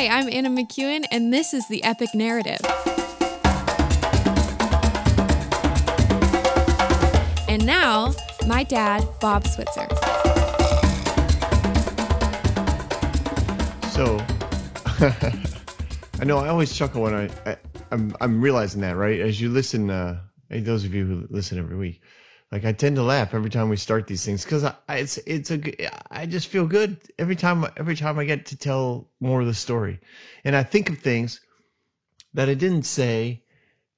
Hi, 0.00 0.08
I'm 0.08 0.30
Anna 0.32 0.48
McEwen, 0.48 1.04
and 1.10 1.30
this 1.30 1.52
is 1.52 1.68
the 1.68 1.84
Epic 1.84 2.14
Narrative. 2.14 2.58
And 7.46 7.66
now, 7.66 8.14
my 8.46 8.64
dad, 8.64 9.06
Bob 9.20 9.46
Switzer. 9.46 9.86
So, 13.90 14.16
I 16.18 16.24
know 16.24 16.38
I 16.38 16.48
always 16.48 16.72
chuckle 16.72 17.02
when 17.02 17.12
I, 17.12 17.28
I 17.44 17.58
I'm 17.90 18.16
I'm 18.22 18.40
realizing 18.40 18.80
that 18.80 18.96
right 18.96 19.20
as 19.20 19.38
you 19.38 19.50
listen. 19.50 19.90
Uh, 19.90 20.20
those 20.48 20.86
of 20.86 20.94
you 20.94 21.04
who 21.04 21.26
listen 21.28 21.58
every 21.58 21.76
week, 21.76 22.00
like 22.52 22.64
I 22.64 22.72
tend 22.72 22.96
to 22.96 23.02
laugh 23.02 23.32
every 23.32 23.50
time 23.50 23.68
we 23.68 23.76
start 23.76 24.06
these 24.06 24.24
things 24.24 24.44
because 24.44 24.64
I, 24.64 24.74
I 24.88 24.96
it's 24.96 25.18
it's 25.18 25.50
a 25.50 25.60
I 26.12 26.26
just 26.26 26.48
feel 26.48 26.66
good 26.66 26.98
every 27.18 27.36
time 27.36 27.64
every 27.76 27.96
time 27.96 28.18
I 28.18 28.24
get 28.24 28.46
to 28.46 28.56
tell 28.56 29.08
more 29.20 29.40
of 29.40 29.46
the 29.46 29.54
story, 29.54 30.00
and 30.44 30.56
I 30.56 30.64
think 30.64 30.90
of 30.90 30.98
things 30.98 31.40
that 32.34 32.48
I 32.48 32.54
didn't 32.54 32.84
say 32.84 33.42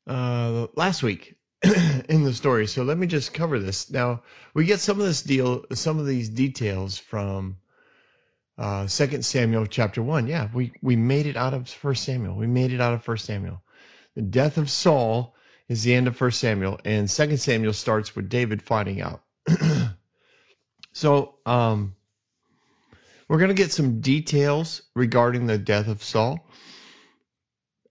uh, 0.06 0.66
last 0.74 1.02
week 1.02 1.36
in 1.62 2.24
the 2.24 2.34
story. 2.34 2.66
So 2.66 2.82
let 2.82 2.98
me 2.98 3.06
just 3.06 3.32
cover 3.32 3.58
this. 3.58 3.90
Now 3.90 4.22
we 4.52 4.66
get 4.66 4.80
some 4.80 5.00
of 5.00 5.06
this 5.06 5.22
deal, 5.22 5.64
some 5.72 5.98
of 5.98 6.06
these 6.06 6.28
details 6.28 6.98
from 6.98 7.56
uh, 8.58 8.86
Samuel 8.86 9.66
chapter 9.66 10.02
one. 10.02 10.26
Yeah, 10.26 10.48
we 10.52 10.72
we 10.82 10.96
made 10.96 11.26
it 11.26 11.36
out 11.36 11.54
of 11.54 11.68
First 11.70 12.04
Samuel. 12.04 12.36
We 12.36 12.46
made 12.46 12.72
it 12.72 12.82
out 12.82 12.92
of 12.92 13.02
First 13.02 13.24
Samuel. 13.24 13.62
The 14.14 14.22
death 14.22 14.58
of 14.58 14.70
Saul 14.70 15.31
is 15.68 15.82
the 15.82 15.94
end 15.94 16.08
of 16.08 16.16
First 16.16 16.40
Samuel, 16.40 16.80
and 16.84 17.10
Second 17.10 17.38
Samuel 17.38 17.72
starts 17.72 18.14
with 18.14 18.28
David 18.28 18.62
finding 18.62 19.00
out. 19.00 19.22
so 20.92 21.34
um, 21.46 21.94
we're 23.28 23.38
gonna 23.38 23.54
get 23.54 23.72
some 23.72 24.00
details 24.00 24.82
regarding 24.94 25.46
the 25.46 25.58
death 25.58 25.88
of 25.88 26.02
Saul, 26.02 26.46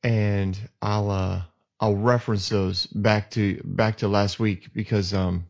and 0.03 0.57
I'll 0.81 1.09
uh, 1.09 1.41
I'll 1.79 1.95
reference 1.95 2.49
those 2.49 2.85
back 2.87 3.31
to 3.31 3.61
back 3.63 3.97
to 3.97 4.07
last 4.07 4.39
week 4.39 4.73
because 4.73 5.13
um, 5.13 5.45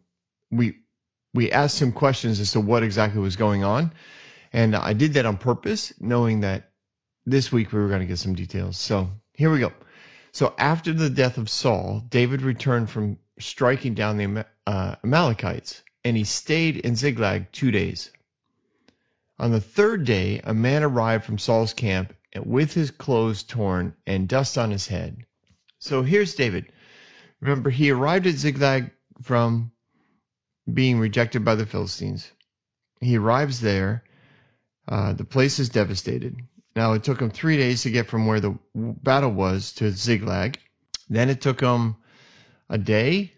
we 0.49 0.77
we 1.33 1.51
asked 1.51 1.81
him 1.81 1.91
questions 1.91 2.39
as 2.39 2.53
to 2.53 2.59
what 2.59 2.83
exactly 2.83 3.21
was 3.21 3.35
going 3.35 3.63
on, 3.63 3.93
and 4.53 4.75
I 4.75 4.93
did 4.93 5.13
that 5.13 5.25
on 5.25 5.37
purpose, 5.37 5.93
knowing 5.99 6.41
that 6.41 6.71
this 7.25 7.51
week 7.51 7.71
we 7.71 7.79
were 7.79 7.87
going 7.87 8.01
to 8.01 8.05
get 8.05 8.19
some 8.19 8.35
details. 8.35 8.77
So 8.77 9.09
here 9.33 9.51
we 9.51 9.59
go. 9.59 9.71
So 10.33 10.53
after 10.57 10.93
the 10.93 11.09
death 11.09 11.37
of 11.37 11.49
Saul, 11.49 12.03
David 12.09 12.41
returned 12.41 12.89
from 12.89 13.17
striking 13.39 13.93
down 13.93 14.17
the 14.17 14.45
uh, 14.65 14.95
Amalekites, 15.03 15.81
and 16.05 16.15
he 16.15 16.23
stayed 16.23 16.77
in 16.77 16.95
Ziklag 16.95 17.51
two 17.51 17.71
days. 17.71 18.11
On 19.39 19.51
the 19.51 19.59
third 19.59 20.05
day, 20.05 20.39
a 20.43 20.53
man 20.53 20.83
arrived 20.83 21.25
from 21.25 21.37
Saul's 21.37 21.73
camp 21.73 22.13
with 22.35 22.73
his 22.73 22.91
clothes 22.91 23.43
torn 23.43 23.95
and 24.05 24.27
dust 24.27 24.57
on 24.57 24.71
his 24.71 24.87
head. 24.87 25.25
So 25.79 26.03
here's 26.03 26.35
David. 26.35 26.71
Remember, 27.41 27.69
he 27.69 27.89
arrived 27.89 28.27
at 28.27 28.35
Ziklag 28.35 28.91
from 29.23 29.71
being 30.71 30.99
rejected 30.99 31.43
by 31.43 31.55
the 31.55 31.65
Philistines. 31.65 32.31
He 32.99 33.17
arrives 33.17 33.59
there. 33.59 34.03
Uh, 34.87 35.13
the 35.13 35.25
place 35.25 35.59
is 35.59 35.69
devastated. 35.69 36.37
Now, 36.75 36.93
it 36.93 37.03
took 37.03 37.21
him 37.21 37.29
three 37.29 37.57
days 37.57 37.83
to 37.83 37.91
get 37.91 38.07
from 38.07 38.27
where 38.27 38.39
the 38.39 38.57
battle 38.73 39.31
was 39.31 39.73
to 39.73 39.91
Ziklag. 39.91 40.57
Then 41.09 41.29
it 41.29 41.41
took 41.41 41.59
him 41.59 41.97
a 42.69 42.77
day 42.77 43.33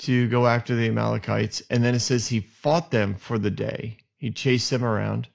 to 0.00 0.28
go 0.28 0.46
after 0.46 0.76
the 0.76 0.88
Amalekites. 0.88 1.62
And 1.70 1.84
then 1.84 1.94
it 1.94 2.00
says 2.00 2.28
he 2.28 2.40
fought 2.40 2.90
them 2.90 3.16
for 3.16 3.38
the 3.38 3.50
day. 3.50 3.98
He 4.16 4.30
chased 4.30 4.70
them 4.70 4.84
around 4.84 5.28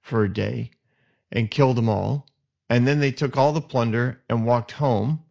for 0.00 0.24
a 0.24 0.32
day 0.32 0.72
and 1.30 1.50
killed 1.50 1.76
them 1.76 1.88
all. 1.88 2.26
And 2.68 2.86
then 2.86 3.00
they 3.00 3.12
took 3.12 3.36
all 3.36 3.52
the 3.52 3.60
plunder 3.60 4.20
and 4.28 4.44
walked 4.44 4.72
home. 4.72 5.22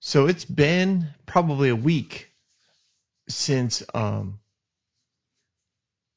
So 0.00 0.26
it's 0.26 0.44
been 0.44 1.08
probably 1.26 1.68
a 1.68 1.76
week 1.76 2.28
since 3.28 3.82
um, 3.94 4.40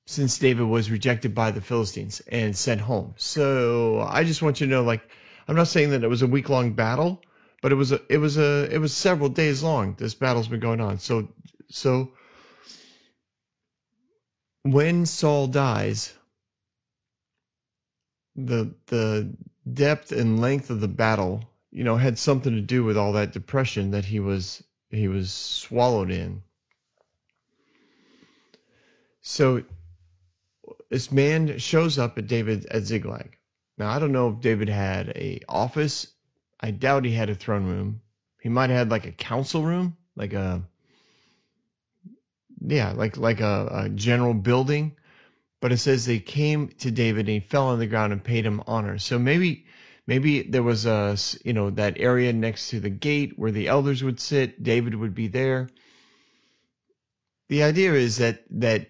since 0.05 0.37
David 0.37 0.67
was 0.67 0.91
rejected 0.91 1.33
by 1.33 1.51
the 1.51 1.61
Philistines 1.61 2.21
and 2.27 2.55
sent 2.55 2.81
home. 2.81 3.15
So 3.17 4.05
I 4.07 4.23
just 4.23 4.41
want 4.41 4.61
you 4.61 4.67
to 4.67 4.71
know, 4.71 4.83
like, 4.83 5.01
I'm 5.47 5.55
not 5.55 5.67
saying 5.67 5.91
that 5.91 6.03
it 6.03 6.07
was 6.07 6.21
a 6.21 6.27
week 6.27 6.49
long 6.49 6.73
battle, 6.73 7.21
but 7.61 7.71
it 7.71 7.75
was 7.75 7.91
a 7.91 8.01
it 8.09 8.17
was 8.17 8.37
a 8.37 8.67
it 8.71 8.77
was 8.77 8.93
several 8.93 9.29
days 9.29 9.63
long. 9.63 9.95
This 9.95 10.13
battle's 10.13 10.47
been 10.47 10.59
going 10.59 10.81
on. 10.81 10.99
So 10.99 11.29
so 11.69 12.11
when 14.63 15.05
Saul 15.05 15.47
dies, 15.47 16.13
the 18.35 18.73
the 18.87 19.35
depth 19.71 20.11
and 20.11 20.39
length 20.39 20.69
of 20.69 20.81
the 20.81 20.87
battle, 20.87 21.43
you 21.71 21.83
know, 21.83 21.97
had 21.97 22.19
something 22.19 22.53
to 22.53 22.61
do 22.61 22.83
with 22.83 22.97
all 22.97 23.13
that 23.13 23.33
depression 23.33 23.91
that 23.91 24.05
he 24.05 24.19
was 24.19 24.63
he 24.89 25.07
was 25.07 25.31
swallowed 25.31 26.11
in. 26.11 26.43
So 29.21 29.63
this 30.89 31.11
man 31.11 31.57
shows 31.57 31.97
up 31.97 32.17
at 32.17 32.27
David 32.27 32.65
at 32.67 32.83
Ziklag. 32.83 33.37
Now 33.77 33.89
I 33.89 33.99
don't 33.99 34.11
know 34.11 34.29
if 34.29 34.41
David 34.41 34.69
had 34.69 35.09
a 35.09 35.41
office. 35.49 36.07
I 36.59 36.71
doubt 36.71 37.05
he 37.05 37.11
had 37.11 37.29
a 37.29 37.35
throne 37.35 37.65
room. 37.65 38.01
He 38.41 38.49
might 38.49 38.69
have 38.69 38.79
had 38.79 38.91
like 38.91 39.05
a 39.05 39.11
council 39.11 39.63
room, 39.63 39.97
like 40.15 40.33
a 40.33 40.63
yeah, 42.61 42.91
like 42.93 43.17
like 43.17 43.41
a, 43.41 43.69
a 43.71 43.89
general 43.89 44.33
building. 44.33 44.95
But 45.61 45.71
it 45.71 45.77
says 45.77 46.05
they 46.05 46.19
came 46.19 46.69
to 46.79 46.91
David 46.91 47.21
and 47.21 47.29
he 47.29 47.39
fell 47.39 47.67
on 47.67 47.79
the 47.79 47.87
ground 47.87 48.13
and 48.13 48.23
paid 48.23 48.45
him 48.45 48.61
honor. 48.67 48.99
So 48.99 49.17
maybe 49.17 49.65
maybe 50.07 50.43
there 50.43 50.63
was 50.63 50.85
a 50.85 51.17
you 51.43 51.53
know 51.53 51.71
that 51.71 51.99
area 51.99 52.31
next 52.33 52.69
to 52.69 52.79
the 52.79 52.89
gate 52.89 53.33
where 53.37 53.51
the 53.51 53.67
elders 53.67 54.03
would 54.03 54.19
sit. 54.19 54.61
David 54.61 54.95
would 54.95 55.15
be 55.15 55.27
there. 55.27 55.69
The 57.49 57.63
idea 57.63 57.93
is 57.93 58.17
that 58.17 58.43
that 58.51 58.89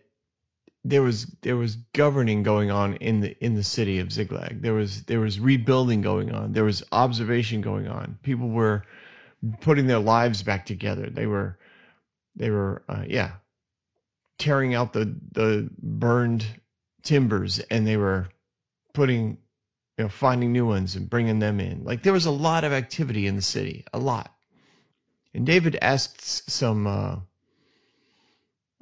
there 0.85 1.01
was 1.01 1.25
there 1.41 1.57
was 1.57 1.75
governing 1.94 2.44
going 2.44 2.69
on 2.69 2.94
in 2.97 3.19
the 3.19 3.35
in 3.44 3.56
the 3.56 3.63
city 3.63 4.00
of 4.00 4.12
Ziklag. 4.12 4.62
There 4.62 4.75
was 4.75 5.01
there 5.03 5.19
was 5.19 5.40
rebuilding 5.40 6.01
going 6.01 6.31
on. 6.31 6.53
There 6.53 6.63
was 6.63 6.84
observation 6.91 7.62
going 7.62 7.88
on. 7.88 8.19
People 8.22 8.50
were 8.50 8.84
putting 9.62 9.88
their 9.88 10.00
lives 10.00 10.44
back 10.44 10.68
together. 10.68 11.09
They 11.09 11.25
were 11.25 11.57
they 12.35 12.51
were 12.51 12.84
uh, 12.88 13.03
yeah 13.07 13.31
tearing 14.38 14.75
out 14.75 14.94
the 14.94 15.16
the 15.31 15.69
burned 15.81 16.46
timbers 17.02 17.59
and 17.59 17.88
they 17.88 17.97
were 17.97 18.28
putting 18.94 19.38
you 19.97 20.03
know 20.03 20.09
finding 20.09 20.52
new 20.52 20.67
ones 20.67 20.96
and 20.96 21.09
bringing 21.09 21.40
them 21.40 21.59
in. 21.59 21.84
Like 21.84 22.03
there 22.03 22.13
was 22.13 22.28
a 22.28 22.31
lot 22.31 22.63
of 22.63 22.73
activity 22.73 23.25
in 23.25 23.35
the 23.35 23.41
city, 23.41 23.85
a 23.91 23.97
lot. 23.97 24.31
And 25.34 25.47
David 25.47 25.79
asks 25.81 26.44
some 26.46 26.85
uh, 26.85 27.16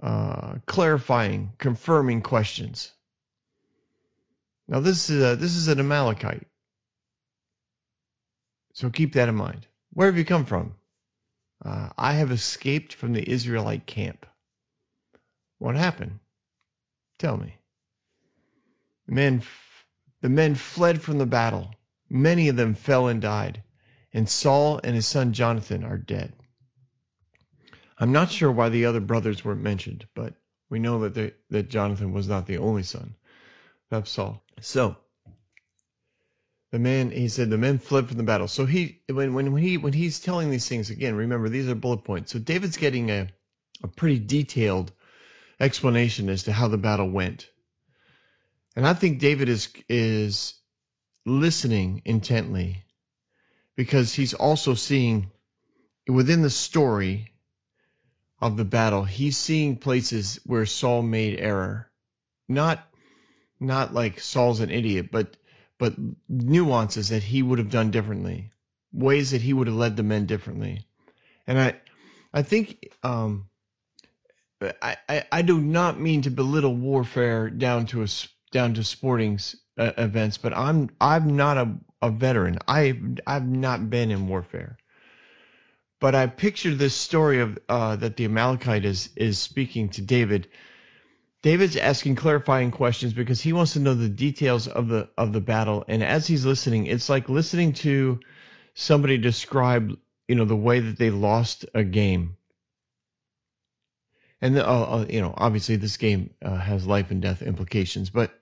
uh, 0.04 0.56
clarifying, 0.66 1.54
confirming 1.58 2.22
questions. 2.22 2.92
Now 4.68 4.82
this 4.82 5.10
is 5.10 5.24
a, 5.24 5.36
this 5.38 5.56
is 5.56 5.70
an 5.70 5.80
Amalekite, 5.80 6.46
so 8.74 8.90
keep 8.90 9.14
that 9.14 9.30
in 9.30 9.36
mind. 9.36 9.66
Where 9.94 10.08
have 10.08 10.18
you 10.18 10.26
come 10.26 10.46
from? 10.46 10.76
Uh, 11.64 11.90
I 11.98 12.14
have 12.14 12.32
escaped 12.32 12.94
from 12.94 13.14
the 13.14 13.30
Israelite 13.30 13.86
camp. 13.86 14.26
What 15.60 15.76
happened? 15.76 16.20
Tell 17.18 17.38
me. 17.38 17.56
The 19.08 19.14
men, 19.14 19.44
the 20.22 20.30
men 20.30 20.56
fled 20.56 21.02
from 21.02 21.18
the 21.18 21.26
battle. 21.26 21.74
Many 22.10 22.50
of 22.50 22.58
them 22.58 22.76
fell 22.76 23.08
and 23.08 23.22
died, 23.22 23.64
and 24.12 24.28
Saul 24.28 24.82
and 24.84 24.96
his 24.96 25.08
son 25.08 25.32
Jonathan 25.32 25.86
are 25.86 25.98
dead. 25.98 26.34
I'm 28.04 28.12
not 28.12 28.30
sure 28.30 28.52
why 28.52 28.68
the 28.68 28.84
other 28.84 29.00
brothers 29.00 29.46
weren't 29.46 29.62
mentioned, 29.62 30.06
but 30.14 30.34
we 30.70 30.80
know 30.80 31.00
that 31.00 31.14
they, 31.14 31.32
that 31.52 31.70
Jonathan 31.70 32.12
was 32.12 32.28
not 32.28 32.46
the 32.46 32.58
only 32.58 32.84
son 32.84 33.16
of 33.92 34.10
Saul. 34.10 34.44
So 34.60 34.98
the 36.74 36.80
man, 36.80 37.12
he 37.12 37.30
said, 37.30 37.50
the 37.50 37.58
men 37.58 37.78
fled 37.78 38.10
from 38.10 38.18
the 38.18 38.24
battle. 38.24 38.50
So 38.50 38.66
he, 38.66 39.00
when 39.10 39.34
when 39.34 39.56
he 39.56 39.78
when 39.78 39.94
he's 39.94 40.20
telling 40.20 40.50
these 40.50 40.68
things 40.68 40.90
again, 40.90 41.16
remember 41.16 41.48
these 41.48 41.70
are 41.70 41.76
bullet 41.76 42.04
points. 42.04 42.34
So 42.34 42.40
David's 42.40 42.76
getting 42.76 43.10
a 43.10 43.30
a 43.82 43.88
pretty 43.88 44.20
detailed 44.20 44.92
explanation 45.58 46.28
as 46.28 46.44
to 46.44 46.52
how 46.52 46.68
the 46.68 46.78
battle 46.78 47.10
went, 47.10 47.48
and 48.76 48.86
I 48.86 48.96
think 48.96 49.20
David 49.20 49.48
is 49.48 49.70
is 49.88 50.56
listening 51.26 52.02
intently 52.04 52.84
because 53.78 54.14
he's 54.14 54.34
also 54.34 54.74
seeing 54.74 55.32
within 56.06 56.42
the 56.42 56.50
story 56.50 57.30
of 58.44 58.58
the 58.58 58.66
battle, 58.66 59.06
he's 59.06 59.38
seeing 59.38 59.78
places 59.78 60.38
where 60.46 60.66
Saul 60.66 61.02
made 61.02 61.40
error. 61.40 61.90
Not 62.50 62.86
not 63.58 63.94
like 63.94 64.20
Saul's 64.20 64.60
an 64.60 64.70
idiot, 64.70 65.12
but 65.12 65.38
but 65.80 65.94
nuances 66.28 67.10
that 67.10 67.24
he 67.24 67.42
would 67.42 67.60
have 67.60 67.70
done 67.70 67.90
differently, 67.90 68.52
ways 68.92 69.32
that 69.32 69.42
he 69.42 69.54
would 69.54 69.68
have 69.68 69.78
led 69.78 69.96
the 69.96 70.04
men 70.04 70.26
differently. 70.26 70.86
And 71.48 71.58
I 71.58 71.80
I 72.34 72.42
think 72.42 72.90
um 73.02 73.50
I, 74.62 74.98
I, 75.08 75.24
I 75.32 75.42
do 75.42 75.62
not 75.62 75.98
mean 75.98 76.24
to 76.24 76.30
belittle 76.30 76.76
warfare 76.76 77.50
down 77.50 77.86
to 77.88 78.04
a 78.04 78.08
down 78.52 78.74
to 78.74 78.84
sporting 78.84 79.40
uh, 79.78 79.92
events, 79.98 80.38
but 80.38 80.56
I'm 80.56 80.90
I'm 81.00 81.38
not 81.38 81.58
a, 81.58 81.76
a 82.02 82.10
veteran. 82.10 82.60
I 82.68 83.00
I've 83.26 83.48
not 83.48 83.90
been 83.90 84.12
in 84.12 84.28
warfare. 84.28 84.76
But 86.04 86.16
I 86.16 86.28
picture 86.28 86.76
this 86.76 86.94
story 86.94 87.40
of 87.40 87.58
uh, 87.70 87.96
that 87.96 88.18
the 88.18 88.26
Amalekite 88.26 88.84
is 88.84 89.10
is 89.16 89.40
speaking 89.40 89.88
to 89.92 90.02
David. 90.02 90.50
David's 91.42 91.78
asking 91.78 92.18
clarifying 92.18 92.72
questions 92.72 93.14
because 93.14 93.40
he 93.40 93.54
wants 93.54 93.72
to 93.72 93.80
know 93.80 93.94
the 93.94 94.10
details 94.10 94.68
of 94.68 94.90
the 94.90 95.08
of 95.18 95.32
the 95.32 95.40
battle. 95.40 95.86
And 95.88 96.04
as 96.04 96.28
he's 96.28 96.46
listening, 96.46 96.88
it's 96.88 97.08
like 97.08 97.30
listening 97.30 97.72
to 97.86 98.20
somebody 98.74 99.18
describe, 99.18 99.98
you 100.28 100.36
know, 100.36 100.44
the 100.44 100.58
way 100.58 100.82
that 100.82 101.00
they 101.00 101.10
lost 101.10 101.66
a 101.74 101.86
game. 101.86 102.36
And 104.42 104.58
the, 104.58 104.68
uh, 104.68 104.74
uh, 104.74 105.06
you 105.10 105.22
know, 105.22 105.34
obviously 105.34 105.78
this 105.78 105.96
game 105.96 106.32
uh, 106.44 106.58
has 106.58 106.86
life 106.86 107.12
and 107.12 107.22
death 107.22 107.42
implications, 107.42 108.10
but 108.10 108.38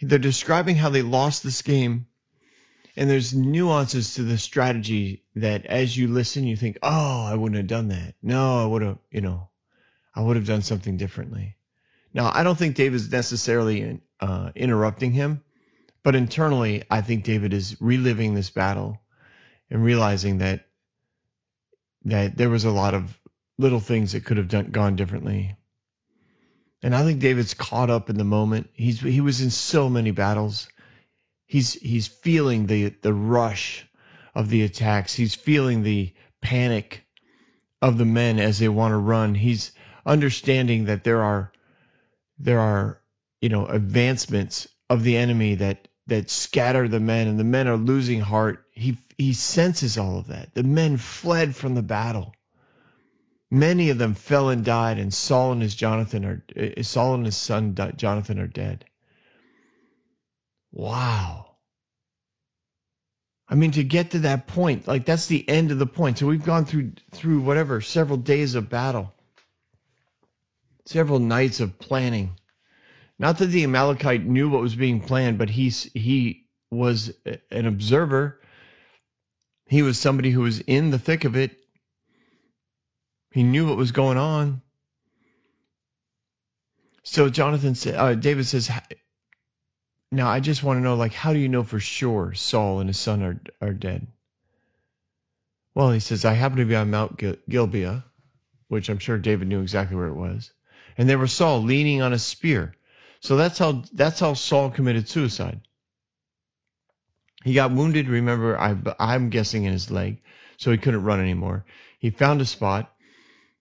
they're 0.00 0.18
describing 0.18 0.76
how 0.76 0.88
they 0.88 1.02
lost 1.02 1.42
this 1.42 1.60
game 1.60 2.06
and 2.98 3.08
there's 3.08 3.32
nuances 3.32 4.14
to 4.14 4.24
the 4.24 4.36
strategy 4.36 5.22
that 5.36 5.64
as 5.66 5.96
you 5.96 6.08
listen 6.08 6.44
you 6.44 6.56
think 6.56 6.78
oh 6.82 7.24
i 7.24 7.34
wouldn't 7.34 7.56
have 7.56 7.68
done 7.68 7.88
that. 7.88 8.14
No 8.22 8.62
i 8.62 8.66
would 8.66 8.82
have 8.82 8.98
you 9.10 9.20
know 9.20 9.48
i 10.14 10.20
would 10.20 10.36
have 10.36 10.46
done 10.46 10.62
something 10.62 10.96
differently. 10.96 11.56
Now 12.12 12.30
i 12.34 12.42
don't 12.42 12.58
think 12.58 12.74
david's 12.74 13.10
necessarily 13.10 14.00
uh, 14.20 14.50
interrupting 14.56 15.12
him 15.12 15.42
but 16.02 16.16
internally 16.16 16.82
i 16.90 17.00
think 17.00 17.22
david 17.22 17.54
is 17.54 17.76
reliving 17.80 18.34
this 18.34 18.50
battle 18.50 19.00
and 19.70 19.84
realizing 19.84 20.38
that 20.38 20.66
that 22.06 22.36
there 22.36 22.50
was 22.50 22.64
a 22.64 22.70
lot 22.70 22.94
of 22.94 23.16
little 23.58 23.80
things 23.80 24.12
that 24.12 24.24
could 24.24 24.38
have 24.38 24.48
done, 24.48 24.70
gone 24.70 24.96
differently. 24.96 25.56
And 26.82 26.96
i 26.96 27.04
think 27.04 27.20
david's 27.20 27.54
caught 27.54 27.90
up 27.90 28.10
in 28.10 28.18
the 28.18 28.24
moment. 28.24 28.70
He's 28.72 28.98
he 28.98 29.20
was 29.20 29.40
in 29.40 29.50
so 29.50 29.88
many 29.88 30.10
battles 30.10 30.66
he's 31.48 31.72
he's 31.72 32.06
feeling 32.06 32.66
the 32.66 32.90
the 33.02 33.12
rush 33.12 33.84
of 34.34 34.48
the 34.48 34.62
attacks. 34.62 35.14
He's 35.14 35.34
feeling 35.34 35.82
the 35.82 36.14
panic 36.40 37.04
of 37.82 37.98
the 37.98 38.04
men 38.04 38.38
as 38.38 38.60
they 38.60 38.68
want 38.68 38.92
to 38.92 38.98
run. 38.98 39.34
He's 39.34 39.72
understanding 40.06 40.84
that 40.84 41.02
there 41.02 41.22
are 41.22 41.52
there 42.38 42.60
are 42.60 43.00
you 43.40 43.48
know 43.48 43.66
advancements 43.66 44.68
of 44.88 45.02
the 45.02 45.16
enemy 45.16 45.56
that 45.56 45.88
that 46.06 46.30
scatter 46.30 46.86
the 46.86 47.00
men 47.00 47.26
and 47.26 47.38
the 47.38 47.44
men 47.44 47.66
are 47.66 47.76
losing 47.76 48.20
heart. 48.20 48.64
He 48.70 48.98
he 49.16 49.32
senses 49.32 49.98
all 49.98 50.18
of 50.18 50.28
that. 50.28 50.54
The 50.54 50.62
men 50.62 50.96
fled 50.98 51.56
from 51.56 51.74
the 51.74 51.82
battle. 51.82 52.34
Many 53.50 53.88
of 53.88 53.96
them 53.96 54.12
fell 54.12 54.50
and 54.50 54.62
died, 54.62 54.98
and 54.98 55.12
Saul 55.12 55.52
and 55.52 55.62
his 55.62 55.74
Jonathan 55.74 56.24
are 56.26 56.44
uh, 56.54 56.82
Saul 56.82 57.14
and 57.14 57.24
his 57.24 57.36
son 57.36 57.74
Jonathan 57.96 58.38
are 58.38 58.46
dead. 58.46 58.84
Wow. 60.78 61.56
I 63.48 63.56
mean, 63.56 63.72
to 63.72 63.82
get 63.82 64.12
to 64.12 64.20
that 64.20 64.46
point, 64.46 64.86
like 64.86 65.04
that's 65.04 65.26
the 65.26 65.46
end 65.48 65.72
of 65.72 65.80
the 65.80 65.86
point. 65.86 66.18
So 66.18 66.26
we've 66.26 66.44
gone 66.44 66.66
through 66.66 66.92
through 67.10 67.40
whatever 67.40 67.80
several 67.80 68.16
days 68.16 68.54
of 68.54 68.70
battle, 68.70 69.12
several 70.86 71.18
nights 71.18 71.58
of 71.58 71.80
planning. 71.80 72.36
Not 73.18 73.38
that 73.38 73.46
the 73.46 73.64
Amalekite 73.64 74.24
knew 74.24 74.48
what 74.48 74.60
was 74.60 74.76
being 74.76 75.00
planned, 75.00 75.36
but 75.36 75.50
he's 75.50 75.82
he 75.94 76.46
was 76.70 77.12
an 77.50 77.66
observer. 77.66 78.40
He 79.66 79.82
was 79.82 79.98
somebody 79.98 80.30
who 80.30 80.42
was 80.42 80.60
in 80.60 80.90
the 80.90 80.98
thick 80.98 81.24
of 81.24 81.34
it. 81.34 81.58
He 83.32 83.42
knew 83.42 83.66
what 83.66 83.76
was 83.76 83.90
going 83.90 84.16
on. 84.16 84.62
So 87.02 87.28
Jonathan 87.30 87.74
said, 87.74 87.96
uh, 87.96 88.14
David 88.14 88.46
says, 88.46 88.70
now, 90.10 90.28
I 90.28 90.40
just 90.40 90.62
want 90.62 90.78
to 90.78 90.82
know, 90.82 90.94
like, 90.94 91.12
how 91.12 91.32
do 91.32 91.38
you 91.38 91.48
know 91.48 91.62
for 91.62 91.80
sure 91.80 92.32
Saul 92.32 92.80
and 92.80 92.88
his 92.88 92.98
son 92.98 93.22
are, 93.22 93.40
are 93.60 93.74
dead? 93.74 94.06
Well, 95.74 95.90
he 95.90 96.00
says, 96.00 96.24
I 96.24 96.32
happen 96.32 96.58
to 96.58 96.64
be 96.64 96.74
on 96.74 96.90
Mount 96.90 97.18
Gil- 97.18 97.36
Gibeah, 97.48 98.04
which 98.68 98.88
I'm 98.88 98.98
sure 98.98 99.18
David 99.18 99.48
knew 99.48 99.60
exactly 99.60 99.96
where 99.96 100.08
it 100.08 100.14
was. 100.14 100.50
And 100.96 101.08
there 101.08 101.18
was 101.18 101.32
Saul 101.32 101.62
leaning 101.62 102.02
on 102.02 102.12
a 102.12 102.18
spear. 102.18 102.74
So 103.20 103.36
that's 103.36 103.58
how 103.58 103.84
that's 103.92 104.20
how 104.20 104.34
Saul 104.34 104.70
committed 104.70 105.08
suicide. 105.08 105.60
He 107.44 107.54
got 107.54 107.72
wounded, 107.72 108.08
remember, 108.08 108.58
I, 108.58 108.76
I'm 108.98 109.30
guessing 109.30 109.64
in 109.64 109.72
his 109.72 109.90
leg, 109.90 110.20
so 110.56 110.72
he 110.72 110.78
couldn't 110.78 111.04
run 111.04 111.20
anymore. 111.20 111.64
He 111.98 112.10
found 112.10 112.40
a 112.40 112.46
spot. 112.46 112.92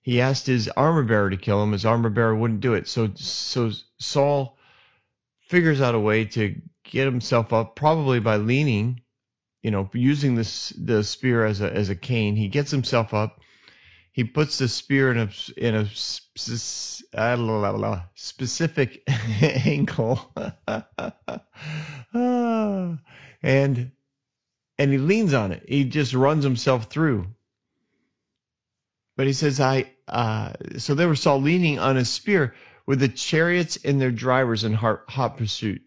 He 0.01 0.21
asked 0.21 0.47
his 0.47 0.69
armor 0.69 1.03
bearer 1.03 1.29
to 1.29 1.37
kill 1.37 1.61
him. 1.61 1.73
His 1.73 1.85
armor 1.85 2.09
bearer 2.09 2.35
wouldn't 2.35 2.61
do 2.61 2.73
it. 2.73 2.87
So, 2.87 3.11
so 3.15 3.71
Saul 3.99 4.56
figures 5.47 5.81
out 5.81 5.95
a 5.95 5.99
way 5.99 6.25
to 6.25 6.55
get 6.83 7.05
himself 7.05 7.53
up, 7.53 7.75
probably 7.75 8.19
by 8.19 8.37
leaning, 8.37 9.01
you 9.61 9.71
know, 9.71 9.89
using 9.93 10.35
this 10.35 10.69
the 10.69 11.03
spear 11.03 11.45
as 11.45 11.61
a 11.61 11.71
as 11.73 11.89
a 11.89 11.95
cane. 11.95 12.35
He 12.35 12.47
gets 12.47 12.71
himself 12.71 13.13
up. 13.13 13.41
He 14.11 14.23
puts 14.23 14.57
the 14.57 14.67
spear 14.67 15.11
in 15.11 15.17
a 15.17 15.29
in 15.57 15.75
a 15.75 15.87
specific 18.15 19.03
angle, 19.41 20.33
and 22.13 23.91
and 24.79 24.91
he 24.91 24.97
leans 24.97 25.33
on 25.33 25.51
it. 25.51 25.63
He 25.67 25.85
just 25.85 26.13
runs 26.13 26.43
himself 26.43 26.85
through. 26.85 27.27
But 29.15 29.27
he 29.27 29.33
says, 29.33 29.59
"I." 29.59 29.91
Uh, 30.07 30.53
so 30.77 30.95
they 30.95 31.05
were 31.05 31.15
Saul 31.15 31.41
leaning 31.41 31.79
on 31.79 31.97
a 31.97 32.05
spear 32.05 32.53
with 32.87 33.01
the 33.01 33.09
chariots 33.09 33.77
and 33.83 34.01
their 34.01 34.11
drivers 34.11 34.63
in 34.63 34.73
hot, 34.73 35.37
pursuit. 35.37 35.81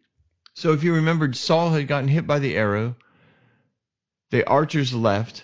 So 0.55 0.73
if 0.73 0.85
you 0.85 0.95
remembered, 0.95 1.35
Saul 1.35 1.71
had 1.71 1.89
gotten 1.89 2.09
hit 2.09 2.27
by 2.27 2.39
the 2.39 2.55
arrow. 2.55 2.95
The 4.31 4.47
archers 4.47 4.95
left. 4.95 5.43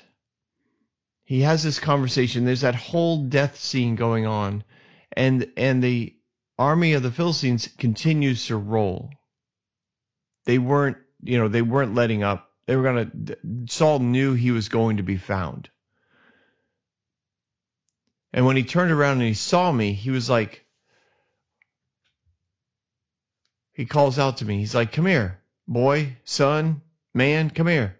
He 1.25 1.41
has 1.41 1.65
this 1.65 1.81
conversation. 1.81 2.45
There's 2.45 2.61
that 2.61 2.77
whole 2.77 3.25
death 3.25 3.59
scene 3.59 3.97
going 3.97 4.27
on, 4.27 4.63
and 5.11 5.51
and 5.57 5.83
the 5.83 6.15
army 6.57 6.93
of 6.93 7.03
the 7.03 7.11
Philistines 7.11 7.69
continues 7.79 8.47
to 8.47 8.57
roll. 8.57 9.11
They 10.45 10.59
weren't, 10.59 10.99
you 11.23 11.39
know, 11.39 11.49
they 11.49 11.63
weren't 11.63 11.97
letting 11.97 12.23
up. 12.23 12.49
They 12.67 12.77
were 12.77 12.85
gonna. 12.85 13.11
Saul 13.69 13.99
knew 13.99 14.35
he 14.35 14.53
was 14.53 14.69
going 14.69 14.99
to 14.99 15.03
be 15.03 15.17
found. 15.17 15.69
And 18.33 18.45
when 18.45 18.57
he 18.57 18.63
turned 18.63 18.93
around 18.93 19.19
and 19.19 19.27
he 19.27 19.35
saw 19.35 19.73
me, 19.73 19.95
he 19.95 20.11
was 20.11 20.31
like, 20.31 20.66
he 23.77 23.85
calls 23.85 24.19
out 24.19 24.39
to 24.39 24.45
me. 24.47 24.59
He's 24.59 24.75
like, 24.75 24.93
Come 24.93 25.05
here, 25.05 25.39
boy, 25.69 26.17
son, 26.25 26.81
man, 27.13 27.51
come 27.51 27.67
here. 27.67 27.99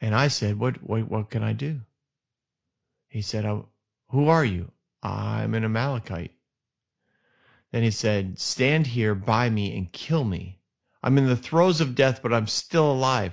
And 0.00 0.14
I 0.14 0.28
said, 0.28 0.58
What 0.58 0.82
what, 0.82 1.08
what 1.08 1.30
can 1.30 1.42
I 1.42 1.52
do? 1.52 1.80
He 3.08 3.20
said, 3.20 3.44
Who 3.44 4.28
are 4.28 4.44
you? 4.44 4.72
I'm 5.02 5.54
an 5.54 5.64
Amalekite. 5.64 6.32
Then 7.72 7.82
he 7.82 7.90
said, 7.90 8.38
Stand 8.38 8.86
here 8.86 9.14
by 9.14 9.50
me 9.50 9.76
and 9.76 9.92
kill 9.92 10.24
me. 10.24 10.58
I'm 11.02 11.18
in 11.18 11.26
the 11.26 11.36
throes 11.36 11.82
of 11.82 11.94
death, 11.94 12.20
but 12.22 12.32
I'm 12.32 12.46
still 12.46 12.90
alive. 12.90 13.32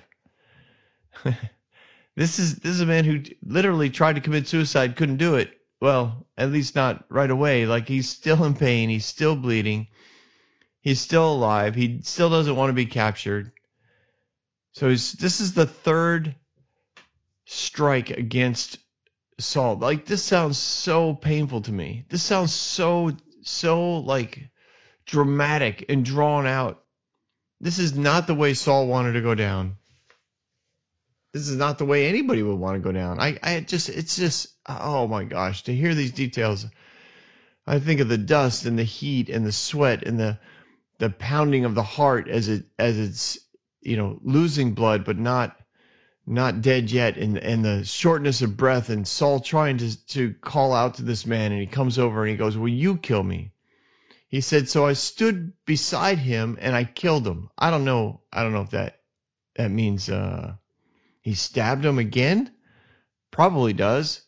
this 2.15 2.39
is 2.39 2.57
this 2.57 2.74
is 2.74 2.81
a 2.81 2.86
man 2.86 3.05
who 3.05 3.24
literally 3.41 3.89
tried 3.89 4.15
to 4.15 4.22
commit 4.22 4.50
suicide, 4.50 4.98
couldn't 4.98 5.17
do 5.17 5.36
it. 5.36 5.57
Well, 5.84 6.25
at 6.38 6.50
least 6.50 6.75
not 6.75 7.04
right 7.10 7.30
away. 7.30 7.66
Like 7.66 7.90
he's 7.90 8.08
still 8.08 8.46
in 8.46 8.54
pain, 8.54 8.88
he's 8.88 9.06
still 9.06 9.36
bleeding. 9.36 9.90
He's 10.80 11.02
still 11.02 11.34
alive. 11.34 11.75
He 11.75 12.00
still 12.04 12.30
doesn't 12.30 12.56
want 12.56 12.70
to 12.70 12.74
be 12.74 12.86
captured. 12.86 13.52
So 14.72 14.88
this 14.88 15.42
is 15.42 15.54
the 15.54 15.66
third 15.66 16.36
strike 17.44 18.12
against 18.12 18.78
Saul. 19.42 19.75
Like 19.75 20.06
this 20.06 20.24
sounds 20.24 20.58
so 20.58 21.16
painful 21.16 21.63
to 21.63 21.74
me. 21.74 22.06
This 22.08 22.24
sounds 22.24 22.54
so 22.54 23.12
so 23.42 23.98
like 23.98 24.52
dramatic 25.06 25.84
and 25.90 26.06
drawn 26.06 26.48
out. 26.48 26.82
This 27.60 27.78
is 27.78 27.94
not 27.94 28.25
the 28.25 28.36
way 28.36 28.54
Saul 28.54 28.88
wanted 28.88 29.13
to 29.13 29.22
go 29.22 29.36
down. 29.36 29.75
This 31.34 31.50
is 31.50 31.58
not 31.58 31.78
the 31.78 31.86
way 31.86 32.08
anybody 32.08 32.42
would 32.42 32.58
want 32.58 32.75
to 32.75 32.80
go 32.80 32.94
down. 32.94 33.20
I, 33.20 33.38
I 33.44 33.60
just 33.60 33.90
it's 33.90 34.16
just 34.16 34.52
oh 34.67 35.08
my 35.08 35.24
gosh, 35.24 35.63
to 35.63 35.75
hear 35.75 35.93
these 35.93 36.12
details. 36.12 36.65
I 37.65 37.79
think 37.79 38.00
of 38.00 38.10
the 38.10 38.17
dust 38.17 38.65
and 38.65 38.77
the 38.77 38.84
heat 38.84 39.29
and 39.29 39.46
the 39.46 39.51
sweat 39.51 40.03
and 40.03 40.20
the 40.20 40.39
the 41.00 41.10
pounding 41.10 41.65
of 41.65 41.75
the 41.75 41.84
heart 41.84 42.27
as 42.27 42.50
it 42.50 42.65
as 42.77 42.98
it's 42.98 43.39
you 43.82 43.98
know 43.98 44.20
losing 44.22 44.74
blood 44.74 45.05
but 45.05 45.17
not 45.17 45.58
not 46.25 46.62
dead 46.62 46.91
yet. 46.91 47.17
And 47.17 47.38
and 47.38 47.63
the 47.63 47.84
shortness 47.86 48.41
of 48.41 48.58
breath 48.58 48.89
and 48.89 49.08
Saul 49.08 49.39
trying 49.39 49.77
to 49.77 50.05
to 50.08 50.34
call 50.41 50.74
out 50.74 50.96
to 50.96 51.03
this 51.03 51.25
man 51.25 51.51
and 51.51 51.62
he 51.62 51.67
comes 51.67 52.00
over 52.00 52.22
and 52.22 52.32
he 52.32 52.38
goes 52.38 52.58
will 52.58 52.70
you 52.70 52.98
kill 52.98 53.24
me? 53.24 53.51
He 54.27 54.41
said 54.41 54.67
so 54.67 54.86
I 54.86 54.93
stood 54.93 55.53
beside 55.65 56.17
him 56.17 56.58
and 56.60 56.75
I 56.75 56.84
killed 56.84 57.27
him. 57.27 57.50
I 57.58 57.72
don't 57.72 57.86
know 57.86 58.22
I 58.32 58.43
don't 58.43 58.53
know 58.53 58.62
if 58.62 58.72
that 58.72 59.00
that 59.55 59.72
means 59.72 60.10
uh 60.10 60.55
he 61.22 61.34
stabbed 61.34 61.86
him 61.86 61.98
again? 61.98 62.51
Probably 63.32 63.74
does 63.74 64.22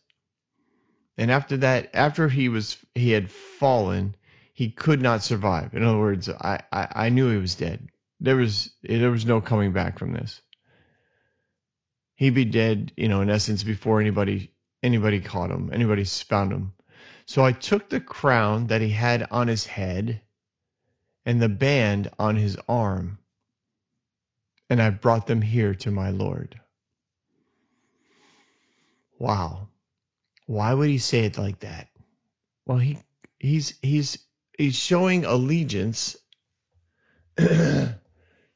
and 1.18 1.30
after 1.30 1.56
that 1.58 1.90
after 1.94 2.28
he 2.28 2.48
was 2.48 2.76
he 2.94 3.10
had 3.10 3.30
fallen 3.30 4.14
he 4.56 4.70
could 4.70 5.02
not 5.02 5.22
survive. 5.22 5.74
In 5.74 5.82
other 5.82 5.98
words, 5.98 6.30
I, 6.30 6.62
I, 6.72 6.88
I 6.90 7.08
knew 7.10 7.30
he 7.30 7.36
was 7.36 7.56
dead. 7.56 7.90
There 8.20 8.36
was 8.36 8.70
there 8.82 9.10
was 9.10 9.26
no 9.26 9.42
coming 9.42 9.72
back 9.72 9.98
from 9.98 10.14
this. 10.14 10.40
He'd 12.14 12.30
be 12.30 12.46
dead, 12.46 12.90
you 12.96 13.08
know, 13.08 13.20
in 13.20 13.28
essence, 13.28 13.62
before 13.62 14.00
anybody 14.00 14.54
anybody 14.82 15.20
caught 15.20 15.50
him, 15.50 15.70
anybody 15.74 16.04
found 16.04 16.52
him. 16.52 16.72
So 17.26 17.44
I 17.44 17.52
took 17.52 17.90
the 17.90 18.00
crown 18.00 18.68
that 18.68 18.80
he 18.80 18.88
had 18.88 19.26
on 19.30 19.46
his 19.46 19.66
head 19.66 20.22
and 21.26 21.42
the 21.42 21.50
band 21.50 22.10
on 22.18 22.36
his 22.36 22.56
arm, 22.66 23.18
and 24.70 24.80
I 24.80 24.88
brought 24.88 25.26
them 25.26 25.42
here 25.42 25.74
to 25.74 25.90
my 25.90 26.08
Lord. 26.08 26.58
Wow. 29.18 29.68
Why 30.46 30.72
would 30.72 30.88
he 30.88 30.98
say 30.98 31.24
it 31.24 31.38
like 31.38 31.60
that? 31.60 31.88
Well, 32.64 32.78
he 32.78 32.98
he's 33.38 33.74
he's 33.82 34.18
he's 34.56 34.76
showing 34.76 35.24
allegiance 35.24 36.16
to 37.36 37.96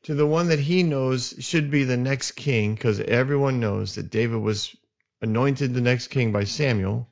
the 0.04 0.26
one 0.26 0.49
that 0.49 0.61
he 0.61 0.82
knows 0.82 1.35
should 1.40 1.70
be 1.70 1.85
the 1.85 1.97
next 1.97 2.32
king 2.32 2.75
because 2.75 3.00
everyone 3.00 3.61
knows 3.61 3.97
that 3.97 4.11
David 4.11 4.40
was 4.40 4.75
anointed 5.20 5.75
the 5.75 5.80
next 5.80 6.09
king 6.09 6.32
by 6.32 6.44
Samuel. 6.44 7.09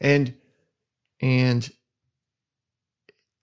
And 0.00 0.34
and 1.20 1.68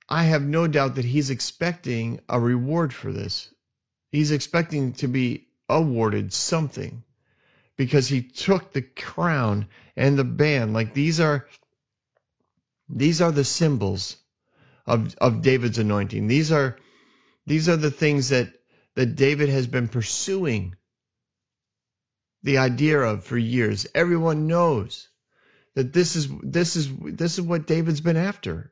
I 0.10 0.24
have 0.24 0.42
no 0.42 0.68
doubt 0.68 0.96
that 0.96 1.06
he's 1.06 1.30
expecting 1.30 2.22
a 2.30 2.40
reward 2.40 2.94
for 2.94 3.12
this. 3.12 3.54
He's 4.10 4.32
expecting 4.32 4.94
to 4.94 5.08
be 5.08 5.50
awarded 5.70 6.32
something 6.32 7.04
because 7.78 8.08
he 8.08 8.24
took 8.24 8.74
the 8.74 8.82
crown 8.82 9.68
and 9.96 10.18
the 10.18 10.24
band. 10.24 10.74
Like 10.74 10.94
these 10.94 11.20
are 11.20 11.48
these 12.90 13.22
are 13.22 13.32
the 13.32 13.44
symbols 13.44 14.18
of, 14.86 15.16
of 15.18 15.42
David's 15.42 15.78
anointing. 15.78 16.28
These 16.28 16.52
are 16.52 16.78
these 17.46 17.70
are 17.70 17.78
the 17.78 17.92
things 17.92 18.30
that, 18.30 18.50
that 18.96 19.16
David 19.16 19.50
has 19.50 19.68
been 19.68 19.88
pursuing 19.88 20.76
the 22.44 22.58
idea 22.58 23.00
of 23.00 23.24
for 23.24 23.38
years. 23.38 23.88
Everyone 23.96 24.48
knows 24.48 25.08
that 25.76 25.94
this 25.94 26.16
is 26.16 26.28
this 26.44 26.76
is 26.76 26.90
this 26.98 27.38
is 27.38 27.42
what 27.42 27.68
David's 27.68 28.02
been 28.02 28.18
after. 28.18 28.72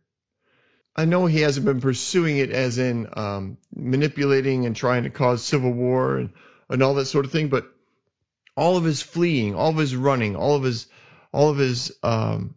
I 0.96 1.06
know 1.06 1.26
he 1.26 1.42
hasn't 1.42 1.66
been 1.66 1.82
pursuing 1.82 2.38
it 2.38 2.52
as 2.52 2.78
in 2.78 3.08
um, 3.14 3.58
manipulating 3.76 4.66
and 4.66 4.76
trying 4.76 5.04
to 5.04 5.10
cause 5.10 5.44
civil 5.44 5.72
war 5.72 6.18
and, 6.18 6.30
and 6.70 6.82
all 6.82 6.94
that 6.96 7.06
sort 7.06 7.26
of 7.26 7.32
thing, 7.34 7.50
but 7.50 7.75
all 8.56 8.78
of 8.78 8.84
his 8.84 9.02
fleeing, 9.02 9.56
all 9.56 9.70
of 9.70 9.78
his 9.78 9.96
running, 9.96 10.36
all 10.36 10.56
of 10.56 10.64
his 10.64 10.88
all 11.32 11.50
of 11.50 11.58
his 11.58 11.92
um, 12.02 12.56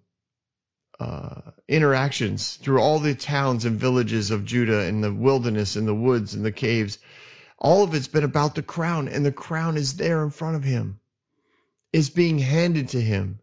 uh, 1.00 1.40
interactions 1.66 2.54
through 2.54 2.80
all 2.80 3.00
the 3.00 3.14
towns 3.14 3.64
and 3.64 3.80
villages 3.80 4.30
of 4.30 4.44
Judah 4.44 4.80
and 4.80 5.02
the 5.02 5.12
wilderness 5.12 5.76
and 5.76 5.86
the 5.86 5.94
woods 5.94 6.34
and 6.34 6.44
the 6.44 6.52
caves, 6.52 6.98
all 7.58 7.82
of 7.82 7.94
it's 7.94 8.08
been 8.08 8.24
about 8.24 8.54
the 8.54 8.62
crown, 8.62 9.08
and 9.08 9.26
the 9.26 9.32
crown 9.32 9.76
is 9.76 9.96
there 9.96 10.22
in 10.22 10.30
front 10.30 10.56
of 10.56 10.62
him. 10.62 11.00
It's 11.92 12.10
being 12.10 12.38
handed 12.38 12.90
to 12.90 13.00
him. 13.00 13.40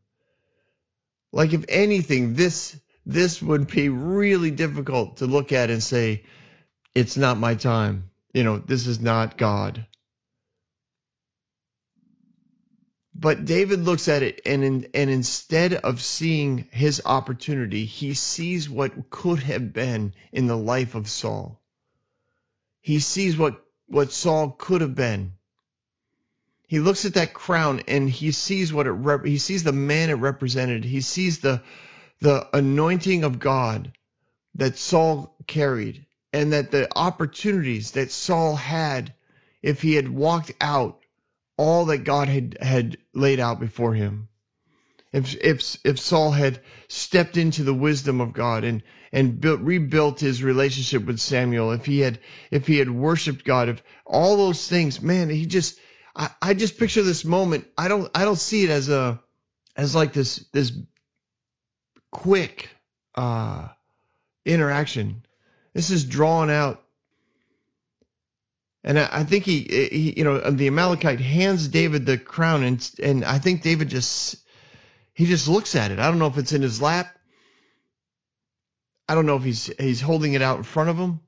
Like 1.34 1.54
if 1.54 1.66
anything, 1.68 2.36
this 2.36 2.80
this 3.06 3.42
would 3.42 3.68
be 3.68 3.90
really 3.90 4.52
difficult 4.52 5.18
to 5.18 5.28
look 5.28 5.52
at 5.52 5.70
and 5.70 5.84
say, 5.84 6.24
it's 6.96 7.18
not 7.18 7.38
my 7.38 7.56
time. 7.56 8.10
You 8.34 8.44
know, 8.44 8.58
this 8.58 8.88
is 8.88 9.00
not 9.00 9.38
God. 9.38 9.86
But 13.17 13.45
David 13.45 13.79
looks 13.79 14.10
at 14.10 14.24
it 14.24 14.41
and 14.45 14.62
in, 14.62 14.88
and 14.93 15.10
instead 15.10 15.74
of 15.74 16.01
seeing 16.01 16.67
his 16.72 17.01
opportunity, 17.05 17.86
he 17.86 18.13
sees 18.13 18.69
what 18.69 19.10
could 19.10 19.39
have 19.39 19.72
been 19.72 20.13
in 20.34 20.48
the 20.48 20.57
life 20.57 20.95
of 20.95 21.10
Saul. 21.10 21.62
He 22.81 23.00
sees 23.00 23.38
what 23.38 23.63
what 23.88 24.12
Saul 24.12 24.51
could 24.51 24.81
have 24.81 24.95
been. 24.95 25.34
He 26.67 26.79
looks 26.79 27.05
at 27.05 27.13
that 27.13 27.34
crown 27.34 27.84
and 27.88 28.10
he 28.10 28.31
sees 28.31 28.74
what 28.74 28.88
it 28.88 28.91
rep- 28.91 29.25
he 29.25 29.38
sees 29.38 29.63
the 29.63 29.72
man 29.72 30.10
it 30.10 30.15
represented. 30.15 30.84
He 30.84 31.00
sees 31.00 31.39
the 31.39 31.63
the 32.19 32.50
anointing 32.53 33.24
of 33.24 33.39
God 33.39 33.93
that 34.55 34.77
Saul 34.77 35.38
carried 35.48 36.05
and 36.34 36.51
that 36.51 36.72
the 36.72 36.89
opportunities 36.98 37.91
that 37.91 38.12
Saul 38.12 38.57
had 38.57 39.13
if 39.62 39.81
he 39.81 39.93
had 39.93 40.10
walked 40.10 40.51
out 40.60 41.05
all 41.58 41.86
that 41.86 42.00
God 42.00 42.28
had 42.28 42.58
had 42.62 42.98
laid 43.14 43.40
out 43.40 43.60
before 43.60 43.94
him. 43.94 44.30
If 45.14 45.36
if 45.36 45.78
if 45.86 46.00
Saul 46.00 46.32
had 46.32 46.62
stepped 46.88 47.38
into 47.38 47.64
the 47.64 47.74
wisdom 47.74 48.20
of 48.20 48.34
God 48.34 48.64
and 48.64 48.84
and 49.14 49.40
built, 49.40 49.62
rebuilt 49.62 50.20
his 50.20 50.44
relationship 50.44 51.06
with 51.06 51.20
Samuel, 51.20 51.72
if 51.72 51.86
he 51.86 52.00
had 52.00 52.20
if 52.52 52.68
he 52.68 52.78
had 52.78 52.90
worshipped 52.90 53.46
God, 53.46 53.70
if 53.70 53.82
all 54.06 54.36
those 54.36 54.68
things, 54.68 55.02
man, 55.02 55.30
he 55.30 55.46
just 55.46 55.80
I, 56.16 56.30
I 56.42 56.54
just 56.54 56.78
picture 56.78 57.04
this 57.04 57.24
moment. 57.24 57.66
I 57.78 57.88
don't 57.88 58.12
I 58.14 58.26
don't 58.26 58.36
see 58.36 58.64
it 58.66 58.70
as 58.70 58.90
a 58.90 59.22
as 59.78 59.96
like 59.96 60.12
this 60.12 60.46
this 60.52 60.74
quick 62.12 62.70
uh 63.16 63.70
interaction. 64.46 65.26
This 65.74 65.92
is 65.92 66.04
drawn 66.06 66.50
out 66.50 66.85
and 68.86 69.00
I, 69.00 69.10
I 69.12 69.24
think 69.24 69.46
he, 69.46 69.62
he, 69.92 70.13
you 70.15 70.24
know, 70.24 70.39
the 70.51 70.68
Amalekite 70.68 71.20
hands 71.20 71.68
David 71.68 72.06
the 72.06 72.20
crown, 72.20 72.63
and 72.63 72.92
and 73.01 73.25
I 73.25 73.39
think 73.39 73.63
David 73.63 73.89
just 73.89 74.38
he 75.13 75.25
just 75.25 75.48
looks 75.48 75.75
at 75.75 75.92
it. 75.92 76.00
I 76.00 76.08
don't 76.08 76.20
know 76.20 76.27
if 76.27 76.38
it's 76.38 76.54
in 76.54 76.62
his 76.62 76.82
lap. 76.82 77.08
I 79.10 79.15
don't 79.15 79.25
know 79.25 79.38
if 79.38 79.44
he's 79.44 79.72
he's 79.80 80.01
holding 80.01 80.34
it 80.34 80.44
out 80.44 80.58
in 80.58 80.63
front 80.63 80.89
of 80.92 80.98
him. 80.98 81.20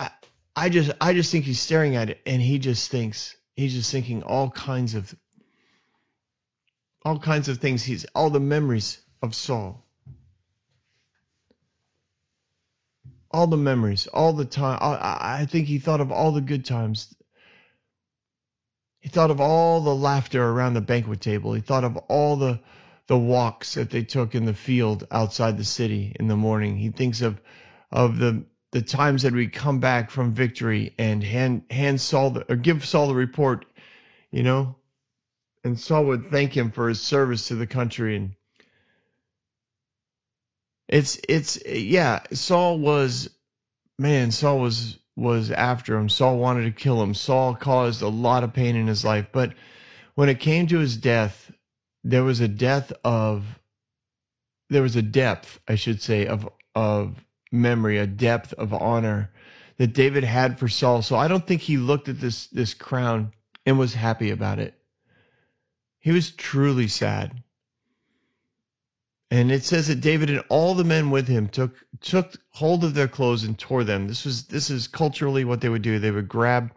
I 0.00 0.10
I 0.56 0.68
just 0.68 0.90
I 1.00 1.14
just 1.14 1.30
think 1.30 1.44
he's 1.44 1.60
staring 1.60 1.94
at 1.94 2.10
it, 2.10 2.20
and 2.26 2.42
he 2.42 2.58
just 2.58 2.90
thinks 2.90 3.36
he's 3.54 3.74
just 3.74 3.92
thinking 3.92 4.24
all 4.24 4.50
kinds 4.50 4.96
of 4.96 5.14
all 7.04 7.20
kinds 7.20 7.48
of 7.48 7.58
things. 7.58 7.84
He's 7.84 8.04
all 8.06 8.30
the 8.30 8.40
memories 8.40 8.98
of 9.22 9.36
Saul. 9.36 9.87
All 13.30 13.46
the 13.46 13.56
memories, 13.56 14.06
all 14.06 14.32
the 14.32 14.44
time. 14.44 14.78
I, 14.80 15.40
I 15.42 15.46
think 15.46 15.66
he 15.66 15.78
thought 15.78 16.00
of 16.00 16.10
all 16.12 16.32
the 16.32 16.40
good 16.40 16.64
times. 16.64 17.14
He 19.00 19.08
thought 19.08 19.30
of 19.30 19.40
all 19.40 19.80
the 19.80 19.94
laughter 19.94 20.42
around 20.42 20.74
the 20.74 20.80
banquet 20.80 21.20
table. 21.20 21.52
He 21.52 21.60
thought 21.60 21.84
of 21.84 21.96
all 21.96 22.36
the 22.36 22.60
the 23.06 23.18
walks 23.18 23.74
that 23.74 23.88
they 23.90 24.02
took 24.02 24.34
in 24.34 24.44
the 24.44 24.54
field 24.54 25.06
outside 25.10 25.56
the 25.56 25.64
city 25.64 26.14
in 26.20 26.28
the 26.28 26.36
morning. 26.36 26.76
He 26.76 26.90
thinks 26.90 27.22
of 27.22 27.40
of 27.90 28.18
the 28.18 28.44
the 28.72 28.82
times 28.82 29.22
that 29.22 29.32
we 29.32 29.48
come 29.48 29.80
back 29.80 30.10
from 30.10 30.34
victory 30.34 30.94
and 30.98 31.22
hand 31.24 31.62
hand 31.70 32.00
Saul 32.00 32.30
the, 32.30 32.52
or 32.52 32.56
give 32.56 32.84
Saul 32.84 33.08
the 33.08 33.14
report, 33.14 33.64
you 34.30 34.42
know, 34.42 34.76
and 35.64 35.78
Saul 35.78 36.04
would 36.06 36.30
thank 36.30 36.56
him 36.56 36.70
for 36.70 36.88
his 36.88 37.00
service 37.00 37.48
to 37.48 37.54
the 37.54 37.66
country 37.66 38.16
and 38.16 38.34
it's 40.88 41.20
it's 41.28 41.64
yeah. 41.66 42.20
Saul 42.32 42.78
was 42.78 43.30
man. 43.98 44.30
Saul 44.30 44.58
was 44.58 44.98
was 45.16 45.50
after 45.50 45.96
him. 45.96 46.08
Saul 46.08 46.38
wanted 46.38 46.64
to 46.64 46.70
kill 46.70 47.02
him. 47.02 47.12
Saul 47.14 47.54
caused 47.54 48.02
a 48.02 48.08
lot 48.08 48.44
of 48.44 48.54
pain 48.54 48.76
in 48.76 48.86
his 48.86 49.04
life. 49.04 49.26
But 49.32 49.54
when 50.14 50.28
it 50.28 50.40
came 50.40 50.66
to 50.68 50.78
his 50.78 50.96
death, 50.96 51.50
there 52.04 52.24
was 52.24 52.40
a 52.40 52.48
death 52.48 52.92
of 53.04 53.44
there 54.70 54.82
was 54.82 54.96
a 54.96 55.02
depth, 55.02 55.60
I 55.68 55.74
should 55.74 56.00
say, 56.00 56.26
of 56.26 56.48
of 56.74 57.22
memory, 57.52 57.98
a 57.98 58.06
depth 58.06 58.54
of 58.54 58.72
honor 58.72 59.30
that 59.76 59.92
David 59.92 60.24
had 60.24 60.58
for 60.58 60.68
Saul. 60.68 61.02
So 61.02 61.16
I 61.16 61.28
don't 61.28 61.46
think 61.46 61.62
he 61.62 61.76
looked 61.76 62.08
at 62.08 62.20
this 62.20 62.46
this 62.48 62.74
crown 62.74 63.32
and 63.66 63.78
was 63.78 63.94
happy 63.94 64.30
about 64.30 64.58
it. 64.58 64.74
He 65.98 66.12
was 66.12 66.30
truly 66.30 66.88
sad. 66.88 67.42
And 69.30 69.52
it 69.52 69.62
says 69.62 69.88
that 69.88 70.00
David 70.00 70.30
and 70.30 70.42
all 70.48 70.74
the 70.74 70.84
men 70.84 71.10
with 71.10 71.28
him 71.28 71.48
took 71.48 71.76
took 72.00 72.34
hold 72.50 72.82
of 72.82 72.94
their 72.94 73.08
clothes 73.08 73.44
and 73.44 73.58
tore 73.58 73.84
them. 73.84 74.08
This 74.08 74.24
was 74.24 74.44
this 74.44 74.70
is 74.70 74.88
culturally 74.88 75.44
what 75.44 75.60
they 75.60 75.68
would 75.68 75.82
do. 75.82 75.98
They 75.98 76.10
would 76.10 76.28
grab 76.28 76.72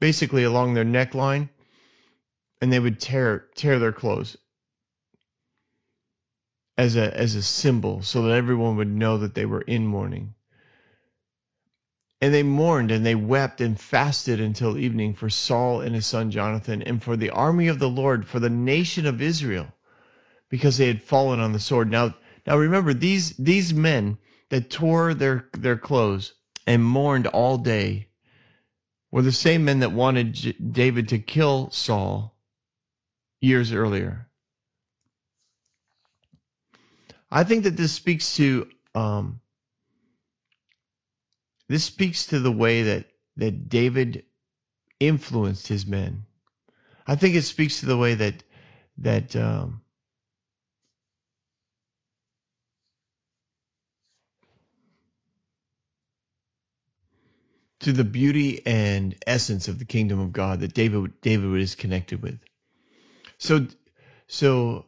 basically 0.00 0.42
along 0.42 0.74
their 0.74 0.84
neckline 0.84 1.50
and 2.60 2.72
they 2.72 2.80
would 2.80 2.98
tear 2.98 3.46
tear 3.54 3.78
their 3.78 3.92
clothes 3.92 4.36
as 6.76 6.96
a 6.96 7.16
as 7.16 7.36
a 7.36 7.42
symbol 7.42 8.02
so 8.02 8.22
that 8.22 8.34
everyone 8.34 8.76
would 8.76 8.90
know 8.90 9.18
that 9.18 9.34
they 9.34 9.46
were 9.46 9.62
in 9.62 9.86
mourning. 9.86 10.34
And 12.20 12.34
they 12.34 12.42
mourned 12.42 12.90
and 12.90 13.06
they 13.06 13.14
wept 13.14 13.60
and 13.60 13.78
fasted 13.78 14.40
until 14.40 14.78
evening 14.78 15.14
for 15.14 15.30
Saul 15.30 15.80
and 15.80 15.94
his 15.94 16.06
son 16.06 16.32
Jonathan 16.32 16.82
and 16.82 17.00
for 17.00 17.16
the 17.16 17.30
army 17.30 17.68
of 17.68 17.78
the 17.78 17.88
Lord, 17.88 18.26
for 18.26 18.40
the 18.40 18.50
nation 18.50 19.06
of 19.06 19.22
Israel 19.22 19.72
because 20.54 20.78
they 20.78 20.86
had 20.86 21.02
fallen 21.02 21.40
on 21.40 21.52
the 21.52 21.58
sword. 21.58 21.90
Now, 21.90 22.14
now 22.46 22.56
remember 22.56 22.94
these 22.94 23.30
these 23.38 23.74
men 23.74 24.18
that 24.50 24.70
tore 24.70 25.12
their 25.12 25.48
their 25.58 25.76
clothes 25.76 26.32
and 26.64 26.84
mourned 26.84 27.26
all 27.26 27.58
day 27.58 28.06
were 29.10 29.22
the 29.22 29.32
same 29.32 29.64
men 29.64 29.80
that 29.80 29.90
wanted 29.90 30.32
J- 30.32 30.52
David 30.52 31.08
to 31.08 31.18
kill 31.18 31.70
Saul 31.70 32.36
years 33.40 33.72
earlier. 33.72 34.28
I 37.32 37.42
think 37.42 37.64
that 37.64 37.76
this 37.76 37.90
speaks 37.90 38.36
to 38.36 38.68
um, 38.94 39.40
this 41.66 41.82
speaks 41.82 42.26
to 42.26 42.38
the 42.38 42.52
way 42.52 42.84
that 42.84 43.06
that 43.38 43.68
David 43.68 44.22
influenced 45.00 45.66
his 45.66 45.84
men. 45.84 46.26
I 47.08 47.16
think 47.16 47.34
it 47.34 47.42
speaks 47.42 47.80
to 47.80 47.86
the 47.86 47.98
way 47.98 48.14
that 48.14 48.44
that 48.98 49.34
um, 49.34 49.80
to 57.84 57.92
the 57.92 58.04
beauty 58.04 58.66
and 58.66 59.14
essence 59.26 59.68
of 59.68 59.78
the 59.78 59.84
kingdom 59.84 60.18
of 60.18 60.32
God 60.32 60.60
that 60.60 60.72
David 60.72 61.20
David 61.20 61.60
is 61.60 61.74
connected 61.74 62.22
with. 62.22 62.38
So 63.38 63.66
so 64.26 64.86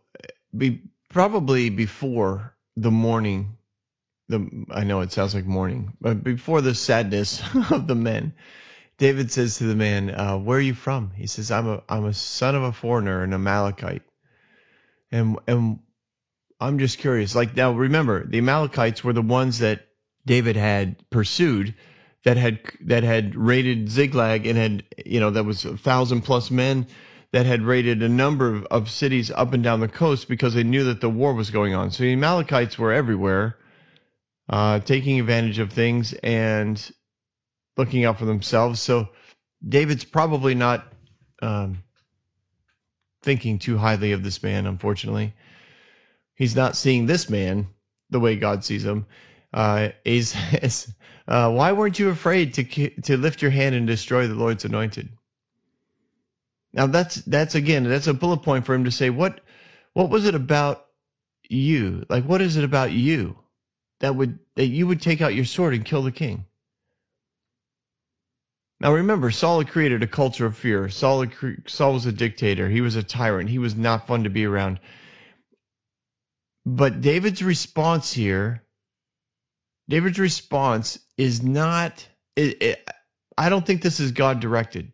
be 0.57 0.83
probably 1.11 1.69
before 1.69 2.57
the 2.77 2.91
morning 2.91 3.59
the 4.29 4.67
I 4.71 4.85
know 4.85 5.03
it 5.03 5.13
sounds 5.13 5.35
like 5.35 5.45
morning, 5.45 5.93
but 6.01 6.25
before 6.25 6.63
the 6.63 6.75
sadness 6.75 7.43
of 7.71 7.87
the 7.87 7.95
men, 7.95 8.33
David 8.99 9.31
says 9.31 9.59
to 9.59 9.65
the 9.65 9.77
man, 9.77 10.11
uh, 10.11 10.39
"Where 10.39 10.59
are 10.59 10.61
you 10.61 10.75
from?" 10.75 11.11
He 11.11 11.27
says, 11.27 11.51
"I'm 11.51 11.69
a 11.69 11.83
I'm 11.89 12.07
a 12.07 12.15
son 12.15 12.55
of 12.55 12.63
a 12.63 12.73
foreigner, 12.73 13.23
an 13.23 13.35
Amalekite." 13.35 14.03
And 15.13 15.39
and 15.47 15.81
I'm 16.59 16.79
just 16.79 16.99
curious. 16.99 17.35
Like 17.35 17.55
now, 17.55 17.73
remember, 17.73 18.27
the 18.27 18.39
Amalekites 18.39 19.05
were 19.05 19.13
the 19.13 19.23
ones 19.23 19.59
that 19.59 19.87
David 20.25 20.57
had 20.57 21.09
pursued, 21.11 21.75
that 22.27 22.37
had 22.37 22.59
that 22.81 23.05
had 23.05 23.37
raided 23.37 23.89
Ziklag 23.89 24.49
and 24.49 24.59
had 24.59 24.85
you 25.07 25.21
know 25.21 25.31
that 25.31 25.45
was 25.45 25.65
a 25.65 25.77
thousand 25.77 26.23
plus 26.23 26.51
men 26.51 26.89
that 27.31 27.47
had 27.47 27.63
raided 27.63 28.03
a 28.03 28.09
number 28.09 28.53
of, 28.53 28.65
of 28.65 28.91
cities 28.91 29.31
up 29.31 29.53
and 29.53 29.63
down 29.63 29.79
the 29.79 29.87
coast 29.87 30.27
because 30.27 30.53
they 30.53 30.65
knew 30.65 30.85
that 30.85 31.01
the 31.01 31.09
war 31.09 31.35
was 31.35 31.53
going 31.53 31.75
on. 31.75 31.93
So 31.93 32.03
the 32.03 32.13
Amalekites 32.15 32.77
were 32.77 32.93
everywhere, 32.93 33.57
uh, 34.49 34.81
taking 34.81 35.21
advantage 35.21 35.61
of 35.61 35.73
things 35.73 36.15
and 36.15 36.91
looking 37.77 38.05
out 38.05 38.19
for 38.19 38.25
themselves. 38.25 38.83
So 38.83 39.11
David's 39.67 40.05
probably 40.05 40.57
not 40.57 40.85
um, 41.41 41.85
thinking 43.23 43.61
too 43.61 43.79
highly 43.79 44.11
of 44.13 44.25
this 44.25 44.43
man, 44.43 44.67
unfortunately. 44.67 45.33
He's 46.35 46.57
not 46.57 46.75
seeing 46.75 47.07
this 47.07 47.31
man 47.31 47.69
the 48.11 48.19
way 48.19 48.35
God 48.35 48.65
sees 48.65 48.85
him. 48.85 49.07
Uh, 49.53 49.91
he 50.05 50.23
says, 50.23 50.93
uh, 51.29 51.51
Why 51.53 51.73
weren't 51.73 51.99
you 51.99 52.11
afraid 52.11 52.55
to, 52.55 52.91
to 53.03 53.17
lift 53.17 53.43
your 53.43 53.51
hand 53.51 53.75
and 53.75 53.87
destroy 53.87 54.27
the 54.27 54.35
Lord's 54.35 54.65
anointed? 54.65 55.09
Now 56.73 56.87
that's 56.87 57.15
that's 57.17 57.55
again 57.55 57.85
that's 57.85 58.07
a 58.07 58.13
bullet 58.13 58.43
point 58.43 58.67
for 58.67 58.75
him 58.75 58.85
to 58.85 58.91
say 58.91 59.09
what 59.09 59.41
what 59.95 60.11
was 60.11 60.27
it 60.27 60.35
about 60.35 60.85
you 61.49 62.05
like 62.11 62.25
what 62.25 62.43
is 62.43 62.59
it 62.59 62.65
about 62.65 62.93
you 62.93 63.39
that 64.01 64.15
would 64.15 64.39
that 64.57 64.67
you 64.67 64.87
would 64.87 65.01
take 65.01 65.23
out 65.23 65.35
your 65.35 65.47
sword 65.47 65.73
and 65.73 65.87
kill 65.87 66.03
the 66.03 66.13
king 66.13 66.45
now 68.81 68.93
remember, 68.93 69.31
Saul 69.31 69.59
had 69.59 69.71
created 69.71 70.03
a 70.03 70.07
culture 70.07 70.45
of 70.47 70.57
fear. 70.57 70.89
Saul, 70.91 71.25
Saul 71.67 71.95
was 71.95 72.07
a 72.07 72.13
dictator. 72.13 72.69
He 72.69 72.83
was 72.83 72.97
a 72.97 73.03
tyrant. 73.03 73.49
He 73.49 73.59
was 73.59 73.75
not 73.75 74.07
fun 74.07 74.25
to 74.25 74.31
be 74.31 74.45
around. 74.45 74.81
But 76.67 77.01
David's 77.01 77.43
response 77.43 78.13
here, 78.13 78.63
David's 79.89 80.19
response 80.19 80.99
is 81.17 81.43
not. 81.43 82.07
It, 82.35 82.63
it, 82.63 82.91
I 83.39 83.49
don't 83.49 83.65
think 83.65 83.83
this 83.83 84.01
is 84.01 84.13
God 84.13 84.41
directed. 84.41 84.93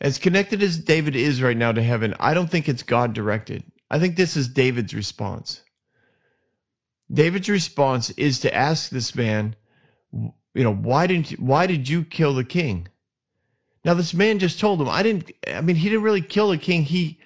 As 0.00 0.18
connected 0.18 0.62
as 0.62 0.78
David 0.78 1.16
is 1.16 1.42
right 1.42 1.56
now 1.56 1.72
to 1.72 1.82
heaven, 1.82 2.14
I 2.20 2.34
don't 2.34 2.50
think 2.50 2.68
it's 2.68 2.82
God 2.82 3.14
directed. 3.14 3.64
I 3.90 3.98
think 3.98 4.16
this 4.16 4.36
is 4.36 4.48
David's 4.48 4.94
response. 4.94 5.62
David's 7.12 7.48
response 7.48 8.10
is 8.10 8.40
to 8.40 8.54
ask 8.54 8.90
this 8.90 9.14
man, 9.14 9.56
you 10.12 10.32
know, 10.64 10.74
why 10.74 11.06
didn't 11.06 11.30
you, 11.30 11.36
why 11.38 11.66
did 11.66 11.88
you 11.88 12.04
kill 12.04 12.34
the 12.34 12.44
king? 12.44 12.88
Now 13.84 13.94
this 13.94 14.12
man 14.12 14.40
just 14.40 14.58
told 14.58 14.80
him, 14.80 14.88
I 14.88 15.02
didn't 15.02 15.30
I 15.46 15.60
mean 15.60 15.76
he 15.76 15.88
didn't 15.88 16.02
really 16.02 16.22
kill 16.22 16.50
the 16.50 16.58
king. 16.58 16.82
He 16.82 17.20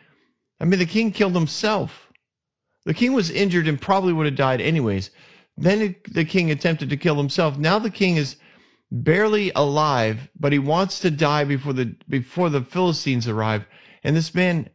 I 0.60 0.64
mean 0.66 0.78
the 0.78 0.86
king 0.86 1.10
killed 1.12 1.34
himself. 1.34 2.12
The 2.84 2.94
king 2.94 3.14
was 3.14 3.30
injured 3.30 3.66
and 3.66 3.80
probably 3.80 4.12
would 4.12 4.26
have 4.26 4.36
died 4.36 4.60
anyways. 4.60 5.10
Then 5.60 5.94
the 6.10 6.24
king 6.24 6.50
attempted 6.50 6.88
to 6.88 6.96
kill 6.96 7.16
himself. 7.16 7.58
Now 7.58 7.78
the 7.78 7.90
king 7.90 8.16
is 8.16 8.36
barely 8.90 9.52
alive, 9.54 10.30
but 10.34 10.52
he 10.52 10.58
wants 10.58 11.00
to 11.00 11.10
die 11.10 11.44
before 11.44 11.74
the 11.74 11.94
before 12.08 12.48
the 12.48 12.62
Philistines 12.62 13.28
arrive. 13.28 13.66
And 14.02 14.16
this 14.16 14.34
man 14.34 14.70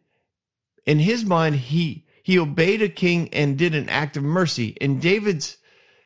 in 0.85 0.99
his 0.99 1.25
mind 1.25 1.55
he 1.55 2.05
he 2.21 2.37
obeyed 2.37 2.83
a 2.83 2.89
king 2.89 3.29
and 3.33 3.57
did 3.57 3.73
an 3.73 3.89
act 3.89 4.15
of 4.15 4.21
mercy. 4.21 4.77
In 4.79 4.99
David's 4.99 5.57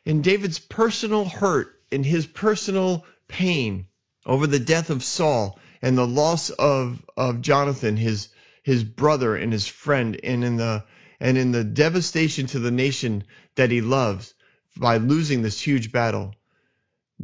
in 0.06 0.22
David's 0.22 0.58
personal 0.58 1.26
hurt 1.26 1.78
in 1.90 2.02
his 2.02 2.26
personal 2.26 3.04
pain 3.28 3.86
over 4.24 4.46
the 4.46 4.58
death 4.58 4.88
of 4.88 5.04
Saul 5.04 5.58
and 5.82 5.98
the 5.98 6.06
loss 6.06 6.48
of, 6.48 7.04
of 7.18 7.42
Jonathan, 7.42 7.98
his 7.98 8.28
his 8.62 8.82
brother 8.82 9.36
and 9.36 9.52
his 9.52 9.66
friend, 9.66 10.18
and 10.24 10.42
in 10.42 10.56
the 10.56 10.84
and 11.20 11.36
in 11.36 11.52
the 11.52 11.64
devastation 11.64 12.46
to 12.46 12.58
the 12.58 12.70
nation 12.70 13.24
that 13.56 13.70
he 13.70 13.82
loves 13.82 14.32
by 14.76 14.96
losing 14.96 15.42
this 15.42 15.60
huge 15.60 15.92
battle, 15.92 16.34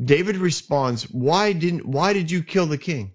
David 0.03 0.37
responds, 0.37 1.05
"Why 1.05 1.53
didn't 1.53 1.87
why 1.87 2.13
did 2.13 2.31
you 2.31 2.43
kill 2.43 2.67
the 2.67 2.79
king?" 2.79 3.13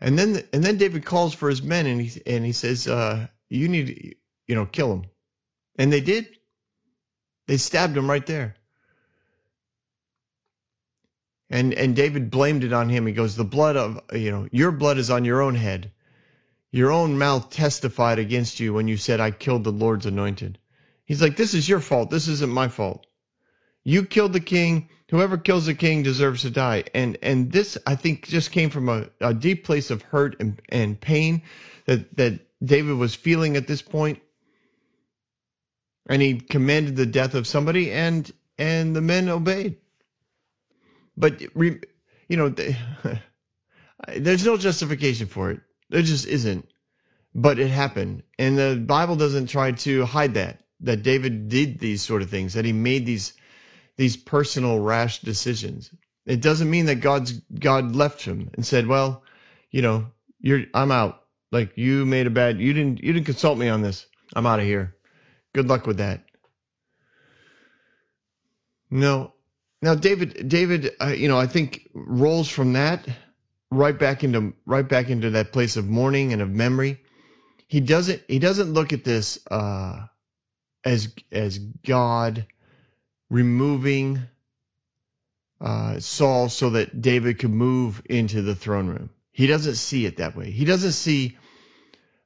And 0.00 0.18
then 0.18 0.42
and 0.52 0.64
then 0.64 0.78
David 0.78 1.04
calls 1.04 1.34
for 1.34 1.48
his 1.48 1.62
men 1.62 1.86
and 1.86 2.00
he 2.00 2.20
and 2.26 2.44
he 2.44 2.52
says, 2.52 2.88
uh, 2.88 3.28
"You 3.48 3.68
need 3.68 4.16
you 4.46 4.54
know 4.54 4.66
kill 4.66 4.92
him," 4.92 5.04
and 5.76 5.92
they 5.92 6.00
did. 6.00 6.28
They 7.46 7.56
stabbed 7.56 7.96
him 7.96 8.10
right 8.10 8.26
there. 8.26 8.56
And 11.50 11.72
and 11.74 11.94
David 11.94 12.30
blamed 12.30 12.64
it 12.64 12.72
on 12.72 12.88
him. 12.88 13.06
He 13.06 13.12
goes, 13.12 13.36
"The 13.36 13.44
blood 13.44 13.76
of 13.76 14.00
you 14.12 14.30
know 14.30 14.48
your 14.50 14.72
blood 14.72 14.98
is 14.98 15.10
on 15.10 15.24
your 15.24 15.40
own 15.42 15.54
head. 15.54 15.92
Your 16.72 16.90
own 16.90 17.16
mouth 17.16 17.50
testified 17.50 18.18
against 18.18 18.58
you 18.58 18.74
when 18.74 18.88
you 18.88 18.96
said 18.96 19.20
I 19.20 19.30
killed 19.30 19.62
the 19.62 19.70
Lord's 19.70 20.06
anointed." 20.06 20.58
He's 21.04 21.20
like, 21.20 21.36
"This 21.36 21.54
is 21.54 21.68
your 21.68 21.80
fault. 21.80 22.10
This 22.10 22.28
isn't 22.28 22.52
my 22.52 22.68
fault. 22.68 23.06
You 23.82 24.04
killed 24.04 24.32
the 24.32 24.40
king. 24.40 24.88
Whoever 25.10 25.36
kills 25.36 25.66
the 25.66 25.74
king 25.74 26.02
deserves 26.02 26.42
to 26.42 26.50
die." 26.50 26.84
And 26.94 27.18
and 27.22 27.52
this 27.52 27.76
I 27.86 27.94
think 27.94 28.26
just 28.26 28.52
came 28.52 28.70
from 28.70 28.88
a, 28.88 29.08
a 29.20 29.34
deep 29.34 29.64
place 29.64 29.90
of 29.90 30.02
hurt 30.02 30.36
and, 30.40 30.60
and 30.68 31.00
pain 31.00 31.42
that 31.86 32.16
that 32.16 32.40
David 32.64 32.96
was 32.96 33.14
feeling 33.14 33.56
at 33.56 33.66
this 33.66 33.82
point. 33.82 34.20
And 36.08 36.20
he 36.20 36.40
commanded 36.40 36.96
the 36.96 37.06
death 37.06 37.34
of 37.34 37.46
somebody, 37.46 37.90
and 37.90 38.30
and 38.58 38.96
the 38.96 39.02
men 39.02 39.28
obeyed. 39.28 39.76
But 41.16 41.40
you 41.40 41.80
know, 42.30 42.48
there's 44.08 44.44
no 44.44 44.56
justification 44.56 45.26
for 45.26 45.50
it. 45.50 45.60
There 45.90 46.02
just 46.02 46.26
isn't. 46.26 46.68
But 47.34 47.58
it 47.58 47.68
happened, 47.68 48.22
and 48.38 48.56
the 48.56 48.82
Bible 48.86 49.16
doesn't 49.16 49.48
try 49.48 49.72
to 49.72 50.04
hide 50.04 50.34
that 50.34 50.63
that 50.84 51.02
David 51.02 51.48
did 51.48 51.78
these 51.78 52.02
sort 52.02 52.22
of 52.22 52.30
things, 52.30 52.54
that 52.54 52.64
he 52.64 52.72
made 52.72 53.06
these 53.06 53.32
these 53.96 54.16
personal 54.16 54.78
rash 54.80 55.20
decisions. 55.20 55.90
It 56.26 56.40
doesn't 56.40 56.70
mean 56.70 56.86
that 56.86 56.96
God's 56.96 57.32
God 57.32 57.94
left 57.94 58.22
him 58.24 58.50
and 58.54 58.64
said, 58.64 58.86
"Well, 58.86 59.22
you 59.70 59.82
know, 59.82 60.06
you're 60.40 60.64
I'm 60.72 60.90
out. 60.90 61.22
Like 61.52 61.76
you 61.76 62.04
made 62.06 62.26
a 62.26 62.30
bad 62.30 62.60
you 62.60 62.72
didn't 62.72 63.02
you 63.02 63.12
didn't 63.12 63.26
consult 63.26 63.58
me 63.58 63.68
on 63.68 63.82
this. 63.82 64.06
I'm 64.34 64.46
out 64.46 64.60
of 64.60 64.66
here. 64.66 64.94
Good 65.52 65.68
luck 65.68 65.86
with 65.86 65.98
that." 65.98 66.24
No, 68.90 69.34
now, 69.84 69.94
David, 69.94 70.48
David, 70.48 70.92
uh, 70.98 71.08
you 71.08 71.28
know, 71.28 71.38
I 71.38 71.46
think 71.46 71.90
rolls 71.92 72.48
from 72.48 72.72
that 72.72 73.06
right 73.70 73.98
back 73.98 74.24
into 74.24 74.54
right 74.64 74.88
back 74.88 75.10
into 75.10 75.28
that 75.30 75.52
place 75.52 75.76
of 75.76 75.86
mourning 75.86 76.32
and 76.32 76.40
of 76.40 76.48
memory. 76.48 77.02
He 77.68 77.80
doesn't 77.80 78.22
he 78.26 78.38
doesn't 78.38 78.72
look 78.72 78.94
at 78.94 79.04
this 79.04 79.38
uh, 79.50 80.06
as 80.84 81.14
as 81.32 81.58
God 81.58 82.46
removing 83.30 84.20
uh, 85.60 85.98
Saul 86.00 86.48
so 86.48 86.70
that 86.70 87.00
David 87.00 87.38
could 87.38 87.50
move 87.50 88.02
into 88.04 88.42
the 88.42 88.54
throne 88.54 88.88
room. 88.88 89.10
He 89.32 89.46
doesn't 89.46 89.76
see 89.76 90.04
it 90.06 90.18
that 90.18 90.36
way. 90.36 90.50
He 90.50 90.64
doesn't 90.64 90.92
see 90.92 91.36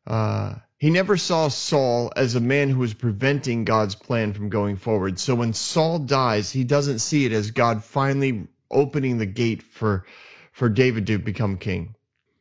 uh, 0.07 0.55
he 0.79 0.91
never 0.91 1.17
saw 1.17 1.49
Saul 1.49 2.13
as 2.17 2.35
a 2.35 2.41
man 2.41 2.71
who 2.71 2.79
was 2.79 2.95
preventing 2.95 3.65
God's 3.65 3.95
plan 3.95 4.33
from 4.33 4.49
going 4.49 4.77
forward. 4.77 5.19
So 5.19 5.35
when 5.35 5.53
Saul 5.53 5.99
dies, 5.99 6.51
he 6.51 6.65
doesn't 6.65 7.01
see 7.01 7.27
it 7.27 7.33
as 7.33 7.51
God 7.51 7.85
finally 7.85 8.47
opening 8.71 9.19
the 9.19 9.27
gate 9.27 9.63
for 9.63 10.07
for 10.53 10.69
David 10.69 11.07
to 11.09 11.19
become 11.19 11.59
king. 11.59 11.95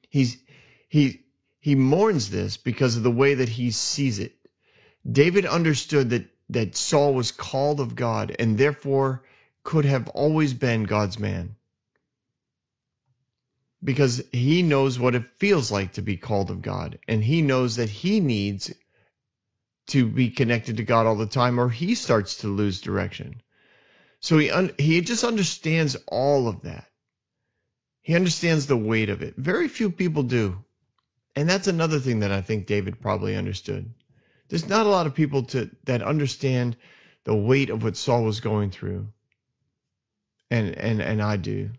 He's 0.10 0.38
he 0.88 1.26
he 1.60 1.76
mourns 1.76 2.30
this 2.30 2.58
because 2.58 2.96
of 2.96 3.04
the 3.04 3.12
way 3.12 3.36
that 3.36 3.50
he 3.50 3.72
sees 3.72 4.20
it. 4.20 4.37
David 5.10 5.46
understood 5.46 6.10
that 6.12 6.28
that 6.50 6.76
Saul 6.76 7.14
was 7.14 7.32
called 7.32 7.80
of 7.80 7.96
God 7.96 8.36
and 8.40 8.58
therefore 8.58 9.24
could 9.64 9.86
have 9.86 10.08
always 10.10 10.54
been 10.54 10.84
God's 10.84 11.20
man 11.20 11.56
because 13.84 14.24
he 14.32 14.64
knows 14.64 14.98
what 14.98 15.16
it 15.16 15.38
feels 15.38 15.72
like 15.72 15.94
to 15.94 16.02
be 16.02 16.18
called 16.18 16.50
of 16.50 16.62
God. 16.62 17.00
And 17.08 17.24
he 17.24 17.42
knows 17.42 17.76
that 17.76 17.90
he 17.90 18.20
needs 18.20 18.74
to 19.88 20.06
be 20.06 20.30
connected 20.30 20.78
to 20.78 20.84
God 20.84 21.06
all 21.06 21.16
the 21.16 21.26
time, 21.26 21.60
or 21.60 21.70
he 21.70 21.96
starts 21.96 22.38
to 22.38 22.48
lose 22.48 22.82
direction. 22.82 23.42
So 24.20 24.38
he 24.38 24.50
un- 24.50 24.74
he 24.78 25.00
just 25.02 25.24
understands 25.24 25.96
all 26.08 26.48
of 26.48 26.62
that. 26.62 26.86
He 28.02 28.16
understands 28.16 28.68
the 28.68 28.78
weight 28.78 29.10
of 29.10 29.22
it. 29.22 29.36
Very 29.38 29.68
few 29.68 29.92
people 29.92 30.24
do. 30.24 30.64
And 31.36 31.48
that's 31.48 31.68
another 31.68 32.00
thing 32.00 32.22
that 32.22 32.32
I 32.32 32.42
think 32.42 32.66
David 32.66 33.00
probably 33.00 33.36
understood. 33.36 33.94
There's 34.50 34.68
not 34.68 34.86
a 34.86 34.90
lot 34.90 35.08
of 35.08 35.16
people 35.16 35.44
to 35.44 35.70
that 35.86 36.02
understand 36.02 36.78
the 37.24 37.36
weight 37.36 37.70
of 37.70 37.84
what 37.84 37.98
Saul 37.98 38.24
was 38.24 38.40
going 38.40 38.72
through. 38.72 39.08
And 40.50 40.76
and 40.76 41.02
and 41.02 41.22
I 41.22 41.38
do. 41.38 41.72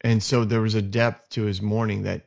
And 0.00 0.22
so 0.22 0.44
there 0.44 0.60
was 0.60 0.74
a 0.74 0.82
depth 0.82 1.30
to 1.30 1.42
his 1.42 1.62
mourning 1.62 2.02
that 2.02 2.26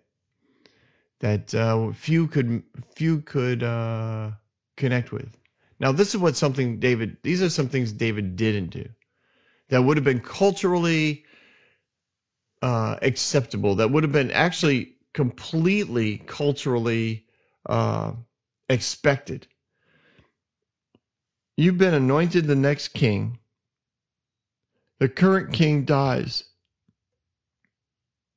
that 1.20 1.54
uh, 1.54 1.92
few 1.92 2.28
could 2.28 2.64
few 2.96 3.22
could 3.22 3.64
uh, 3.64 4.32
connect 4.78 5.12
with. 5.12 5.30
Now 5.80 5.92
this 5.92 6.16
is 6.16 6.18
what 6.22 6.38
something 6.38 6.80
David 6.80 7.18
these 7.24 7.42
are 7.42 7.50
some 7.50 7.68
things 7.68 7.92
David 7.92 8.38
didn't 8.38 8.70
do 8.70 8.88
that 9.70 9.82
would 9.82 9.98
have 9.98 10.04
been 10.04 10.22
culturally 10.22 11.26
uh, 12.62 12.98
acceptable, 13.02 13.76
that 13.76 13.92
would 13.92 14.04
have 14.04 14.12
been 14.12 14.32
actually 14.32 14.96
completely 15.14 16.18
culturally 16.18 17.26
uh, 17.66 18.14
expected. 18.70 19.48
You've 21.58 21.78
been 21.78 21.94
anointed 21.94 22.46
the 22.46 22.56
next 22.56 22.90
king. 22.90 23.40
The 25.00 25.10
current 25.10 25.54
king 25.54 25.86
dies. 25.86 26.44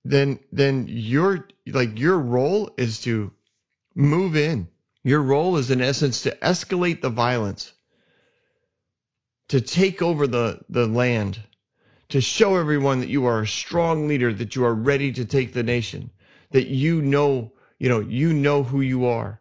Then, 0.05 0.39
then 0.53 0.87
your 0.89 1.49
like 1.67 1.99
your 1.99 2.19
role 2.19 2.71
is 2.79 3.01
to 3.03 3.33
move 3.95 4.37
in. 4.37 4.69
Your 5.05 5.23
role 5.23 5.57
is 5.57 5.71
in 5.71 5.81
essence 5.81 6.23
to 6.23 6.37
escalate 6.37 7.01
the 7.01 7.11
violence 7.11 7.73
to 9.49 9.61
take 9.61 10.03
over 10.03 10.27
the, 10.27 10.61
the 10.69 10.87
land, 10.87 11.41
to 12.11 12.21
show 12.21 12.57
everyone 12.57 13.01
that 13.01 13.09
you 13.09 13.27
are 13.27 13.43
a 13.43 13.47
strong 13.47 14.07
leader, 14.07 14.33
that 14.33 14.55
you 14.55 14.65
are 14.65 14.75
ready 14.75 15.13
to 15.13 15.25
take 15.25 15.53
the 15.53 15.63
nation, 15.63 16.11
that 16.51 16.69
you 16.69 17.03
know, 17.03 17.53
you 17.79 17.89
know, 17.89 18.01
you 18.01 18.33
know 18.33 18.63
who 18.63 18.81
you 18.81 19.07
are. 19.07 19.41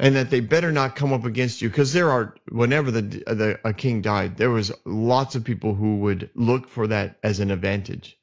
And 0.00 0.16
that 0.16 0.30
they 0.30 0.40
better 0.40 0.72
not 0.72 0.96
come 0.96 1.12
up 1.12 1.26
against 1.26 1.60
you 1.60 1.68
because 1.68 1.92
there 1.92 2.10
are 2.10 2.34
whenever 2.48 2.90
the, 2.90 3.02
the 3.02 3.60
a 3.64 3.74
king 3.74 4.00
died, 4.00 4.38
there 4.38 4.50
was 4.50 4.72
lots 4.86 5.34
of 5.34 5.44
people 5.44 5.74
who 5.74 5.98
would 5.98 6.30
look 6.34 6.70
for 6.70 6.86
that 6.86 7.18
as 7.22 7.38
an 7.38 7.50
advantage. 7.50 8.18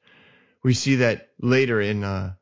We 0.63 0.73
see 0.73 0.95
that 0.97 1.29
later 1.39 1.79
in 1.79 2.03
uh, 2.03 2.33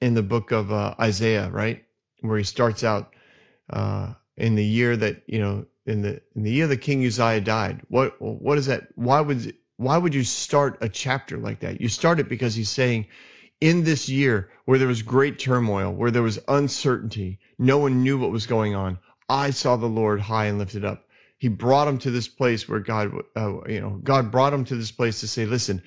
in 0.00 0.14
the 0.14 0.22
book 0.22 0.50
of 0.50 0.72
uh, 0.72 0.94
Isaiah, 1.00 1.48
right, 1.48 1.84
where 2.20 2.38
he 2.38 2.44
starts 2.44 2.82
out 2.82 3.14
uh, 3.70 4.14
in 4.36 4.56
the 4.56 4.64
year 4.64 4.96
that 4.96 5.22
you 5.26 5.38
know 5.38 5.66
in 5.86 6.02
the 6.02 6.20
in 6.34 6.42
the 6.42 6.50
year 6.50 6.66
the 6.66 6.76
king 6.76 7.06
Uzziah 7.06 7.40
died. 7.40 7.82
What 7.88 8.20
what 8.20 8.58
is 8.58 8.66
that? 8.66 8.88
Why 8.96 9.20
would 9.20 9.54
why 9.76 9.96
would 9.96 10.14
you 10.14 10.24
start 10.24 10.78
a 10.80 10.88
chapter 10.88 11.36
like 11.36 11.60
that? 11.60 11.80
You 11.80 11.88
start 11.88 12.18
it 12.18 12.28
because 12.28 12.54
he's 12.54 12.70
saying, 12.70 13.06
in 13.60 13.84
this 13.84 14.08
year 14.08 14.50
where 14.64 14.78
there 14.78 14.88
was 14.88 15.02
great 15.02 15.38
turmoil, 15.38 15.92
where 15.92 16.10
there 16.10 16.22
was 16.22 16.38
uncertainty, 16.48 17.38
no 17.58 17.78
one 17.78 18.02
knew 18.02 18.18
what 18.18 18.30
was 18.30 18.46
going 18.46 18.74
on. 18.74 18.98
I 19.28 19.50
saw 19.50 19.76
the 19.76 19.86
Lord 19.86 20.20
high 20.20 20.46
and 20.46 20.58
lifted 20.58 20.84
up. 20.84 21.04
He 21.38 21.48
brought 21.48 21.88
him 21.88 21.98
to 21.98 22.10
this 22.10 22.28
place 22.28 22.68
where 22.68 22.80
God, 22.80 23.12
uh, 23.36 23.64
you 23.66 23.80
know, 23.80 24.00
God 24.02 24.30
brought 24.30 24.54
him 24.54 24.64
to 24.66 24.76
this 24.76 24.90
place 24.90 25.20
to 25.20 25.28
say, 25.28 25.44
listen, 25.44 25.82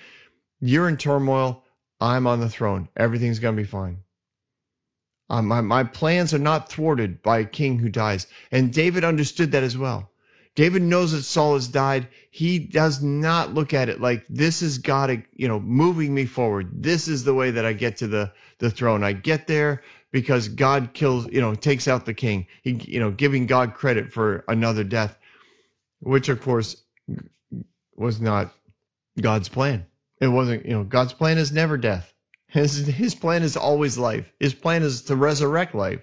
you're 0.59 0.89
in 0.89 0.97
turmoil. 0.97 1.63
I'm 1.99 2.27
on 2.27 2.39
the 2.39 2.49
throne. 2.49 2.89
Everything's 2.95 3.39
going 3.39 3.55
to 3.55 3.61
be 3.61 3.67
fine. 3.67 4.03
Um, 5.29 5.47
my, 5.47 5.61
my 5.61 5.83
plans 5.83 6.33
are 6.33 6.39
not 6.39 6.69
thwarted 6.69 7.21
by 7.21 7.39
a 7.39 7.45
king 7.45 7.77
who 7.77 7.89
dies. 7.89 8.27
And 8.51 8.73
David 8.73 9.03
understood 9.03 9.51
that 9.51 9.63
as 9.63 9.77
well. 9.77 10.09
David 10.55 10.81
knows 10.81 11.11
that 11.11 11.23
Saul 11.23 11.53
has 11.53 11.67
died. 11.67 12.07
He 12.31 12.59
does 12.59 13.01
not 13.01 13.53
look 13.53 13.73
at 13.73 13.89
it 13.89 14.01
like 14.01 14.25
this 14.29 14.61
is 14.61 14.79
God, 14.79 15.23
you 15.33 15.47
know, 15.47 15.59
moving 15.59 16.13
me 16.13 16.25
forward. 16.25 16.83
This 16.83 17.07
is 17.07 17.23
the 17.23 17.33
way 17.33 17.51
that 17.51 17.65
I 17.65 17.73
get 17.73 17.97
to 17.97 18.07
the, 18.07 18.33
the 18.57 18.69
throne. 18.69 19.03
I 19.03 19.13
get 19.13 19.47
there 19.47 19.83
because 20.11 20.47
God 20.47 20.93
kills, 20.93 21.27
you 21.27 21.41
know, 21.41 21.55
takes 21.55 21.87
out 21.87 22.05
the 22.05 22.13
king. 22.13 22.47
He, 22.63 22.71
you 22.71 22.99
know, 22.99 23.11
giving 23.11 23.45
God 23.45 23.73
credit 23.73 24.11
for 24.11 24.43
another 24.47 24.83
death, 24.83 25.17
which 25.99 26.29
of 26.29 26.41
course 26.41 26.81
was 27.95 28.19
not 28.19 28.53
God's 29.19 29.49
plan. 29.49 29.85
It 30.19 30.27
wasn't, 30.27 30.65
you 30.65 30.71
know, 30.71 30.83
God's 30.83 31.13
plan 31.13 31.37
is 31.37 31.51
never 31.51 31.77
death. 31.77 32.13
His, 32.47 32.87
his 32.87 33.13
plan 33.13 33.43
is 33.43 33.57
always 33.57 33.97
life. 33.97 34.25
His 34.39 34.53
plan 34.53 34.81
is 34.81 35.03
to 35.03 35.15
resurrect 35.15 35.75
life. 35.75 36.01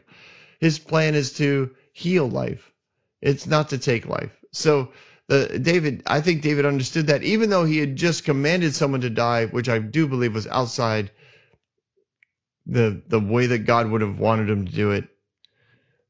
His 0.60 0.78
plan 0.78 1.14
is 1.14 1.32
to 1.34 1.74
heal 1.92 2.28
life. 2.28 2.72
It's 3.20 3.46
not 3.46 3.70
to 3.70 3.78
take 3.78 4.06
life. 4.06 4.30
So 4.52 4.92
the 5.28 5.58
David, 5.58 6.02
I 6.06 6.20
think 6.20 6.42
David 6.42 6.64
understood 6.64 7.08
that 7.08 7.24
even 7.24 7.50
though 7.50 7.64
he 7.64 7.78
had 7.78 7.96
just 7.96 8.24
commanded 8.24 8.74
someone 8.74 9.00
to 9.00 9.10
die, 9.10 9.46
which 9.46 9.68
I 9.68 9.80
do 9.80 10.06
believe 10.06 10.34
was 10.34 10.46
outside 10.46 11.10
the 12.66 13.02
the 13.06 13.20
way 13.20 13.46
that 13.46 13.60
God 13.60 13.90
would 13.90 14.00
have 14.00 14.18
wanted 14.18 14.50
him 14.50 14.66
to 14.66 14.72
do 14.72 14.92
it. 14.92 15.08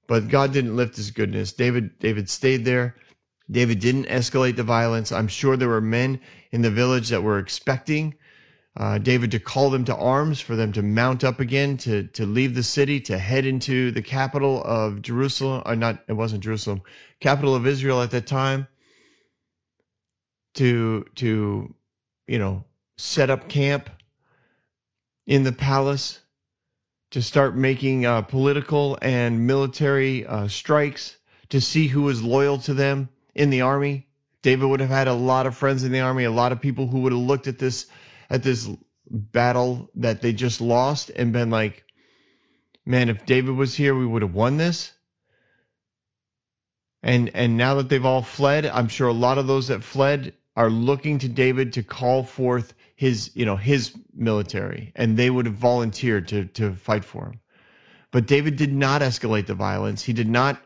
But 0.06 0.28
God 0.28 0.52
didn't 0.52 0.76
lift 0.76 0.96
his 0.96 1.10
goodness. 1.10 1.52
David 1.52 1.98
David 1.98 2.28
stayed 2.30 2.64
there. 2.64 2.96
David 3.50 3.80
didn't 3.80 4.06
escalate 4.06 4.56
the 4.56 4.64
violence. 4.64 5.12
I'm 5.12 5.28
sure 5.28 5.56
there 5.56 5.68
were 5.68 5.80
men 5.80 6.20
in 6.50 6.62
the 6.62 6.70
village 6.70 7.10
that 7.10 7.22
were 7.22 7.38
expecting 7.38 8.16
uh, 8.76 8.98
David 8.98 9.30
to 9.30 9.38
call 9.38 9.70
them 9.70 9.86
to 9.86 9.96
arms, 9.96 10.40
for 10.40 10.54
them 10.54 10.72
to 10.72 10.82
mount 10.82 11.24
up 11.24 11.40
again, 11.40 11.78
to 11.78 12.08
to 12.08 12.26
leave 12.26 12.54
the 12.54 12.62
city, 12.62 13.00
to 13.00 13.16
head 13.16 13.46
into 13.46 13.90
the 13.90 14.02
capital 14.02 14.62
of 14.62 15.00
Jerusalem, 15.00 15.62
or 15.64 15.76
not, 15.76 16.04
it 16.08 16.12
wasn't 16.12 16.44
Jerusalem, 16.44 16.82
capital 17.18 17.54
of 17.54 17.66
Israel 17.66 18.02
at 18.02 18.10
that 18.10 18.26
time, 18.26 18.68
to 20.54 21.06
to 21.14 21.74
you 22.26 22.38
know 22.38 22.64
set 22.98 23.30
up 23.30 23.48
camp 23.48 23.88
in 25.26 25.42
the 25.42 25.52
palace, 25.52 26.20
to 27.10 27.22
start 27.22 27.56
making 27.56 28.04
uh, 28.04 28.22
political 28.22 28.98
and 29.00 29.46
military 29.46 30.26
uh, 30.26 30.48
strikes, 30.48 31.16
to 31.50 31.60
see 31.60 31.86
who 31.86 32.02
was 32.02 32.22
loyal 32.22 32.58
to 32.58 32.74
them 32.74 33.08
in 33.34 33.50
the 33.50 33.60
army. 33.60 34.06
David 34.42 34.66
would 34.66 34.80
have 34.80 34.90
had 34.90 35.08
a 35.08 35.14
lot 35.14 35.46
of 35.46 35.56
friends 35.56 35.84
in 35.84 35.92
the 35.92 36.00
army, 36.00 36.24
a 36.24 36.30
lot 36.30 36.52
of 36.52 36.60
people 36.60 36.86
who 36.86 37.00
would 37.00 37.12
have 37.12 37.20
looked 37.20 37.46
at 37.46 37.58
this 37.58 37.86
at 38.28 38.42
this 38.42 38.68
battle 39.08 39.88
that 39.96 40.20
they 40.20 40.32
just 40.32 40.60
lost 40.60 41.10
and 41.10 41.32
been 41.32 41.50
like, 41.50 41.84
man, 42.84 43.08
if 43.08 43.24
David 43.24 43.54
was 43.54 43.74
here, 43.74 43.94
we 43.94 44.06
would 44.06 44.22
have 44.22 44.34
won 44.34 44.56
this. 44.56 44.92
And 47.02 47.30
and 47.34 47.56
now 47.56 47.76
that 47.76 47.88
they've 47.88 48.04
all 48.04 48.22
fled, 48.22 48.66
I'm 48.66 48.88
sure 48.88 49.08
a 49.08 49.12
lot 49.12 49.38
of 49.38 49.46
those 49.46 49.68
that 49.68 49.84
fled 49.84 50.34
are 50.56 50.70
looking 50.70 51.18
to 51.20 51.28
David 51.28 51.74
to 51.74 51.82
call 51.82 52.24
forth 52.24 52.74
his, 52.96 53.30
you 53.35 53.44
know, 53.44 53.56
his 53.56 53.94
military, 54.14 54.92
and 54.96 55.16
they 55.16 55.30
would 55.30 55.46
have 55.46 55.54
volunteered 55.54 56.28
to 56.28 56.46
to 56.46 56.72
fight 56.74 57.04
for 57.04 57.26
him. 57.26 57.40
But 58.11 58.26
David 58.26 58.56
did 58.56 58.72
not 58.72 59.02
escalate 59.02 59.46
the 59.46 59.54
violence. 59.54 60.02
He 60.02 60.12
did 60.12 60.28
not 60.28 60.61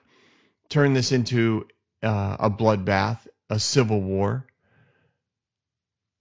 turn 0.69 0.95
this 0.95 1.13
into 1.13 1.67
uh, 2.03 2.37
a 2.39 2.51
bloodbath, 2.51 3.27
a 3.51 3.59
civil 3.59 4.01
war. 4.01 4.47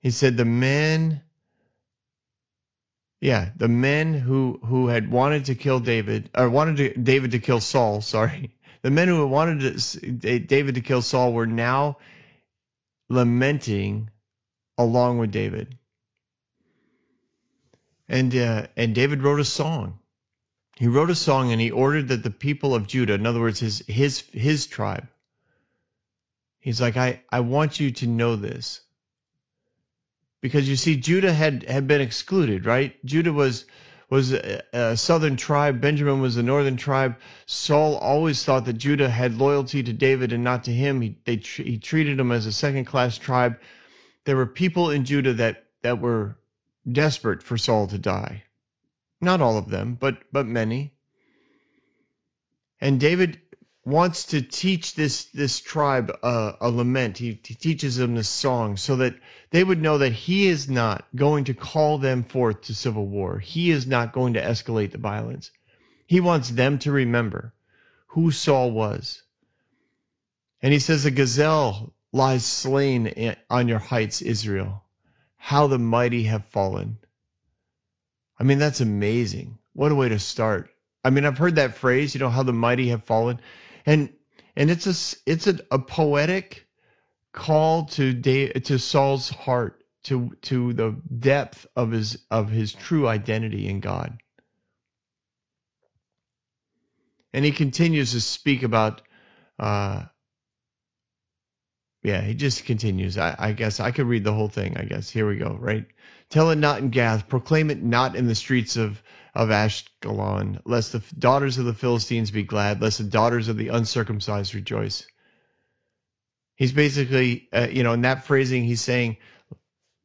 He 0.02 0.12
said, 0.12 0.36
"The 0.36 0.46
men 0.46 1.22
yeah, 3.22 3.50
the 3.58 3.68
men 3.68 4.14
who 4.14 4.60
who 4.64 4.88
had 4.88 5.12
wanted 5.12 5.46
to 5.46 5.56
kill 5.56 5.80
David 5.80 6.30
or 6.36 6.50
wanted 6.50 6.78
to, 6.78 7.00
David 7.00 7.32
to 7.32 7.40
kill 7.40 7.60
Saul. 7.60 8.02
Sorry, 8.16 8.52
the 8.82 8.92
men 8.92 9.08
who 9.08 9.26
wanted 9.28 9.78
to, 9.80 10.40
David 10.40 10.76
to 10.76 10.82
kill 10.82 11.02
Saul 11.02 11.34
were 11.34 11.48
now 11.48 11.98
lamenting 13.10 14.10
along 14.78 15.18
with 15.18 15.32
David. 15.32 15.78
And 18.10 18.36
uh, 18.36 18.68
and 18.76 18.96
David 18.96 19.22
wrote 19.22 19.40
a 19.40 19.46
song. 19.46 20.00
He 20.76 20.88
wrote 20.88 21.10
a 21.10 21.16
song 21.16 21.52
and 21.52 21.62
he 21.62 21.72
ordered 21.72 22.08
that 22.08 22.24
the 22.24 22.32
people 22.32 22.74
of 22.74 22.88
Judah, 22.88 23.14
in 23.14 23.26
other 23.26 23.40
words, 23.40 23.60
his 23.60 23.84
his 23.88 24.22
his 24.32 24.66
tribe. 24.66 25.08
He's 26.60 26.82
like, 26.82 26.98
I, 26.98 27.22
I 27.30 27.42
want 27.42 27.80
you 27.80 27.92
to 27.92 28.08
know 28.08 28.36
this 28.36 28.82
because 30.42 30.68
you 30.68 30.76
see 30.76 30.96
Judah 30.96 31.34
had 31.34 31.64
had 31.64 31.88
been 31.88 32.02
excluded, 32.02 32.66
right? 32.66 32.94
Judah 33.06 33.34
was 33.34 33.66
was 34.10 34.34
a, 34.34 34.64
a, 34.74 34.98
southern 34.98 35.36
tribe, 35.38 35.82
Benjamin 35.82 36.20
was 36.20 36.38
a 36.38 36.44
northern 36.44 36.78
tribe. 36.78 37.18
Saul 37.46 37.96
always 37.98 38.44
thought 38.44 38.66
that 38.66 38.74
Judah 38.74 39.10
had 39.10 39.38
loyalty 39.38 39.84
to 39.84 39.94
David 39.94 40.34
and 40.34 40.44
not 40.44 40.64
to 40.64 40.72
him. 40.72 41.02
He 41.02 41.18
they 41.26 41.36
he 41.36 41.78
treated 41.78 42.20
him 42.20 42.32
as 42.32 42.46
a 42.46 42.52
second 42.52 42.86
class 42.86 43.18
tribe. 43.18 43.60
There 44.26 44.36
were 44.36 44.48
people 44.48 44.90
in 44.90 45.06
Judah 45.06 45.34
that 45.34 45.66
that 45.84 46.00
were 46.00 46.39
desperate 46.90 47.44
for 47.44 47.58
Saul 47.58 47.88
to 47.88 47.98
die. 47.98 48.44
Not 49.22 49.42
all 49.42 49.58
of 49.58 49.70
them, 49.70 49.96
but 50.00 50.18
but 50.32 50.46
many. 50.46 50.94
And 52.80 53.00
David 53.00 53.42
wants 53.86 54.26
to 54.26 54.42
teach 54.42 54.96
this 54.96 55.26
this 55.26 55.60
tribe 55.60 56.12
uh, 56.24 56.54
a 56.62 56.70
lament. 56.70 57.18
He, 57.18 57.40
he 57.44 57.56
teaches 57.56 57.96
them 57.98 58.16
this 58.16 58.30
song 58.30 58.78
so 58.78 58.98
that 58.98 59.16
they 59.52 59.64
would 59.64 59.82
know 59.82 59.98
that 59.98 60.14
he 60.14 60.48
is 60.48 60.70
not 60.70 61.06
going 61.16 61.46
to 61.46 61.54
call 61.54 61.98
them 61.98 62.24
forth 62.24 62.62
to 62.64 62.76
civil 62.76 63.08
war. 63.08 63.40
He 63.40 63.72
is 63.72 63.88
not 63.88 64.14
going 64.14 64.34
to 64.34 64.42
escalate 64.42 64.92
the 64.92 64.98
violence. 64.98 65.52
He 66.06 66.22
wants 66.22 66.50
them 66.50 66.80
to 66.80 66.92
remember 66.92 67.54
who 68.08 68.32
Saul 68.32 68.72
was, 68.72 69.22
And 70.62 70.74
he 70.74 70.80
says, 70.80 71.06
A 71.06 71.12
gazelle 71.12 71.94
lies 72.12 72.46
slain 72.46 73.36
on 73.50 73.68
your 73.68 73.80
heights, 73.80 74.22
Israel. 74.22 74.84
How 75.40 75.66
the 75.66 75.80
mighty 75.80 76.24
have 76.24 76.46
fallen. 76.46 77.00
I 78.38 78.44
mean, 78.44 78.60
that's 78.60 78.82
amazing. 78.82 79.58
What 79.74 79.92
a 79.92 79.96
way 79.96 80.10
to 80.10 80.20
start. 80.20 80.70
I 81.04 81.10
mean, 81.10 81.26
I've 81.26 81.38
heard 81.38 81.56
that 81.56 81.76
phrase, 81.76 82.14
you 82.14 82.20
know, 82.20 82.30
how 82.30 82.44
the 82.44 82.54
mighty 82.54 82.90
have 82.90 83.04
fallen. 83.06 83.40
And 83.86 84.14
and 84.56 84.70
it's 84.70 84.86
a 84.86 85.22
it's 85.26 85.48
a, 85.48 85.60
a 85.72 85.80
poetic 85.80 86.68
call 87.32 87.86
to 87.86 88.14
to 88.22 88.78
Saul's 88.78 89.30
heart 89.30 89.84
to 90.04 90.32
to 90.44 90.74
the 90.74 91.02
depth 91.18 91.66
of 91.76 91.92
his 91.92 92.20
of 92.30 92.50
his 92.50 92.74
true 92.74 93.08
identity 93.08 93.68
in 93.68 93.80
God. 93.80 94.22
And 97.34 97.46
he 97.46 97.52
continues 97.52 98.12
to 98.12 98.22
speak 98.22 98.64
about 98.64 99.02
uh 99.58 100.04
yeah, 102.04 102.22
he 102.22 102.34
just 102.34 102.66
continues. 102.66 103.18
I, 103.18 103.36
I 103.38 103.52
guess 103.52 103.80
I 103.80 103.92
could 103.92 104.08
read 104.08 104.24
the 104.24 104.34
whole 104.34 104.50
thing, 104.50 104.78
I 104.78 104.84
guess. 104.84 105.10
Here 105.10 105.28
we 105.28 105.38
go, 105.38 105.58
right? 105.60 105.86
Tell 106.30 106.52
it 106.52 106.58
not 106.58 106.80
in 106.80 106.90
Gath, 106.90 107.28
proclaim 107.28 107.72
it 107.72 107.82
not 107.84 108.16
in 108.16 108.28
the 108.28 108.36
streets 108.36 108.78
of 108.78 109.02
of 109.36 109.50
Ashkelon, 109.50 110.60
lest 110.66 110.92
the 110.92 111.04
daughters 111.18 111.58
of 111.58 111.66
the 111.66 111.74
Philistines 111.74 112.32
be 112.32 112.44
glad, 112.44 112.82
lest 112.82 112.98
the 112.98 113.04
daughters 113.04 113.48
of 113.48 113.58
the 113.58 113.70
uncircumcised 113.70 114.56
rejoice. 114.56 115.06
He's 116.56 116.72
basically, 116.72 117.48
uh, 117.54 117.68
you 117.72 117.84
know, 117.84 117.94
in 117.94 118.02
that 118.02 118.26
phrasing, 118.26 118.64
he's 118.64 118.82
saying, 118.82 119.18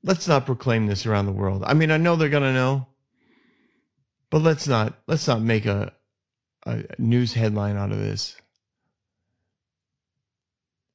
let's 0.02 0.28
not 0.28 0.46
proclaim 0.46 0.86
this 0.86 1.06
around 1.06 1.26
the 1.26 1.32
world. 1.32 1.64
I 1.66 1.74
mean, 1.74 1.90
I 1.90 1.96
know 1.96 2.16
they're 2.16 2.28
to 2.28 2.52
know, 2.52 2.86
but 4.30 4.42
let's 4.42 4.68
not, 4.68 4.94
let's 5.06 5.26
not 5.26 5.42
make 5.42 5.66
a, 5.66 5.92
a 6.64 6.84
news 6.98 7.32
headline 7.32 7.76
out 7.76 7.90
of 7.90 7.98
this. 7.98 8.36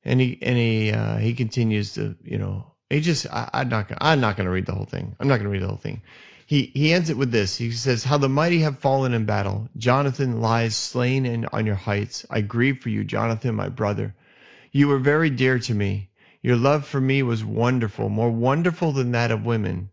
And 0.03 0.19
he, 0.19 0.39
and 0.41 0.57
he, 0.57 0.91
uh, 0.91 1.17
he 1.17 1.33
continues 1.33 1.93
to, 1.95 2.15
you 2.23 2.37
know, 2.37 2.73
he 2.89 3.01
just, 3.01 3.27
I, 3.27 3.49
I'm 3.53 3.69
not, 3.69 3.87
gonna, 3.87 3.99
I'm 4.01 4.21
not 4.21 4.37
going 4.37 4.45
to 4.45 4.51
read 4.51 4.65
the 4.65 4.73
whole 4.73 4.85
thing. 4.85 5.15
I'm 5.19 5.27
not 5.27 5.35
going 5.35 5.45
to 5.45 5.51
read 5.51 5.61
the 5.61 5.67
whole 5.67 5.77
thing. 5.77 6.01
He, 6.45 6.71
he 6.73 6.93
ends 6.93 7.11
it 7.11 7.17
with 7.17 7.31
this. 7.31 7.55
He 7.55 7.71
says, 7.71 8.03
How 8.03 8.17
the 8.17 8.27
mighty 8.27 8.61
have 8.61 8.79
fallen 8.79 9.13
in 9.13 9.25
battle. 9.25 9.69
Jonathan 9.77 10.41
lies 10.41 10.75
slain 10.75 11.27
in, 11.27 11.45
on 11.53 11.67
your 11.67 11.75
heights. 11.75 12.25
I 12.29 12.41
grieve 12.41 12.79
for 12.79 12.89
you, 12.89 13.03
Jonathan, 13.03 13.53
my 13.53 13.69
brother. 13.69 14.15
You 14.71 14.87
were 14.87 14.97
very 14.97 15.29
dear 15.29 15.59
to 15.59 15.73
me. 15.73 16.09
Your 16.41 16.55
love 16.55 16.87
for 16.87 17.01
me 17.01 17.21
was 17.21 17.43
wonderful, 17.43 18.09
more 18.09 18.31
wonderful 18.31 18.93
than 18.93 19.11
that 19.11 19.29
of 19.29 19.45
women. 19.45 19.91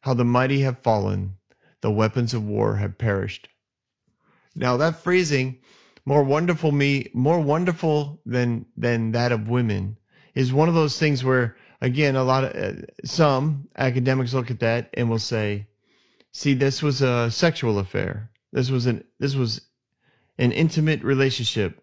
How 0.00 0.14
the 0.14 0.24
mighty 0.24 0.60
have 0.60 0.78
fallen, 0.78 1.36
the 1.80 1.90
weapons 1.90 2.32
of 2.32 2.44
war 2.44 2.76
have 2.76 2.96
perished. 2.96 3.48
Now 4.54 4.78
that 4.78 5.02
phrasing, 5.02 5.58
more 6.04 6.22
wonderful 6.22 6.72
me, 6.72 7.10
more 7.14 7.40
wonderful 7.40 8.20
than 8.26 8.66
than 8.76 9.12
that 9.12 9.32
of 9.32 9.48
women, 9.48 9.98
is 10.34 10.52
one 10.52 10.68
of 10.68 10.74
those 10.74 10.98
things 10.98 11.24
where 11.24 11.56
again 11.80 12.16
a 12.16 12.24
lot 12.24 12.44
of 12.44 12.52
uh, 12.56 12.82
some 13.04 13.68
academics 13.76 14.34
look 14.34 14.50
at 14.50 14.60
that 14.60 14.90
and 14.94 15.10
will 15.10 15.18
say, 15.18 15.66
see, 16.32 16.54
this 16.54 16.82
was 16.82 17.02
a 17.02 17.30
sexual 17.30 17.78
affair. 17.78 18.30
This 18.52 18.70
was 18.70 18.86
an 18.86 19.04
this 19.18 19.34
was 19.34 19.60
an 20.38 20.52
intimate 20.52 21.02
relationship 21.02 21.82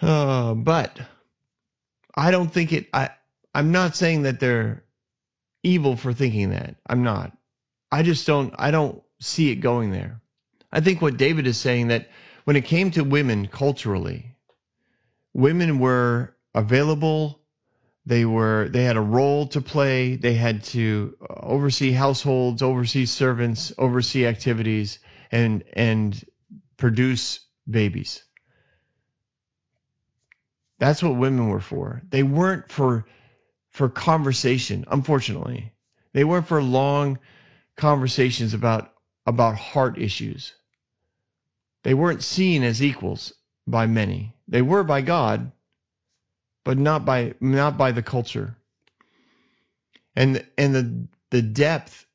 uh, 0.00 0.54
but 0.54 1.00
I 2.14 2.30
don't 2.30 2.52
think 2.52 2.72
it. 2.72 2.88
I 2.92 3.10
I'm 3.54 3.72
not 3.72 3.96
saying 3.96 4.22
that 4.22 4.40
they're 4.40 4.84
evil 5.62 5.96
for 5.96 6.12
thinking 6.12 6.50
that. 6.50 6.76
I'm 6.86 7.02
not. 7.02 7.36
I 7.90 8.02
just 8.02 8.26
don't. 8.26 8.54
I 8.58 8.70
don't 8.70 9.02
see 9.20 9.50
it 9.50 9.56
going 9.56 9.90
there. 9.90 10.20
I 10.70 10.80
think 10.80 11.00
what 11.00 11.16
David 11.16 11.46
is 11.46 11.56
saying 11.56 11.88
that 11.88 12.08
when 12.44 12.56
it 12.56 12.64
came 12.64 12.90
to 12.92 13.04
women 13.04 13.46
culturally, 13.46 14.36
women 15.32 15.78
were 15.78 16.36
available. 16.54 17.40
They 18.06 18.24
were. 18.24 18.68
They 18.70 18.84
had 18.84 18.96
a 18.96 19.02
role 19.02 19.48
to 19.48 19.60
play. 19.60 20.16
They 20.16 20.34
had 20.34 20.64
to 20.64 21.16
uh, 21.20 21.34
oversee 21.42 21.92
households, 21.92 22.62
oversee 22.62 23.06
servants, 23.06 23.72
oversee 23.76 24.26
activities, 24.26 24.98
and 25.30 25.64
and 25.74 26.24
produce 26.78 27.40
babies. 27.68 28.24
That's 30.78 31.02
what 31.02 31.16
women 31.16 31.48
were 31.48 31.60
for. 31.60 32.02
They 32.08 32.22
weren't 32.22 32.70
for 32.70 33.06
for 33.70 33.88
conversation, 33.88 34.84
unfortunately. 34.88 35.72
They 36.12 36.24
weren't 36.24 36.48
for 36.48 36.62
long 36.62 37.18
conversations 37.76 38.54
about 38.54 38.92
about 39.26 39.56
heart 39.56 39.98
issues. 39.98 40.54
They 41.84 41.94
weren't 41.94 42.22
seen 42.22 42.62
as 42.62 42.82
equals 42.82 43.32
by 43.66 43.86
many. 43.86 44.34
They 44.48 44.62
were 44.62 44.84
by 44.84 45.02
God, 45.02 45.52
but 46.64 46.78
not 46.78 47.04
by 47.04 47.34
not 47.40 47.78
by 47.78 47.92
the 47.92 48.02
culture. 48.02 48.56
And 50.16 50.44
and 50.58 50.74
the 50.74 51.08
the 51.30 51.42
depth 51.42 52.06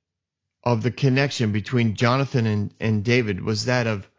of 0.63 0.83
the 0.83 0.91
connection 0.91 1.51
between 1.51 1.95
Jonathan 1.95 2.45
and, 2.45 2.73
and 2.79 3.03
David 3.03 3.41
was 3.43 3.65
that 3.65 3.87
of 3.87 4.09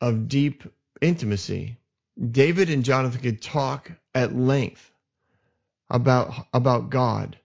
of 0.00 0.28
deep 0.28 0.64
intimacy. 1.00 1.78
David 2.30 2.70
and 2.70 2.84
Jonathan 2.84 3.20
could 3.20 3.42
talk 3.42 3.92
at 4.14 4.34
length 4.34 4.90
about 5.90 6.46
about 6.54 6.90
God 6.90 7.38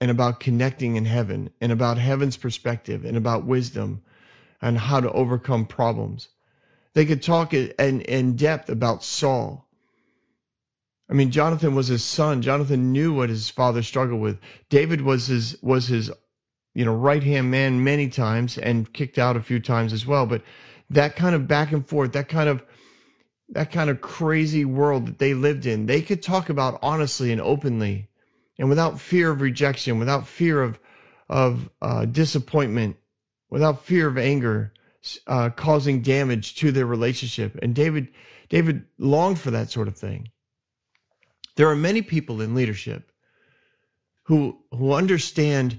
and 0.00 0.10
about 0.10 0.40
connecting 0.40 0.96
in 0.96 1.04
heaven 1.04 1.50
and 1.60 1.72
about 1.72 1.98
heaven's 1.98 2.36
perspective 2.36 3.04
and 3.04 3.16
about 3.16 3.44
wisdom 3.44 4.02
and 4.60 4.78
how 4.78 5.00
to 5.00 5.10
overcome 5.12 5.66
problems. 5.66 6.28
They 6.94 7.06
could 7.06 7.22
talk 7.22 7.54
in, 7.54 8.00
in 8.02 8.36
depth 8.36 8.68
about 8.68 9.04
Saul. 9.04 9.68
I 11.08 11.14
mean, 11.14 11.30
Jonathan 11.30 11.74
was 11.74 11.88
his 11.88 12.04
son. 12.04 12.42
Jonathan 12.42 12.92
knew 12.92 13.12
what 13.12 13.28
his 13.28 13.50
father 13.50 13.82
struggled 13.82 14.20
with. 14.20 14.38
David 14.70 15.00
was 15.00 15.26
his 15.26 15.56
was 15.62 15.86
his, 15.86 16.10
you 16.74 16.84
know, 16.84 16.94
right 16.94 17.22
hand 17.22 17.50
man 17.50 17.84
many 17.84 18.08
times 18.08 18.56
and 18.56 18.90
kicked 18.90 19.18
out 19.18 19.36
a 19.36 19.42
few 19.42 19.60
times 19.60 19.92
as 19.92 20.06
well. 20.06 20.26
But 20.26 20.42
that 20.90 21.16
kind 21.16 21.34
of 21.34 21.48
back 21.48 21.72
and 21.72 21.86
forth, 21.86 22.12
that 22.12 22.28
kind 22.28 22.48
of 22.48 22.62
that 23.50 23.72
kind 23.72 23.90
of 23.90 24.00
crazy 24.00 24.64
world 24.64 25.06
that 25.06 25.18
they 25.18 25.34
lived 25.34 25.66
in, 25.66 25.86
they 25.86 26.00
could 26.02 26.22
talk 26.22 26.48
about 26.48 26.78
honestly 26.82 27.32
and 27.32 27.40
openly 27.40 28.08
and 28.58 28.68
without 28.68 29.00
fear 29.00 29.30
of 29.30 29.40
rejection, 29.40 29.98
without 29.98 30.28
fear 30.28 30.62
of, 30.62 30.78
of 31.28 31.68
uh, 31.80 32.04
disappointment, 32.04 32.96
without 33.50 33.84
fear 33.84 34.06
of 34.06 34.18
anger, 34.18 34.72
uh, 35.26 35.50
causing 35.50 36.02
damage 36.02 36.56
to 36.56 36.72
their 36.72 36.86
relationship. 36.86 37.58
And 37.62 37.74
David, 37.74 38.08
David 38.48 38.84
longed 38.98 39.38
for 39.38 39.52
that 39.52 39.70
sort 39.70 39.88
of 39.88 39.96
thing. 39.96 40.28
There 41.56 41.68
are 41.68 41.76
many 41.76 42.02
people 42.02 42.40
in 42.40 42.54
leadership 42.54 43.10
who, 44.24 44.58
who 44.70 44.92
understand 44.92 45.78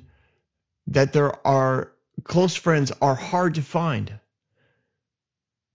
that 0.88 1.13
there 1.13 1.45
are 1.47 1.93
close 2.23 2.55
friends 2.55 2.91
are 3.01 3.15
hard 3.15 3.55
to 3.55 3.62
find 3.62 4.19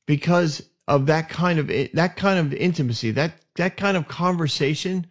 because 0.06 0.62
of 0.86 1.06
that 1.06 1.28
kind 1.28 1.58
of 1.58 1.68
that 1.94 2.16
kind 2.16 2.38
of 2.38 2.54
intimacy, 2.54 3.12
that 3.12 3.34
that 3.56 3.76
kind 3.76 3.96
of 3.96 4.08
conversation 4.08 5.06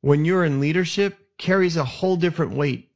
when 0.00 0.24
you're 0.24 0.44
in 0.44 0.60
leadership 0.60 1.18
carries 1.38 1.76
a 1.76 1.84
whole 1.84 2.16
different 2.16 2.52
weight. 2.52 2.89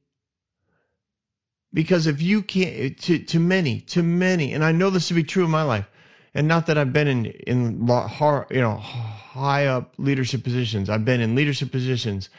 Because 1.74 2.06
if 2.06 2.22
you 2.22 2.42
can't 2.42 2.98
to 3.00 3.18
to 3.18 3.40
many, 3.40 3.80
to 3.80 4.02
many, 4.02 4.54
and 4.54 4.64
I 4.64 4.72
know 4.72 4.90
this 4.90 5.08
to 5.08 5.14
be 5.14 5.24
true 5.24 5.44
in 5.44 5.50
my 5.50 5.64
life, 5.64 5.86
and 6.32 6.48
not 6.48 6.66
that 6.66 6.78
I've 6.78 6.92
been 6.92 7.08
in 7.08 7.26
in 7.26 7.80
you 7.80 8.60
know 8.60 8.76
high 8.76 9.66
up 9.66 9.94
leadership 9.98 10.44
positions. 10.44 10.88
I've 10.88 11.04
been 11.04 11.20
in 11.20 11.34
leadership 11.34 11.72
positions 11.72 12.30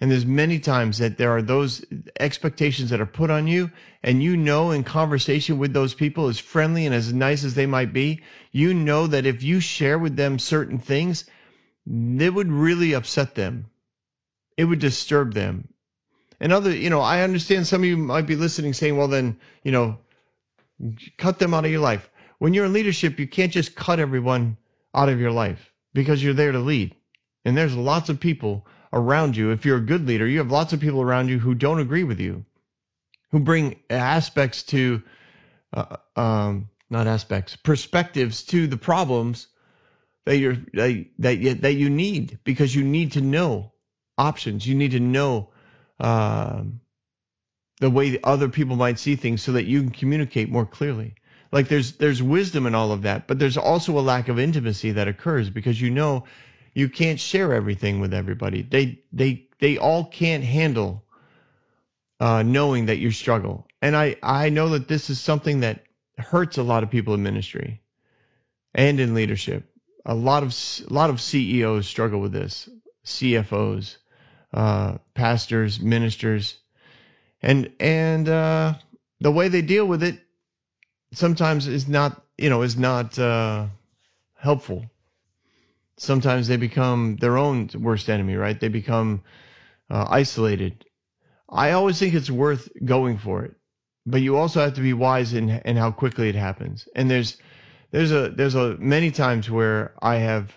and 0.00 0.10
there's 0.10 0.26
many 0.26 0.60
times 0.60 0.98
that 0.98 1.18
there 1.18 1.32
are 1.32 1.42
those 1.42 1.84
expectations 2.18 2.90
that 2.90 3.00
are 3.00 3.06
put 3.06 3.30
on 3.30 3.48
you, 3.48 3.70
and 4.02 4.22
you 4.22 4.36
know 4.36 4.70
in 4.70 4.84
conversation 4.84 5.58
with 5.58 5.72
those 5.72 5.94
people, 5.94 6.28
as 6.28 6.38
friendly 6.38 6.86
and 6.86 6.94
as 6.94 7.12
nice 7.12 7.42
as 7.42 7.54
they 7.54 7.66
might 7.66 7.92
be, 7.92 8.22
you 8.52 8.74
know 8.74 9.08
that 9.08 9.26
if 9.26 9.42
you 9.42 9.58
share 9.58 9.98
with 9.98 10.14
them 10.14 10.38
certain 10.38 10.78
things, 10.78 11.24
it 11.86 12.32
would 12.32 12.50
really 12.50 12.92
upset 12.92 13.34
them. 13.34 13.66
It 14.56 14.64
would 14.64 14.78
disturb 14.78 15.34
them. 15.34 15.68
And 16.40 16.52
other, 16.52 16.70
you 16.70 16.90
know, 16.90 17.00
I 17.00 17.22
understand 17.22 17.66
some 17.66 17.82
of 17.82 17.88
you 17.88 17.96
might 17.96 18.26
be 18.26 18.36
listening 18.36 18.72
saying, 18.72 18.96
well, 18.96 19.08
then, 19.08 19.38
you 19.62 19.72
know, 19.72 19.98
cut 21.16 21.38
them 21.38 21.54
out 21.54 21.64
of 21.64 21.70
your 21.70 21.80
life. 21.80 22.08
When 22.38 22.54
you're 22.54 22.66
in 22.66 22.72
leadership, 22.72 23.18
you 23.18 23.26
can't 23.26 23.52
just 23.52 23.74
cut 23.74 23.98
everyone 23.98 24.56
out 24.94 25.08
of 25.08 25.20
your 25.20 25.32
life 25.32 25.72
because 25.92 26.22
you're 26.22 26.34
there 26.34 26.52
to 26.52 26.60
lead. 26.60 26.94
And 27.44 27.56
there's 27.56 27.74
lots 27.74 28.08
of 28.08 28.20
people 28.20 28.66
around 28.92 29.36
you, 29.36 29.50
if 29.50 29.64
you're 29.64 29.78
a 29.78 29.84
good 29.84 30.06
leader, 30.06 30.26
you 30.26 30.38
have 30.38 30.50
lots 30.50 30.72
of 30.72 30.80
people 30.80 31.02
around 31.02 31.28
you 31.28 31.38
who 31.38 31.54
don't 31.54 31.80
agree 31.80 32.04
with 32.04 32.20
you, 32.20 32.44
who 33.30 33.40
bring 33.40 33.80
aspects 33.90 34.62
to, 34.62 35.02
uh, 35.72 35.96
um, 36.16 36.70
not 36.88 37.06
aspects, 37.06 37.56
perspectives 37.56 38.44
to 38.44 38.66
the 38.66 38.76
problems 38.76 39.48
that 40.24 40.36
you're 40.36 40.56
that 40.74 41.06
that 41.18 41.38
you, 41.38 41.54
that 41.54 41.74
you 41.74 41.90
need 41.90 42.38
because 42.44 42.74
you 42.74 42.84
need 42.84 43.12
to 43.12 43.20
know 43.20 43.72
options. 44.16 44.66
You 44.66 44.74
need 44.74 44.92
to 44.92 45.00
know 45.00 45.50
um, 46.00 46.80
the 47.80 47.90
way 47.90 48.18
other 48.22 48.48
people 48.48 48.76
might 48.76 48.98
see 48.98 49.16
things 49.16 49.42
so 49.42 49.52
that 49.52 49.66
you 49.66 49.80
can 49.82 49.90
communicate 49.90 50.50
more 50.50 50.66
clearly. 50.66 51.14
Like 51.50 51.68
there's 51.68 51.92
there's 51.92 52.22
wisdom 52.22 52.66
in 52.66 52.74
all 52.74 52.92
of 52.92 53.02
that, 53.02 53.26
but 53.26 53.38
there's 53.38 53.56
also 53.56 53.98
a 53.98 54.00
lack 54.00 54.28
of 54.28 54.38
intimacy 54.38 54.92
that 54.92 55.08
occurs 55.08 55.48
because 55.48 55.80
you 55.80 55.90
know 55.90 56.24
you 56.74 56.88
can't 56.88 57.18
share 57.18 57.54
everything 57.54 58.00
with 58.00 58.12
everybody. 58.12 58.62
They 58.62 59.00
they 59.12 59.46
they 59.58 59.78
all 59.78 60.04
can't 60.04 60.44
handle 60.44 61.04
uh, 62.20 62.42
knowing 62.42 62.86
that 62.86 62.98
you 62.98 63.10
struggle. 63.10 63.66
And 63.80 63.96
I 63.96 64.16
I 64.22 64.50
know 64.50 64.70
that 64.70 64.88
this 64.88 65.08
is 65.08 65.20
something 65.20 65.60
that 65.60 65.84
hurts 66.18 66.58
a 66.58 66.62
lot 66.62 66.82
of 66.82 66.90
people 66.90 67.14
in 67.14 67.22
ministry 67.22 67.80
and 68.74 69.00
in 69.00 69.14
leadership. 69.14 69.70
A 70.04 70.14
lot 70.14 70.42
of 70.42 70.54
a 70.88 70.92
lot 70.92 71.10
of 71.10 71.20
CEOs 71.20 71.88
struggle 71.88 72.20
with 72.20 72.32
this, 72.32 72.68
CFOs, 73.06 73.96
uh, 74.52 74.98
pastors, 75.14 75.80
ministers, 75.80 76.56
and 77.42 77.70
and 77.80 78.28
uh, 78.28 78.74
the 79.20 79.30
way 79.30 79.48
they 79.48 79.62
deal 79.62 79.86
with 79.86 80.02
it 80.02 80.18
sometimes 81.12 81.66
is 81.66 81.88
not 81.88 82.22
you 82.36 82.50
know 82.50 82.62
is 82.62 82.76
not 82.76 83.18
uh, 83.18 83.66
helpful. 84.36 84.84
Sometimes 85.96 86.46
they 86.46 86.56
become 86.56 87.16
their 87.16 87.36
own 87.36 87.68
worst 87.74 88.08
enemy, 88.08 88.36
right? 88.36 88.58
They 88.58 88.68
become 88.68 89.22
uh, 89.90 90.06
isolated. 90.08 90.84
I 91.48 91.72
always 91.72 91.98
think 91.98 92.14
it's 92.14 92.30
worth 92.30 92.68
going 92.84 93.18
for 93.18 93.44
it, 93.44 93.54
but 94.06 94.20
you 94.20 94.36
also 94.36 94.60
have 94.60 94.74
to 94.74 94.80
be 94.80 94.92
wise 94.92 95.32
in 95.32 95.50
in 95.50 95.76
how 95.76 95.90
quickly 95.90 96.28
it 96.28 96.34
happens. 96.34 96.88
And 96.94 97.10
there's 97.10 97.36
there's 97.90 98.12
a 98.12 98.30
there's 98.30 98.54
a 98.54 98.76
many 98.78 99.10
times 99.10 99.50
where 99.50 99.94
I 100.00 100.16
have 100.16 100.52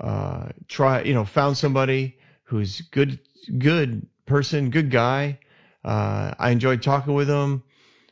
uh, 0.00 0.48
try 0.66 1.02
you 1.02 1.14
know 1.14 1.24
found 1.24 1.56
somebody 1.56 2.18
who's 2.48 2.80
good 2.80 3.20
good 3.58 4.06
person, 4.26 4.70
good 4.70 4.90
guy. 4.90 5.38
Uh, 5.84 6.34
I 6.38 6.50
enjoyed 6.50 6.82
talking 6.82 7.14
with 7.14 7.28
them 7.28 7.62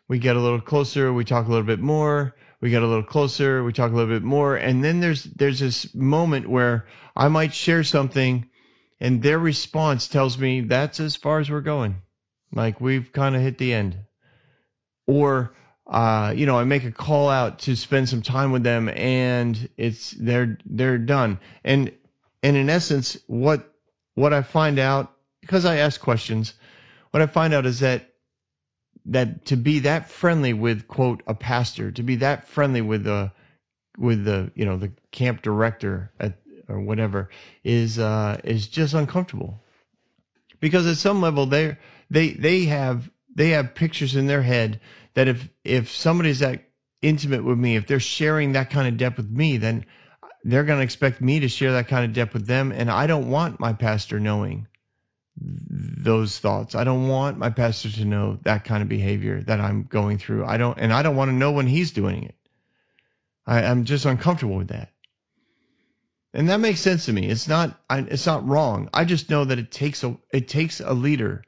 we 0.09 0.18
get 0.18 0.37
a 0.37 0.40
little 0.40 0.61
closer, 0.61 1.12
we 1.12 1.25
talk 1.25 1.46
a 1.46 1.51
little 1.51 1.66
bit 1.66 1.81
more, 1.81 2.35
we 2.61 2.70
get 2.70 2.83
a 2.83 2.87
little 2.87 3.03
closer, 3.03 3.64
we 3.64 3.72
talk 3.72 3.90
a 3.90 3.94
little 3.94 4.14
bit 4.14 4.22
more, 4.22 4.57
and 4.57 4.83
then 4.83 5.01
there's 5.01 5.25
there's 5.25 5.59
this 5.59 5.94
moment 5.94 6.49
where 6.49 6.87
I 7.14 7.29
might 7.29 7.55
share 7.55 7.83
something 7.83 8.49
and 9.01 9.22
their 9.22 9.38
response 9.38 10.09
tells 10.09 10.38
me 10.38 10.62
that's 10.62 11.01
as 11.01 11.16
far 11.16 11.40
as 11.40 11.51
we're 11.51 11.61
going. 11.61 11.96
Like 12.53 12.81
we've 12.81 13.12
kind 13.12 13.35
of 13.37 13.42
hit 13.42 13.59
the 13.59 13.75
end. 13.75 13.99
Or 15.07 15.55
uh, 15.87 16.33
you 16.35 16.46
know, 16.46 16.59
I 16.59 16.64
make 16.64 16.85
a 16.85 16.92
call 16.92 17.29
out 17.29 17.61
to 17.61 17.77
spend 17.77 18.09
some 18.09 18.22
time 18.22 18.53
with 18.53 18.62
them 18.62 18.88
and 18.88 19.68
it's 19.77 20.12
they're 20.12 20.59
they're 20.64 20.99
done. 20.99 21.40
And 21.64 21.92
and 22.42 22.57
in 22.57 22.70
essence 22.70 23.18
what 23.27 23.72
what 24.16 24.33
I 24.33 24.42
find 24.42 24.81
out 24.81 25.12
because 25.42 25.64
I 25.64 25.76
ask 25.76 26.00
questions, 26.00 26.55
what 27.12 27.22
I 27.22 27.26
find 27.26 27.55
out 27.55 27.66
is 27.66 27.81
that 27.81 28.12
that 29.05 29.46
to 29.46 29.57
be 29.57 29.81
that 29.81 30.11
friendly 30.11 30.52
with 30.52 30.88
quote 30.88 31.22
a 31.29 31.35
pastor, 31.35 31.92
to 31.92 32.02
be 32.02 32.16
that 32.16 32.48
friendly 32.48 32.81
with 32.81 33.05
the 33.05 33.31
with 33.96 34.24
the 34.24 34.50
you 34.57 34.64
know 34.64 34.76
the 34.76 34.92
camp 35.12 35.42
director 35.42 36.11
at 36.18 36.38
or 36.68 36.81
whatever 36.81 37.31
is 37.62 37.98
uh, 37.98 38.40
is 38.42 38.66
just 38.66 38.94
uncomfortable. 38.94 39.62
Because 40.59 40.87
at 40.87 40.96
some 40.96 41.20
level 41.20 41.46
they 41.46 41.76
they 42.11 42.31
they 42.31 42.64
have 42.64 43.09
they 43.35 43.50
have 43.50 43.74
pictures 43.74 44.16
in 44.16 44.26
their 44.26 44.42
head 44.42 44.81
that 45.14 45.29
if 45.29 45.48
if 45.62 45.90
somebody's 45.90 46.40
that 46.40 46.64
intimate 47.02 47.44
with 47.44 47.59
me, 47.59 47.76
if 47.76 47.87
they're 47.87 48.00
sharing 48.00 48.52
that 48.52 48.70
kind 48.70 48.88
of 48.88 48.96
depth 48.96 49.18
with 49.18 49.31
me, 49.31 49.59
then 49.59 49.87
they're 50.46 50.62
going 50.62 50.78
to 50.78 50.85
expect 50.85 51.20
me 51.20 51.40
to 51.40 51.48
share 51.48 51.72
that 51.72 51.88
kind 51.88 52.04
of 52.04 52.12
depth 52.12 52.32
with 52.32 52.46
them, 52.46 52.70
and 52.70 52.88
I 52.88 53.09
don't 53.09 53.30
want 53.30 53.59
my 53.59 53.72
pastor 53.72 54.20
knowing 54.20 54.68
those 55.37 56.38
thoughts. 56.38 56.76
I 56.76 56.85
don't 56.85 57.09
want 57.09 57.37
my 57.37 57.50
pastor 57.50 57.90
to 57.90 58.04
know 58.04 58.38
that 58.44 58.64
kind 58.64 58.80
of 58.80 58.88
behavior 58.88 59.42
that 59.42 59.61
I'm 59.61 59.82
going 59.82 60.18
through. 60.18 60.46
I 60.46 60.56
don't, 60.56 60.78
and 60.78 60.92
I 60.92 61.02
don't 61.02 61.16
want 61.16 61.30
to 61.30 61.35
know 61.35 61.50
when 61.50 61.66
he's 61.66 61.90
doing 61.90 62.22
it. 62.22 62.37
I, 63.44 63.64
I'm 63.64 63.85
just 63.85 64.04
uncomfortable 64.04 64.56
with 64.56 64.68
that. 64.68 64.92
And 66.32 66.48
that 66.48 66.61
makes 66.61 66.80
sense 66.80 67.06
to 67.06 67.12
me. 67.12 67.26
It's 67.28 67.48
not, 67.48 67.76
I, 67.90 67.98
it's 67.98 68.26
not 68.26 68.46
wrong. 68.46 68.88
I 68.94 69.04
just 69.04 69.28
know 69.28 69.44
that 69.44 69.59
it 69.59 69.72
takes 69.72 70.04
a, 70.04 70.16
it 70.32 70.46
takes 70.46 70.78
a 70.80 70.94
leader, 70.94 71.42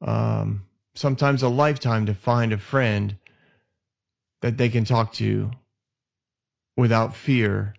um, 0.00 0.64
sometimes 0.94 1.42
a 1.42 1.48
lifetime 1.48 2.06
to 2.06 2.14
find 2.14 2.54
a 2.54 2.58
friend 2.58 3.18
that 4.40 4.56
they 4.56 4.70
can 4.70 4.86
talk 4.86 5.12
to 5.14 5.50
without 6.76 7.14
fear 7.14 7.74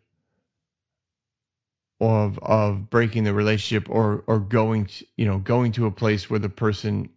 of 1.99 2.37
of 2.39 2.89
breaking 2.89 3.23
the 3.23 3.33
relationship 3.33 3.89
or 3.89 4.23
or 4.27 4.39
going 4.39 4.85
to, 4.85 5.05
you 5.15 5.25
know 5.25 5.37
going 5.37 5.71
to 5.71 5.85
a 5.85 5.91
place 5.91 6.29
where 6.29 6.39
the 6.39 6.49
person 6.49 7.09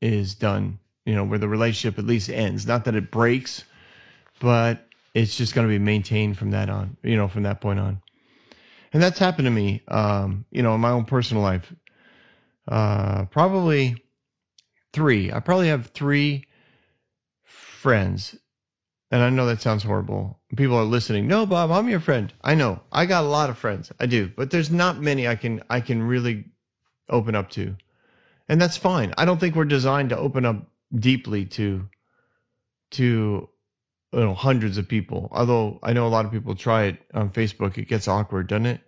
is 0.00 0.34
done 0.34 0.78
you 1.06 1.14
know 1.14 1.24
where 1.24 1.38
the 1.38 1.48
relationship 1.48 1.98
at 1.98 2.06
least 2.06 2.28
ends. 2.30 2.66
Not 2.66 2.84
that 2.84 2.94
it 2.94 3.10
breaks 3.10 3.64
but 4.40 4.86
it's 5.14 5.36
just 5.36 5.54
going 5.54 5.66
to 5.66 5.72
be 5.72 5.78
maintained 5.78 6.36
from 6.38 6.50
that 6.50 6.68
on 6.68 6.96
you 7.02 7.16
know 7.16 7.28
from 7.28 7.44
that 7.44 7.60
point 7.60 7.78
on. 7.78 8.02
And 8.92 9.02
that's 9.02 9.18
happened 9.18 9.46
to 9.46 9.50
me 9.50 9.82
um 9.88 10.44
you 10.50 10.62
know 10.62 10.74
in 10.74 10.80
my 10.80 10.90
own 10.90 11.04
personal 11.04 11.42
life. 11.42 11.72
Uh 12.68 13.24
probably 13.26 13.96
three. 14.92 15.32
I 15.32 15.40
probably 15.40 15.68
have 15.68 15.86
three 15.86 16.46
friends 17.44 18.36
and 19.12 19.22
I 19.22 19.28
know 19.28 19.44
that 19.46 19.60
sounds 19.60 19.82
horrible. 19.82 20.40
People 20.56 20.76
are 20.76 20.84
listening. 20.84 21.28
No, 21.28 21.44
Bob, 21.44 21.70
I'm 21.70 21.90
your 21.90 22.00
friend. 22.00 22.32
I 22.42 22.54
know. 22.54 22.80
I 22.90 23.04
got 23.04 23.24
a 23.24 23.28
lot 23.28 23.50
of 23.50 23.58
friends. 23.58 23.92
I 24.00 24.06
do, 24.06 24.32
but 24.34 24.50
there's 24.50 24.70
not 24.70 24.98
many 24.98 25.28
I 25.28 25.36
can 25.36 25.62
I 25.68 25.82
can 25.82 26.02
really 26.02 26.46
open 27.10 27.34
up 27.34 27.50
to. 27.50 27.76
And 28.48 28.58
that's 28.58 28.78
fine. 28.78 29.12
I 29.18 29.26
don't 29.26 29.38
think 29.38 29.54
we're 29.54 29.66
designed 29.66 30.08
to 30.08 30.18
open 30.18 30.46
up 30.46 30.66
deeply 30.94 31.44
to 31.44 31.90
to 32.92 33.50
you 34.14 34.18
know 34.18 34.32
hundreds 34.32 34.78
of 34.78 34.88
people. 34.88 35.28
Although 35.30 35.78
I 35.82 35.92
know 35.92 36.06
a 36.06 36.08
lot 36.08 36.24
of 36.24 36.32
people 36.32 36.54
try 36.54 36.84
it 36.84 36.98
on 37.12 37.28
Facebook. 37.28 37.76
It 37.76 37.88
gets 37.88 38.08
awkward, 38.08 38.46
doesn't 38.46 38.64
it? 38.64 38.80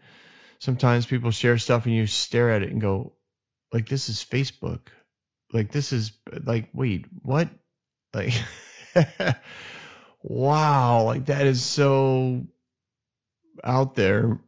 Sometimes 0.58 1.04
people 1.04 1.32
share 1.32 1.58
stuff 1.58 1.84
and 1.84 1.94
you 1.94 2.06
stare 2.06 2.50
at 2.50 2.62
it 2.62 2.72
and 2.72 2.80
go, 2.80 3.12
like 3.74 3.90
this 3.90 4.08
is 4.08 4.24
Facebook. 4.24 4.88
Like 5.52 5.70
this 5.70 5.92
is 5.92 6.12
like 6.44 6.70
wait, 6.72 7.04
what? 7.20 7.50
Like 8.14 8.32
wow, 10.24 11.02
like 11.04 11.26
that 11.26 11.46
is 11.46 11.62
so 11.62 12.46
out 13.62 13.94
there 13.94 14.40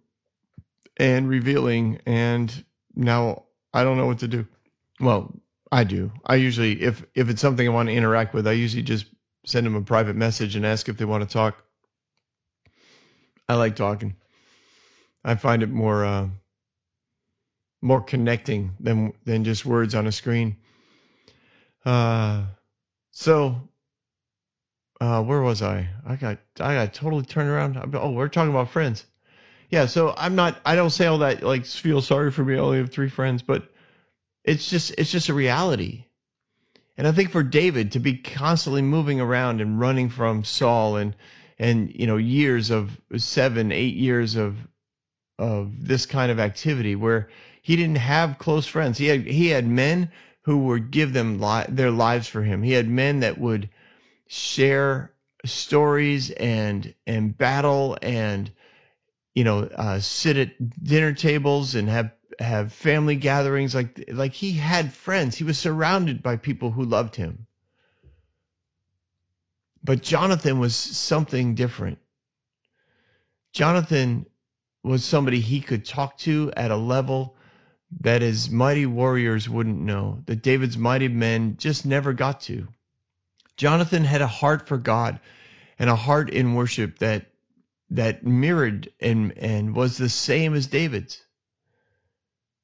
and 0.97 1.29
revealing. 1.29 2.01
And 2.07 2.65
now 2.95 3.45
I 3.73 3.85
don't 3.85 3.99
know 3.99 4.07
what 4.07 4.21
to 4.21 4.29
do. 4.29 4.47
Well, 4.99 5.39
I 5.71 5.85
do. 5.85 6.11
I 6.25 6.37
usually, 6.37 6.83
if 6.83 7.05
if 7.15 7.29
it's 7.29 7.43
something 7.43 7.67
I 7.67 7.73
want 7.73 7.89
to 7.91 7.95
interact 7.95 8.33
with, 8.33 8.47
I 8.47 8.53
usually 8.53 8.83
just 8.83 9.07
send 9.45 9.67
them 9.67 9.77
a 9.77 9.83
private 9.83 10.17
message 10.17 10.57
and 10.57 10.65
ask 10.65 10.89
if 10.89 10.97
they 10.97 11.05
want 11.05 11.29
to 11.29 11.33
talk. 11.33 11.63
I 13.49 13.55
like 13.55 13.77
talking. 13.77 14.17
I 15.25 15.35
find 15.35 15.63
it 15.63 15.71
more 15.71 16.05
uh, 16.05 16.29
more 17.83 18.01
connecting 18.01 18.77
than 18.81 19.13
than 19.25 19.45
just 19.45 19.67
words 19.67 19.95
on 19.95 20.07
a 20.07 20.13
screen. 20.13 20.57
Uh, 21.85 22.45
so 23.11 23.69
uh, 25.01 25.23
where 25.23 25.43
was 25.43 25.63
I? 25.63 25.89
I 26.07 26.17
got 26.17 26.39
I 26.59 26.75
got 26.75 26.95
totally 26.95 27.25
turned 27.25 27.49
around. 27.49 27.95
Oh, 27.95 28.11
we're 28.11 28.29
talking 28.29 28.51
about 28.51 28.71
friends. 28.71 29.05
Yeah, 29.71 29.87
so 29.87 30.15
I'm 30.17 30.37
not. 30.37 30.59
I 30.65 30.77
don't 30.77 30.91
say 30.91 31.07
all 31.07 31.19
that 31.19 31.43
like 31.43 31.67
feel 31.67 32.01
sorry 32.01 32.31
for 32.31 32.45
me. 32.45 32.55
I 32.55 32.59
only 32.59 32.79
have 32.79 32.91
three 32.91 33.09
friends, 33.09 33.43
but 33.43 33.69
it's 34.45 34.71
just 34.71 34.95
it's 34.97 35.11
just 35.11 35.29
a 35.29 35.35
reality. 35.35 36.05
And 36.97 37.07
I 37.07 37.13
think 37.13 37.31
for 37.31 37.43
David 37.43 37.93
to 37.93 37.99
be 37.99 38.17
constantly 38.17 38.81
moving 38.81 39.21
around 39.21 39.61
and 39.61 39.79
running 39.79 40.09
from 40.09 40.45
Saul 40.45 40.97
and 40.97 41.15
and 41.59 41.93
you 41.95 42.07
know 42.07 42.17
years 42.17 42.71
of 42.71 42.99
seven 43.17 43.73
eight 43.73 43.97
years 43.97 44.37
of 44.37 44.57
of 45.39 45.87
this 45.87 46.07
kind 46.07 46.33
of 46.33 46.41
activity 46.41 46.97
where 46.97 47.29
he 47.61 47.77
didn't 47.77 47.97
have 47.99 48.39
close 48.39 48.67
friends. 48.67 48.97
He 48.97 49.07
had 49.07 49.27
he 49.27 49.49
had 49.49 49.67
men 49.67 50.11
who 50.43 50.59
would 50.59 50.91
give 50.91 51.13
them 51.13 51.41
li- 51.41 51.67
their 51.69 51.91
lives 51.91 52.29
for 52.29 52.43
him. 52.43 52.63
He 52.63 52.73
had 52.73 52.89
men 52.89 53.21
that 53.21 53.37
would 53.37 53.69
share 54.29 55.13
stories 55.45 56.31
and 56.31 56.95
and 57.07 57.37
battle 57.37 57.97
and 58.03 58.51
you 59.35 59.45
know 59.45 59.61
uh, 59.61 60.01
sit 60.01 60.37
at 60.37 60.83
dinner 60.83 61.13
tables 61.13 61.75
and 61.75 61.89
have 61.89 62.13
have 62.39 62.73
family 62.73 63.17
gatherings. 63.17 63.75
Like 63.75 64.05
like 64.13 64.33
he 64.33 64.53
had 64.53 64.93
friends. 64.93 65.37
He 65.37 65.45
was 65.45 65.59
surrounded 65.59 66.23
by 66.23 66.37
people 66.37 66.71
who 66.71 66.85
loved 66.85 67.17
him. 67.17 67.47
But 69.83 70.03
Jonathan 70.03 70.59
was 70.59 70.75
something 70.75 71.55
different. 71.55 71.99
Jonathan 73.53 74.27
was 74.83 75.05
somebody 75.05 75.41
he 75.41 75.61
could 75.61 75.85
talk 75.85 76.19
to 76.19 76.53
at 76.57 76.71
a 76.71 76.77
level 76.77 77.37
that 78.01 78.21
his 78.21 78.51
mighty 78.51 78.85
warriors 78.85 79.49
wouldn't 79.49 79.81
know 79.81 80.23
that 80.27 80.43
David's 80.43 80.77
mighty 80.77 81.09
men 81.09 81.57
just 81.57 81.87
never 81.87 82.13
got 82.13 82.41
to 82.43 82.69
Jonathan 83.57 84.05
had 84.05 84.23
a 84.23 84.27
heart 84.27 84.69
for 84.69 84.79
God 84.79 85.21
and 85.79 85.91
a 85.91 85.97
heart 85.97 86.31
in 86.31 86.55
worship 86.55 86.99
that 87.01 87.27
that 87.91 88.25
mirrored 88.27 88.91
and 89.01 89.39
and 89.39 89.75
was 89.75 89.99
the 89.99 90.09
same 90.09 90.55
as 90.55 90.67
David's. 90.69 91.23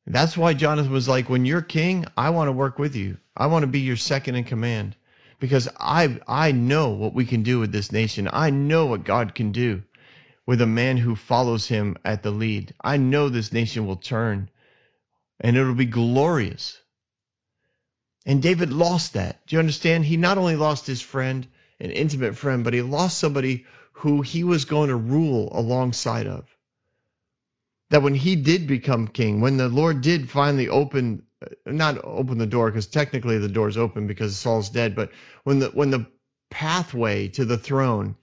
That's 0.07 0.37
why 0.37 0.55
Jonathan 0.55 0.93
was 0.93 1.09
like, 1.09 1.31
when 1.31 1.45
you're 1.47 1.63
king, 1.63 2.07
I 2.17 2.31
want 2.31 2.49
to 2.49 2.53
work 2.53 2.79
with 2.79 2.97
you. 2.97 3.19
I 3.37 3.47
want 3.47 3.65
to 3.65 3.69
be 3.69 3.81
your 3.81 3.97
second 3.97 4.37
in 4.37 4.45
command. 4.45 4.97
because 5.41 5.69
I 5.79 6.21
I 6.29 6.53
know 6.53 6.91
what 6.91 7.15
we 7.15 7.27
can 7.27 7.43
do 7.43 7.61
with 7.61 7.73
this 7.73 7.93
nation. 7.93 8.29
I 8.33 8.51
know 8.51 8.87
what 8.87 9.05
God 9.05 9.35
can 9.35 9.53
do 9.53 9.83
with 10.47 10.61
a 10.63 10.67
man 10.67 10.99
who 10.99 11.17
follows 11.17 11.69
him 11.69 11.97
at 12.05 12.23
the 12.23 12.31
lead. 12.33 12.75
I 12.83 12.99
know 12.99 13.29
this 13.31 13.53
nation 13.53 13.87
will 13.87 13.97
turn 13.97 14.51
and 15.41 15.57
it'll 15.57 15.75
be 15.75 15.87
glorious. 15.87 16.82
And 18.25 18.43
David 18.43 18.73
lost 18.73 19.15
that. 19.15 19.45
Do 19.47 19.57
you 19.57 19.61
understand? 19.61 20.05
He 20.05 20.17
not 20.17 20.39
only 20.39 20.57
lost 20.57 20.87
his 20.87 21.01
friend, 21.01 21.47
an 21.81 21.91
intimate 21.91 22.37
friend, 22.37 22.63
but 22.63 22.75
he 22.75 22.83
lost 22.83 23.19
somebody 23.19 23.67
who 23.93 24.23
he 24.23 24.45
was 24.45 24.65
going 24.65 24.89
to 24.89 24.97
rule 24.97 25.49
alongside 25.53 26.27
of. 26.27 26.49
That 27.91 28.03
when 28.03 28.15
he 28.15 28.37
did 28.37 28.67
become 28.67 29.09
king, 29.09 29.41
when 29.41 29.57
the 29.57 29.69
Lord 29.69 30.01
did 30.01 30.31
finally 30.31 30.69
open, 30.69 31.25
uh, 31.43 31.49
not 31.67 32.03
open 32.05 32.39
the 32.39 32.47
door, 32.47 32.71
because 32.71 32.87
technically 32.87 33.39
the 33.39 33.49
door's 33.49 33.77
open 33.77 34.07
because 34.07 34.37
Saul's 34.37 34.71
dead, 34.71 34.95
but 34.95 35.11
when 35.45 35.59
the 35.59 35.69
when 35.69 35.91
the 35.91 36.07
pathway 36.51 37.29
to 37.29 37.45
the 37.45 37.59
throne 37.59 38.17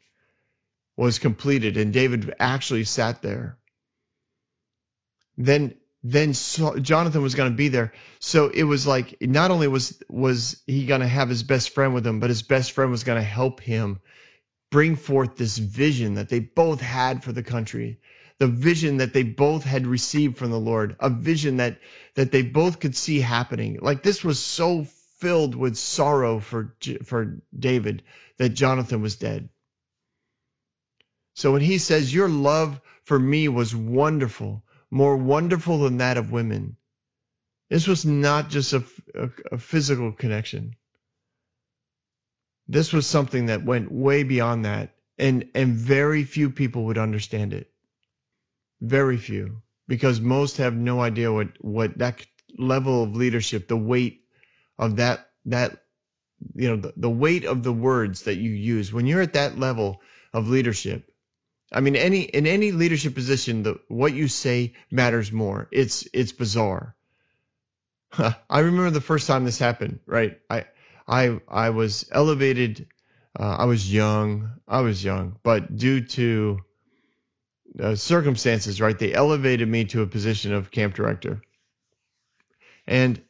was 0.97 1.19
completed 1.19 1.77
and 1.77 1.93
David 1.93 2.33
actually 2.39 2.83
sat 2.83 3.21
there, 3.21 3.57
then 5.37 5.75
then 6.03 6.33
Jonathan 6.33 7.21
was 7.21 7.35
going 7.35 7.51
to 7.51 7.57
be 7.57 7.67
there. 7.67 7.93
So 8.19 8.49
it 8.49 8.63
was 8.63 8.87
like 8.87 9.17
not 9.21 9.51
only 9.51 9.67
was 9.67 10.01
was 10.07 10.61
he 10.65 10.85
going 10.85 11.01
to 11.01 11.07
have 11.07 11.29
his 11.29 11.43
best 11.43 11.71
friend 11.71 11.93
with 11.93 12.07
him, 12.07 12.19
but 12.19 12.29
his 12.29 12.41
best 12.41 12.71
friend 12.71 12.91
was 12.91 13.03
going 13.03 13.19
to 13.19 13.27
help 13.27 13.59
him 13.59 13.99
bring 14.71 14.95
forth 14.95 15.35
this 15.35 15.57
vision 15.57 16.15
that 16.15 16.29
they 16.29 16.39
both 16.39 16.79
had 16.79 17.23
for 17.23 17.31
the 17.31 17.43
country, 17.43 17.99
the 18.37 18.47
vision 18.47 18.97
that 18.97 19.13
they 19.13 19.23
both 19.23 19.63
had 19.63 19.87
received 19.87 20.37
from 20.37 20.51
the 20.51 20.59
Lord, 20.59 20.95
a 20.99 21.09
vision 21.09 21.57
that 21.57 21.79
that 22.15 22.31
they 22.31 22.43
both 22.43 22.79
could 22.79 22.95
see 22.95 23.19
happening. 23.19 23.79
Like 23.81 24.01
this 24.01 24.23
was 24.23 24.39
so 24.39 24.85
filled 25.19 25.53
with 25.53 25.75
sorrow 25.75 26.39
for 26.39 26.75
for 27.03 27.41
David 27.57 28.03
that 28.37 28.49
Jonathan 28.49 29.01
was 29.01 29.17
dead. 29.17 29.49
So 31.35 31.51
when 31.51 31.61
he 31.61 31.77
says 31.77 32.13
your 32.13 32.29
love 32.29 32.79
for 33.03 33.19
me 33.19 33.49
was 33.49 33.75
wonderful, 33.75 34.63
more 34.91 35.17
wonderful 35.17 35.79
than 35.79 35.97
that 35.97 36.17
of 36.17 36.31
women. 36.31 36.77
This 37.69 37.87
was 37.87 38.05
not 38.05 38.49
just 38.49 38.73
a, 38.73 38.83
a, 39.15 39.29
a 39.53 39.57
physical 39.57 40.11
connection. 40.11 40.75
This 42.67 42.93
was 42.93 43.05
something 43.05 43.47
that 43.47 43.65
went 43.65 43.91
way 43.91 44.23
beyond 44.23 44.65
that, 44.65 44.95
and 45.17 45.49
and 45.55 45.73
very 45.73 46.23
few 46.23 46.49
people 46.49 46.85
would 46.85 46.97
understand 46.97 47.53
it. 47.53 47.71
Very 48.81 49.17
few, 49.17 49.61
because 49.87 50.21
most 50.21 50.57
have 50.57 50.75
no 50.75 51.01
idea 51.01 51.31
what 51.31 51.49
what 51.61 51.97
that 51.97 52.25
level 52.57 53.03
of 53.03 53.15
leadership, 53.15 53.67
the 53.67 53.77
weight 53.77 54.21
of 54.77 54.97
that 54.97 55.29
that 55.45 55.83
you 56.55 56.69
know 56.69 56.77
the, 56.77 56.93
the 56.95 57.09
weight 57.09 57.45
of 57.45 57.63
the 57.63 57.73
words 57.73 58.23
that 58.23 58.37
you 58.37 58.51
use 58.51 58.93
when 58.93 59.05
you're 59.05 59.21
at 59.21 59.33
that 59.33 59.59
level 59.59 60.01
of 60.33 60.47
leadership 60.47 61.11
I 61.71 61.81
mean, 61.81 61.95
any 61.95 62.21
in 62.21 62.47
any 62.47 62.71
leadership 62.71 63.13
position, 63.13 63.63
the 63.63 63.79
what 63.87 64.13
you 64.13 64.27
say 64.27 64.73
matters 64.89 65.31
more. 65.31 65.67
It's 65.71 66.07
it's 66.13 66.31
bizarre. 66.31 66.95
I 68.49 68.59
remember 68.59 68.89
the 68.89 69.01
first 69.01 69.27
time 69.27 69.45
this 69.45 69.59
happened. 69.59 69.99
Right, 70.05 70.39
I 70.49 70.65
I 71.07 71.39
I 71.47 71.69
was 71.69 72.09
elevated. 72.11 72.87
Uh, 73.39 73.57
I 73.59 73.65
was 73.65 73.91
young. 73.91 74.51
I 74.67 74.81
was 74.81 75.03
young, 75.03 75.37
but 75.43 75.75
due 75.75 76.01
to 76.01 76.59
uh, 77.79 77.95
circumstances, 77.95 78.81
right, 78.81 78.97
they 78.97 79.13
elevated 79.13 79.67
me 79.67 79.85
to 79.85 80.01
a 80.01 80.07
position 80.07 80.53
of 80.53 80.71
camp 80.71 80.95
director. 80.95 81.41
And 82.87 83.21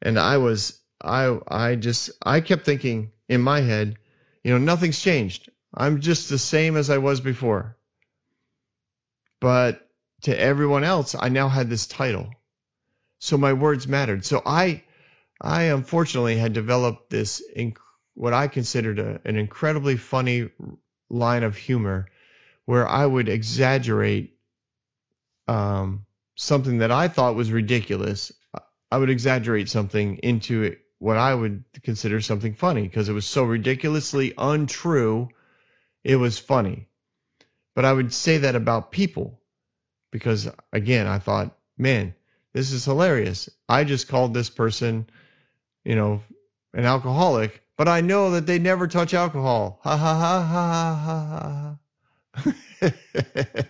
and 0.00 0.18
I 0.18 0.38
was 0.38 0.80
I 1.02 1.38
I 1.46 1.74
just 1.74 2.10
I 2.22 2.40
kept 2.40 2.64
thinking 2.64 3.12
in 3.28 3.42
my 3.42 3.60
head, 3.60 3.98
you 4.42 4.52
know, 4.52 4.58
nothing's 4.58 5.00
changed. 5.00 5.50
I'm 5.74 6.00
just 6.00 6.30
the 6.30 6.38
same 6.38 6.76
as 6.76 6.88
I 6.88 6.98
was 6.98 7.20
before. 7.20 7.76
But 9.42 9.88
to 10.20 10.40
everyone 10.40 10.84
else, 10.84 11.16
I 11.18 11.28
now 11.28 11.48
had 11.48 11.68
this 11.68 11.88
title. 11.88 12.30
So 13.18 13.36
my 13.36 13.52
words 13.54 13.88
mattered. 13.88 14.24
So 14.24 14.40
I, 14.46 14.84
I 15.40 15.64
unfortunately 15.64 16.36
had 16.36 16.52
developed 16.52 17.10
this, 17.10 17.42
inc- 17.56 17.78
what 18.14 18.34
I 18.34 18.46
considered 18.46 19.00
a, 19.00 19.20
an 19.24 19.34
incredibly 19.34 19.96
funny 19.96 20.48
line 21.10 21.42
of 21.42 21.56
humor 21.56 22.06
where 22.66 22.86
I 22.86 23.04
would 23.04 23.28
exaggerate 23.28 24.38
um, 25.48 26.06
something 26.36 26.78
that 26.78 26.92
I 26.92 27.08
thought 27.08 27.34
was 27.34 27.50
ridiculous. 27.50 28.30
I 28.92 28.98
would 28.98 29.10
exaggerate 29.10 29.68
something 29.68 30.18
into 30.18 30.76
what 31.00 31.16
I 31.16 31.34
would 31.34 31.64
consider 31.82 32.20
something 32.20 32.54
funny 32.54 32.82
because 32.82 33.08
it 33.08 33.12
was 33.12 33.26
so 33.26 33.42
ridiculously 33.42 34.34
untrue. 34.38 35.30
It 36.04 36.14
was 36.14 36.38
funny. 36.38 36.86
But 37.74 37.84
I 37.84 37.92
would 37.92 38.12
say 38.12 38.38
that 38.38 38.54
about 38.54 38.92
people 38.92 39.40
because, 40.10 40.48
again, 40.72 41.06
I 41.06 41.18
thought, 41.18 41.56
man, 41.78 42.14
this 42.52 42.72
is 42.72 42.84
hilarious. 42.84 43.48
I 43.68 43.84
just 43.84 44.08
called 44.08 44.34
this 44.34 44.50
person, 44.50 45.08
you 45.84 45.96
know, 45.96 46.22
an 46.74 46.84
alcoholic, 46.84 47.62
but 47.76 47.88
I 47.88 48.02
know 48.02 48.32
that 48.32 48.46
they 48.46 48.58
never 48.58 48.86
touch 48.86 49.14
alcohol. 49.14 49.80
Ha 49.82 49.96
ha 49.96 50.14
ha 50.18 50.42
ha 50.46 51.78
ha 52.34 52.48
ha. 52.84 52.92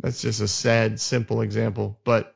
That's 0.00 0.20
just 0.20 0.40
a 0.40 0.48
sad, 0.48 1.00
simple 1.00 1.40
example. 1.42 1.98
But 2.04 2.34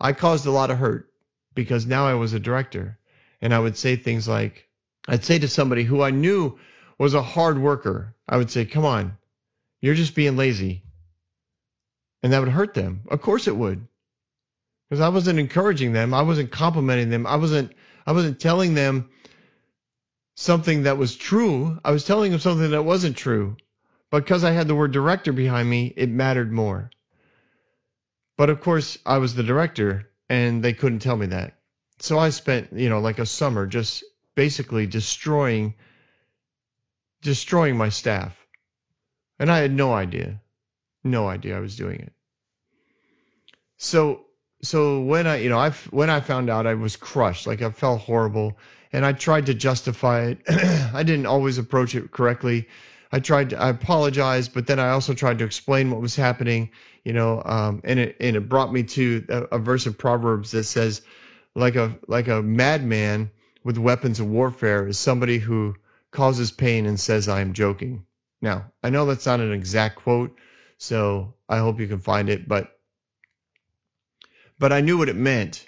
I 0.00 0.12
caused 0.12 0.46
a 0.46 0.50
lot 0.50 0.70
of 0.70 0.78
hurt 0.78 1.10
because 1.54 1.86
now 1.86 2.06
I 2.06 2.14
was 2.14 2.32
a 2.32 2.40
director 2.40 2.98
and 3.40 3.54
I 3.54 3.58
would 3.58 3.76
say 3.76 3.96
things 3.96 4.28
like, 4.28 4.68
I'd 5.06 5.24
say 5.24 5.38
to 5.38 5.48
somebody 5.48 5.84
who 5.84 6.02
I 6.02 6.10
knew 6.10 6.58
was 6.98 7.14
a 7.14 7.22
hard 7.22 7.58
worker, 7.58 8.14
I 8.28 8.36
would 8.36 8.50
say, 8.50 8.64
come 8.64 8.84
on, 8.84 9.16
you're 9.80 9.94
just 9.94 10.14
being 10.14 10.36
lazy. 10.36 10.82
And 12.22 12.32
that 12.32 12.40
would 12.40 12.48
hurt 12.48 12.74
them. 12.74 13.02
Of 13.08 13.22
course 13.22 13.46
it 13.46 13.56
would. 13.56 13.86
Because 14.88 15.00
I 15.00 15.08
wasn't 15.08 15.38
encouraging 15.38 15.92
them. 15.92 16.14
I 16.14 16.22
wasn't 16.22 16.50
complimenting 16.50 17.10
them. 17.10 17.26
I 17.26 17.36
wasn't 17.36 17.72
I 18.06 18.12
wasn't 18.12 18.40
telling 18.40 18.74
them 18.74 19.10
something 20.34 20.84
that 20.84 20.96
was 20.96 21.14
true. 21.14 21.78
I 21.84 21.90
was 21.90 22.04
telling 22.04 22.30
them 22.30 22.40
something 22.40 22.70
that 22.70 22.84
wasn't 22.84 23.16
true. 23.16 23.56
Because 24.10 24.44
I 24.44 24.52
had 24.52 24.66
the 24.66 24.74
word 24.74 24.92
director 24.92 25.32
behind 25.32 25.68
me, 25.68 25.92
it 25.94 26.08
mattered 26.08 26.50
more. 26.50 26.90
But 28.38 28.48
of 28.48 28.60
course, 28.60 28.96
I 29.04 29.18
was 29.18 29.34
the 29.34 29.42
director 29.42 30.08
and 30.28 30.62
they 30.62 30.72
couldn't 30.72 31.00
tell 31.00 31.16
me 31.16 31.26
that. 31.26 31.58
So 32.00 32.18
I 32.18 32.30
spent, 32.30 32.72
you 32.72 32.88
know, 32.88 33.00
like 33.00 33.18
a 33.18 33.26
summer 33.26 33.66
just 33.66 34.04
basically 34.34 34.86
destroying 34.86 35.74
destroying 37.20 37.76
my 37.76 37.88
staff. 37.88 38.37
And 39.38 39.50
I 39.50 39.58
had 39.58 39.72
no 39.72 39.92
idea. 39.92 40.40
No 41.04 41.28
idea 41.28 41.56
I 41.56 41.60
was 41.60 41.76
doing 41.76 42.00
it. 42.00 42.12
So 43.76 44.24
so 44.62 45.00
when 45.02 45.26
I 45.26 45.36
you 45.36 45.48
know 45.48 45.58
I 45.58 45.70
when 45.90 46.10
I 46.10 46.20
found 46.20 46.50
out 46.50 46.66
I 46.66 46.74
was 46.74 46.96
crushed, 46.96 47.46
like 47.46 47.62
I 47.62 47.70
felt 47.70 48.00
horrible, 48.00 48.58
and 48.92 49.06
I 49.06 49.12
tried 49.12 49.46
to 49.46 49.54
justify 49.54 50.26
it. 50.26 50.38
I 50.94 51.02
didn't 51.04 51.26
always 51.26 51.58
approach 51.58 51.94
it 51.94 52.10
correctly. 52.10 52.68
I 53.10 53.20
tried 53.20 53.50
to, 53.50 53.58
I 53.58 53.70
apologized, 53.70 54.52
but 54.52 54.66
then 54.66 54.78
I 54.78 54.90
also 54.90 55.14
tried 55.14 55.38
to 55.38 55.44
explain 55.44 55.90
what 55.90 56.02
was 56.02 56.14
happening, 56.14 56.70
you 57.04 57.14
know, 57.14 57.42
um, 57.44 57.80
and 57.84 57.98
it 57.98 58.16
and 58.20 58.36
it 58.36 58.48
brought 58.48 58.72
me 58.72 58.82
to 58.82 59.24
a, 59.28 59.42
a 59.56 59.58
verse 59.58 59.86
of 59.86 59.96
Proverbs 59.96 60.50
that 60.50 60.64
says, 60.64 61.02
like 61.54 61.76
a 61.76 61.96
like 62.06 62.28
a 62.28 62.42
madman 62.42 63.30
with 63.64 63.78
weapons 63.78 64.20
of 64.20 64.26
warfare 64.26 64.86
is 64.88 64.98
somebody 64.98 65.38
who 65.38 65.76
causes 66.10 66.50
pain 66.50 66.86
and 66.86 66.98
says 66.98 67.28
I 67.28 67.40
am 67.40 67.52
joking. 67.52 68.04
Now 68.40 68.72
I 68.82 68.90
know 68.90 69.06
that's 69.06 69.26
not 69.26 69.40
an 69.40 69.52
exact 69.52 69.96
quote, 69.96 70.36
so 70.78 71.34
I 71.48 71.58
hope 71.58 71.80
you 71.80 71.88
can 71.88 72.00
find 72.00 72.28
it, 72.28 72.48
but 72.48 72.78
but 74.58 74.72
I 74.72 74.80
knew 74.80 74.98
what 74.98 75.08
it 75.08 75.16
meant. 75.16 75.66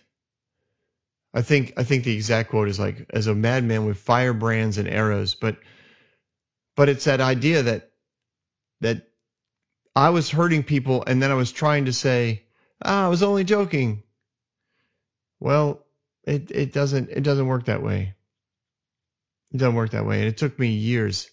I 1.32 1.42
think 1.42 1.74
I 1.76 1.84
think 1.84 2.04
the 2.04 2.14
exact 2.14 2.50
quote 2.50 2.68
is 2.68 2.78
like 2.78 3.06
as 3.10 3.26
a 3.26 3.34
madman 3.34 3.86
with 3.86 3.98
firebrands 3.98 4.78
and 4.78 4.88
arrows, 4.88 5.34
but 5.34 5.58
but 6.76 6.88
it's 6.88 7.04
that 7.04 7.20
idea 7.20 7.62
that 7.62 7.90
that 8.80 9.06
I 9.94 10.10
was 10.10 10.30
hurting 10.30 10.62
people 10.62 11.04
and 11.06 11.22
then 11.22 11.30
I 11.30 11.34
was 11.34 11.52
trying 11.52 11.86
to 11.86 11.92
say, 11.92 12.44
ah, 12.82 13.06
I 13.06 13.08
was 13.08 13.22
only 13.22 13.44
joking. 13.44 14.02
Well, 15.38 15.84
it, 16.24 16.50
it 16.50 16.72
doesn't 16.72 17.10
it 17.10 17.22
doesn't 17.22 17.46
work 17.46 17.66
that 17.66 17.82
way. 17.82 18.14
It 19.52 19.58
doesn't 19.58 19.74
work 19.74 19.90
that 19.90 20.06
way. 20.06 20.20
And 20.20 20.28
it 20.28 20.36
took 20.36 20.58
me 20.58 20.68
years. 20.68 21.28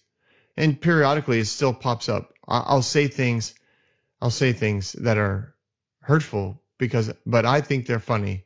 And 0.58 0.78
periodically 0.80 1.38
it 1.38 1.46
still 1.46 1.72
pops 1.72 2.08
up. 2.08 2.34
I'll 2.46 2.82
say 2.82 3.08
things 3.08 3.54
I'll 4.20 4.30
say 4.30 4.52
things 4.52 4.92
that 4.92 5.16
are 5.16 5.54
hurtful 6.00 6.60
because, 6.78 7.12
but 7.24 7.46
I 7.46 7.60
think 7.60 7.86
they're 7.86 8.00
funny 8.00 8.44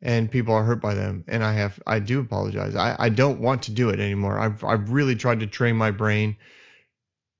and 0.00 0.30
people 0.30 0.54
are 0.54 0.62
hurt 0.62 0.80
by 0.80 0.94
them. 0.94 1.24
And 1.26 1.42
I 1.42 1.54
have, 1.54 1.82
I 1.86 1.98
do 1.98 2.20
apologize. 2.20 2.76
I, 2.76 2.94
I 2.98 3.08
don't 3.08 3.40
want 3.40 3.64
to 3.64 3.72
do 3.72 3.88
it 3.88 3.98
anymore. 3.98 4.38
I've, 4.38 4.62
I've 4.62 4.90
really 4.90 5.16
tried 5.16 5.40
to 5.40 5.46
train 5.46 5.76
my 5.76 5.90
brain, 5.90 6.36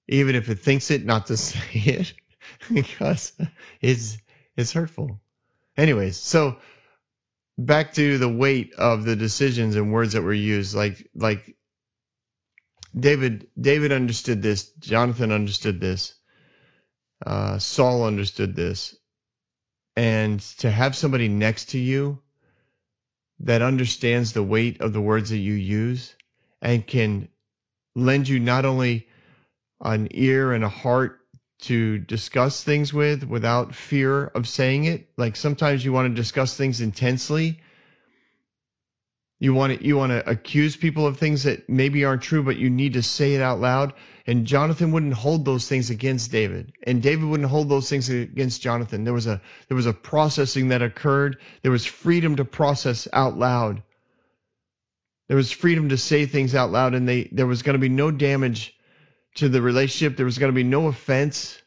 even 0.08 0.34
if 0.34 0.48
it 0.48 0.60
thinks 0.60 0.90
it, 0.90 1.04
not 1.04 1.26
to 1.26 1.36
say 1.36 1.60
it 1.72 2.14
because 2.72 3.32
it's, 3.80 4.18
it's 4.56 4.72
hurtful. 4.72 5.20
Anyways, 5.76 6.16
so 6.16 6.56
back 7.58 7.92
to 7.94 8.18
the 8.18 8.28
weight 8.28 8.72
of 8.74 9.04
the 9.04 9.16
decisions 9.16 9.76
and 9.76 9.92
words 9.92 10.14
that 10.14 10.22
were 10.22 10.32
used. 10.32 10.74
Like 10.74 11.08
like 11.14 11.56
David 12.98 13.48
David 13.60 13.92
understood 13.92 14.42
this. 14.42 14.70
Jonathan 14.78 15.32
understood 15.32 15.80
this. 15.80 16.14
Uh, 17.24 17.58
Saul 17.58 18.04
understood 18.04 18.54
this. 18.54 18.94
And 19.96 20.40
to 20.58 20.70
have 20.70 20.96
somebody 20.96 21.28
next 21.28 21.70
to 21.70 21.78
you 21.78 22.20
that 23.40 23.62
understands 23.62 24.32
the 24.32 24.42
weight 24.42 24.80
of 24.80 24.92
the 24.92 25.00
words 25.00 25.30
that 25.30 25.38
you 25.38 25.54
use 25.54 26.14
and 26.60 26.86
can 26.86 27.28
lend 27.94 28.28
you 28.28 28.40
not 28.40 28.64
only 28.64 29.08
an 29.80 30.08
ear 30.12 30.52
and 30.52 30.64
a 30.64 30.68
heart 30.68 31.20
to 31.60 31.98
discuss 31.98 32.62
things 32.62 32.92
with 32.92 33.24
without 33.24 33.74
fear 33.74 34.24
of 34.26 34.48
saying 34.48 34.84
it. 34.84 35.08
Like 35.16 35.36
sometimes 35.36 35.84
you 35.84 35.92
want 35.92 36.10
to 36.10 36.14
discuss 36.20 36.56
things 36.56 36.80
intensely. 36.80 37.60
You 39.44 39.52
want 39.52 39.78
to 39.78 39.86
you 39.86 39.98
want 39.98 40.10
to 40.10 40.26
accuse 40.26 40.74
people 40.74 41.06
of 41.06 41.18
things 41.18 41.42
that 41.42 41.68
maybe 41.68 42.06
aren't 42.06 42.22
true, 42.22 42.42
but 42.42 42.56
you 42.56 42.70
need 42.70 42.94
to 42.94 43.02
say 43.02 43.34
it 43.34 43.42
out 43.42 43.60
loud. 43.60 43.92
And 44.26 44.46
Jonathan 44.46 44.90
wouldn't 44.90 45.12
hold 45.12 45.44
those 45.44 45.68
things 45.68 45.90
against 45.90 46.32
David, 46.32 46.72
and 46.82 47.02
David 47.02 47.26
wouldn't 47.26 47.50
hold 47.50 47.68
those 47.68 47.90
things 47.90 48.08
against 48.08 48.62
Jonathan. 48.62 49.04
There 49.04 49.12
was 49.12 49.26
a 49.26 49.42
there 49.68 49.76
was 49.76 49.84
a 49.84 49.92
processing 49.92 50.68
that 50.68 50.80
occurred. 50.80 51.36
There 51.60 51.70
was 51.70 51.84
freedom 51.84 52.36
to 52.36 52.46
process 52.46 53.06
out 53.12 53.36
loud. 53.36 53.82
There 55.28 55.36
was 55.36 55.52
freedom 55.52 55.90
to 55.90 55.98
say 55.98 56.24
things 56.24 56.54
out 56.54 56.72
loud, 56.72 56.94
and 56.94 57.06
they 57.06 57.24
there 57.24 57.46
was 57.46 57.60
going 57.60 57.74
to 57.74 57.86
be 57.86 57.90
no 57.90 58.10
damage 58.10 58.74
to 59.34 59.50
the 59.50 59.60
relationship. 59.60 60.16
There 60.16 60.24
was 60.24 60.38
going 60.38 60.52
to 60.52 60.56
be 60.56 60.64
no 60.64 60.86
offense. 60.86 61.60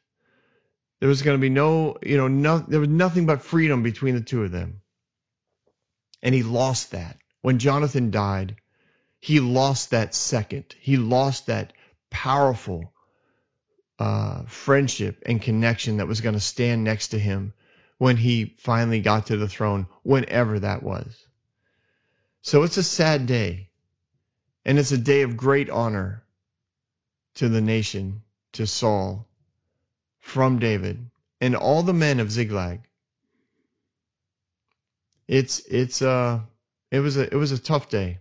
There 0.99 1.09
was 1.09 1.21
going 1.21 1.37
to 1.37 1.41
be 1.41 1.49
no, 1.49 1.97
you 2.01 2.17
know, 2.17 2.27
no, 2.27 2.57
there 2.57 2.79
was 2.79 2.89
nothing 2.89 3.27
but 3.27 3.43
freedom 3.43 3.83
between 3.83 4.15
the 4.15 4.21
two 4.21 4.43
of 4.43 4.51
them. 4.51 4.81
And 6.23 6.33
he 6.33 6.41
lost 6.41 6.93
that. 6.93 7.17
When 7.41 7.59
Jonathan 7.59 8.11
died, 8.11 8.55
he 9.19 9.39
lost 9.39 9.91
that 9.91 10.15
second. 10.15 10.75
He 10.79 10.97
lost 10.97 11.47
that 11.47 11.73
powerful 12.09 12.93
uh, 13.99 14.43
friendship 14.43 15.23
and 15.25 15.41
connection 15.41 15.97
that 15.97 16.07
was 16.07 16.21
going 16.21 16.35
to 16.35 16.41
stand 16.41 16.83
next 16.83 17.09
to 17.09 17.19
him 17.19 17.53
when 17.97 18.17
he 18.17 18.55
finally 18.59 19.01
got 19.01 19.27
to 19.27 19.37
the 19.37 19.47
throne, 19.47 19.87
whenever 20.03 20.59
that 20.59 20.83
was. 20.83 21.25
So 22.41 22.63
it's 22.63 22.77
a 22.77 22.83
sad 22.83 23.25
day. 23.25 23.69
And 24.65 24.77
it's 24.77 24.91
a 24.91 24.97
day 24.97 25.21
of 25.21 25.37
great 25.37 25.69
honor 25.69 26.23
to 27.35 27.49
the 27.49 27.61
nation, 27.61 28.21
to 28.53 28.67
Saul, 28.67 29.27
from 30.19 30.59
David, 30.59 31.09
and 31.39 31.55
all 31.55 31.83
the 31.83 31.93
men 31.93 32.19
of 32.19 32.31
Ziklag. 32.31 32.81
It's 35.27 35.59
it's 35.59 36.01
uh 36.01 36.41
it 36.91 36.99
was 36.99 37.17
a 37.17 37.23
it 37.23 37.37
was 37.37 37.51
a 37.51 37.59
tough 37.59 37.89
day. 37.89 38.19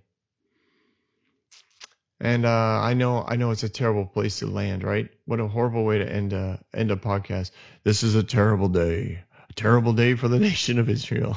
And 2.18 2.46
uh, 2.46 2.80
I 2.82 2.94
know 2.94 3.24
I 3.26 3.36
know 3.36 3.50
it's 3.50 3.62
a 3.62 3.68
terrible 3.68 4.06
place 4.06 4.38
to 4.38 4.46
land, 4.46 4.82
right? 4.82 5.10
What 5.26 5.40
a 5.40 5.46
horrible 5.46 5.84
way 5.84 5.98
to 5.98 6.10
end 6.10 6.32
a 6.32 6.60
end 6.72 6.90
a 6.90 6.96
podcast. 6.96 7.50
This 7.84 8.02
is 8.02 8.14
a 8.14 8.22
terrible 8.22 8.68
day. 8.68 9.22
A 9.50 9.52
terrible 9.52 9.92
day 9.92 10.14
for 10.14 10.28
the 10.28 10.38
nation 10.50 10.78
of 10.78 10.88
Israel. 10.88 11.36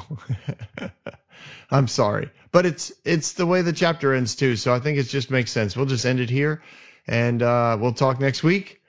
I'm 1.70 1.86
sorry. 1.86 2.30
But 2.50 2.66
it's 2.66 2.92
it's 3.04 3.34
the 3.34 3.46
way 3.46 3.62
the 3.62 3.72
chapter 3.72 4.14
ends 4.14 4.36
too, 4.36 4.56
so 4.56 4.74
I 4.74 4.80
think 4.80 4.98
it 4.98 5.04
just 5.04 5.30
makes 5.30 5.50
sense. 5.50 5.76
We'll 5.76 5.86
just 5.86 6.06
end 6.06 6.20
it 6.20 6.30
here 6.30 6.62
and 7.06 7.42
uh, 7.42 7.76
we'll 7.80 7.92
talk 7.92 8.20
next 8.20 8.42
week. 8.42 8.80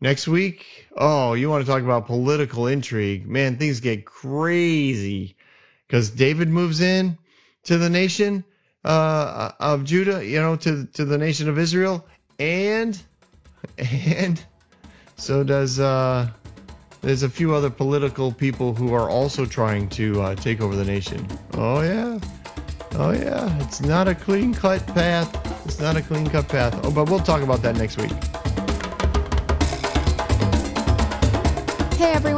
Next 0.00 0.28
week, 0.28 0.64
oh, 0.96 1.34
you 1.34 1.50
want 1.50 1.66
to 1.66 1.70
talk 1.70 1.82
about 1.82 2.06
political 2.06 2.68
intrigue? 2.68 3.26
Man, 3.26 3.56
things 3.56 3.80
get 3.80 4.04
crazy 4.04 5.36
because 5.86 6.10
David 6.10 6.48
moves 6.48 6.80
in 6.80 7.18
to 7.64 7.78
the 7.78 7.90
nation 7.90 8.44
uh, 8.84 9.52
of 9.60 9.84
Judah, 9.84 10.24
you 10.24 10.40
know, 10.40 10.56
to 10.56 10.86
to 10.86 11.04
the 11.04 11.18
nation 11.18 11.48
of 11.48 11.58
Israel, 11.58 12.06
and 12.38 13.00
and 13.78 14.42
so 15.16 15.42
does 15.42 15.80
uh, 15.80 16.28
there's 17.00 17.22
a 17.22 17.28
few 17.28 17.54
other 17.54 17.70
political 17.70 18.32
people 18.32 18.74
who 18.74 18.94
are 18.94 19.10
also 19.10 19.44
trying 19.44 19.88
to 19.90 20.20
uh, 20.20 20.34
take 20.36 20.60
over 20.60 20.76
the 20.76 20.84
nation. 20.84 21.26
Oh 21.54 21.80
yeah, 21.80 22.18
oh 22.92 23.10
yeah, 23.10 23.64
it's 23.64 23.80
not 23.80 24.08
a 24.08 24.14
clean 24.14 24.54
cut 24.54 24.86
path. 24.88 25.28
It's 25.66 25.80
not 25.80 25.96
a 25.96 26.02
clean 26.02 26.28
cut 26.28 26.48
path. 26.48 26.78
Oh, 26.84 26.90
but 26.90 27.10
we'll 27.10 27.18
talk 27.18 27.42
about 27.42 27.62
that 27.62 27.76
next 27.76 27.98
week. 27.98 28.12
Hey 31.98 32.12
everyone, 32.12 32.37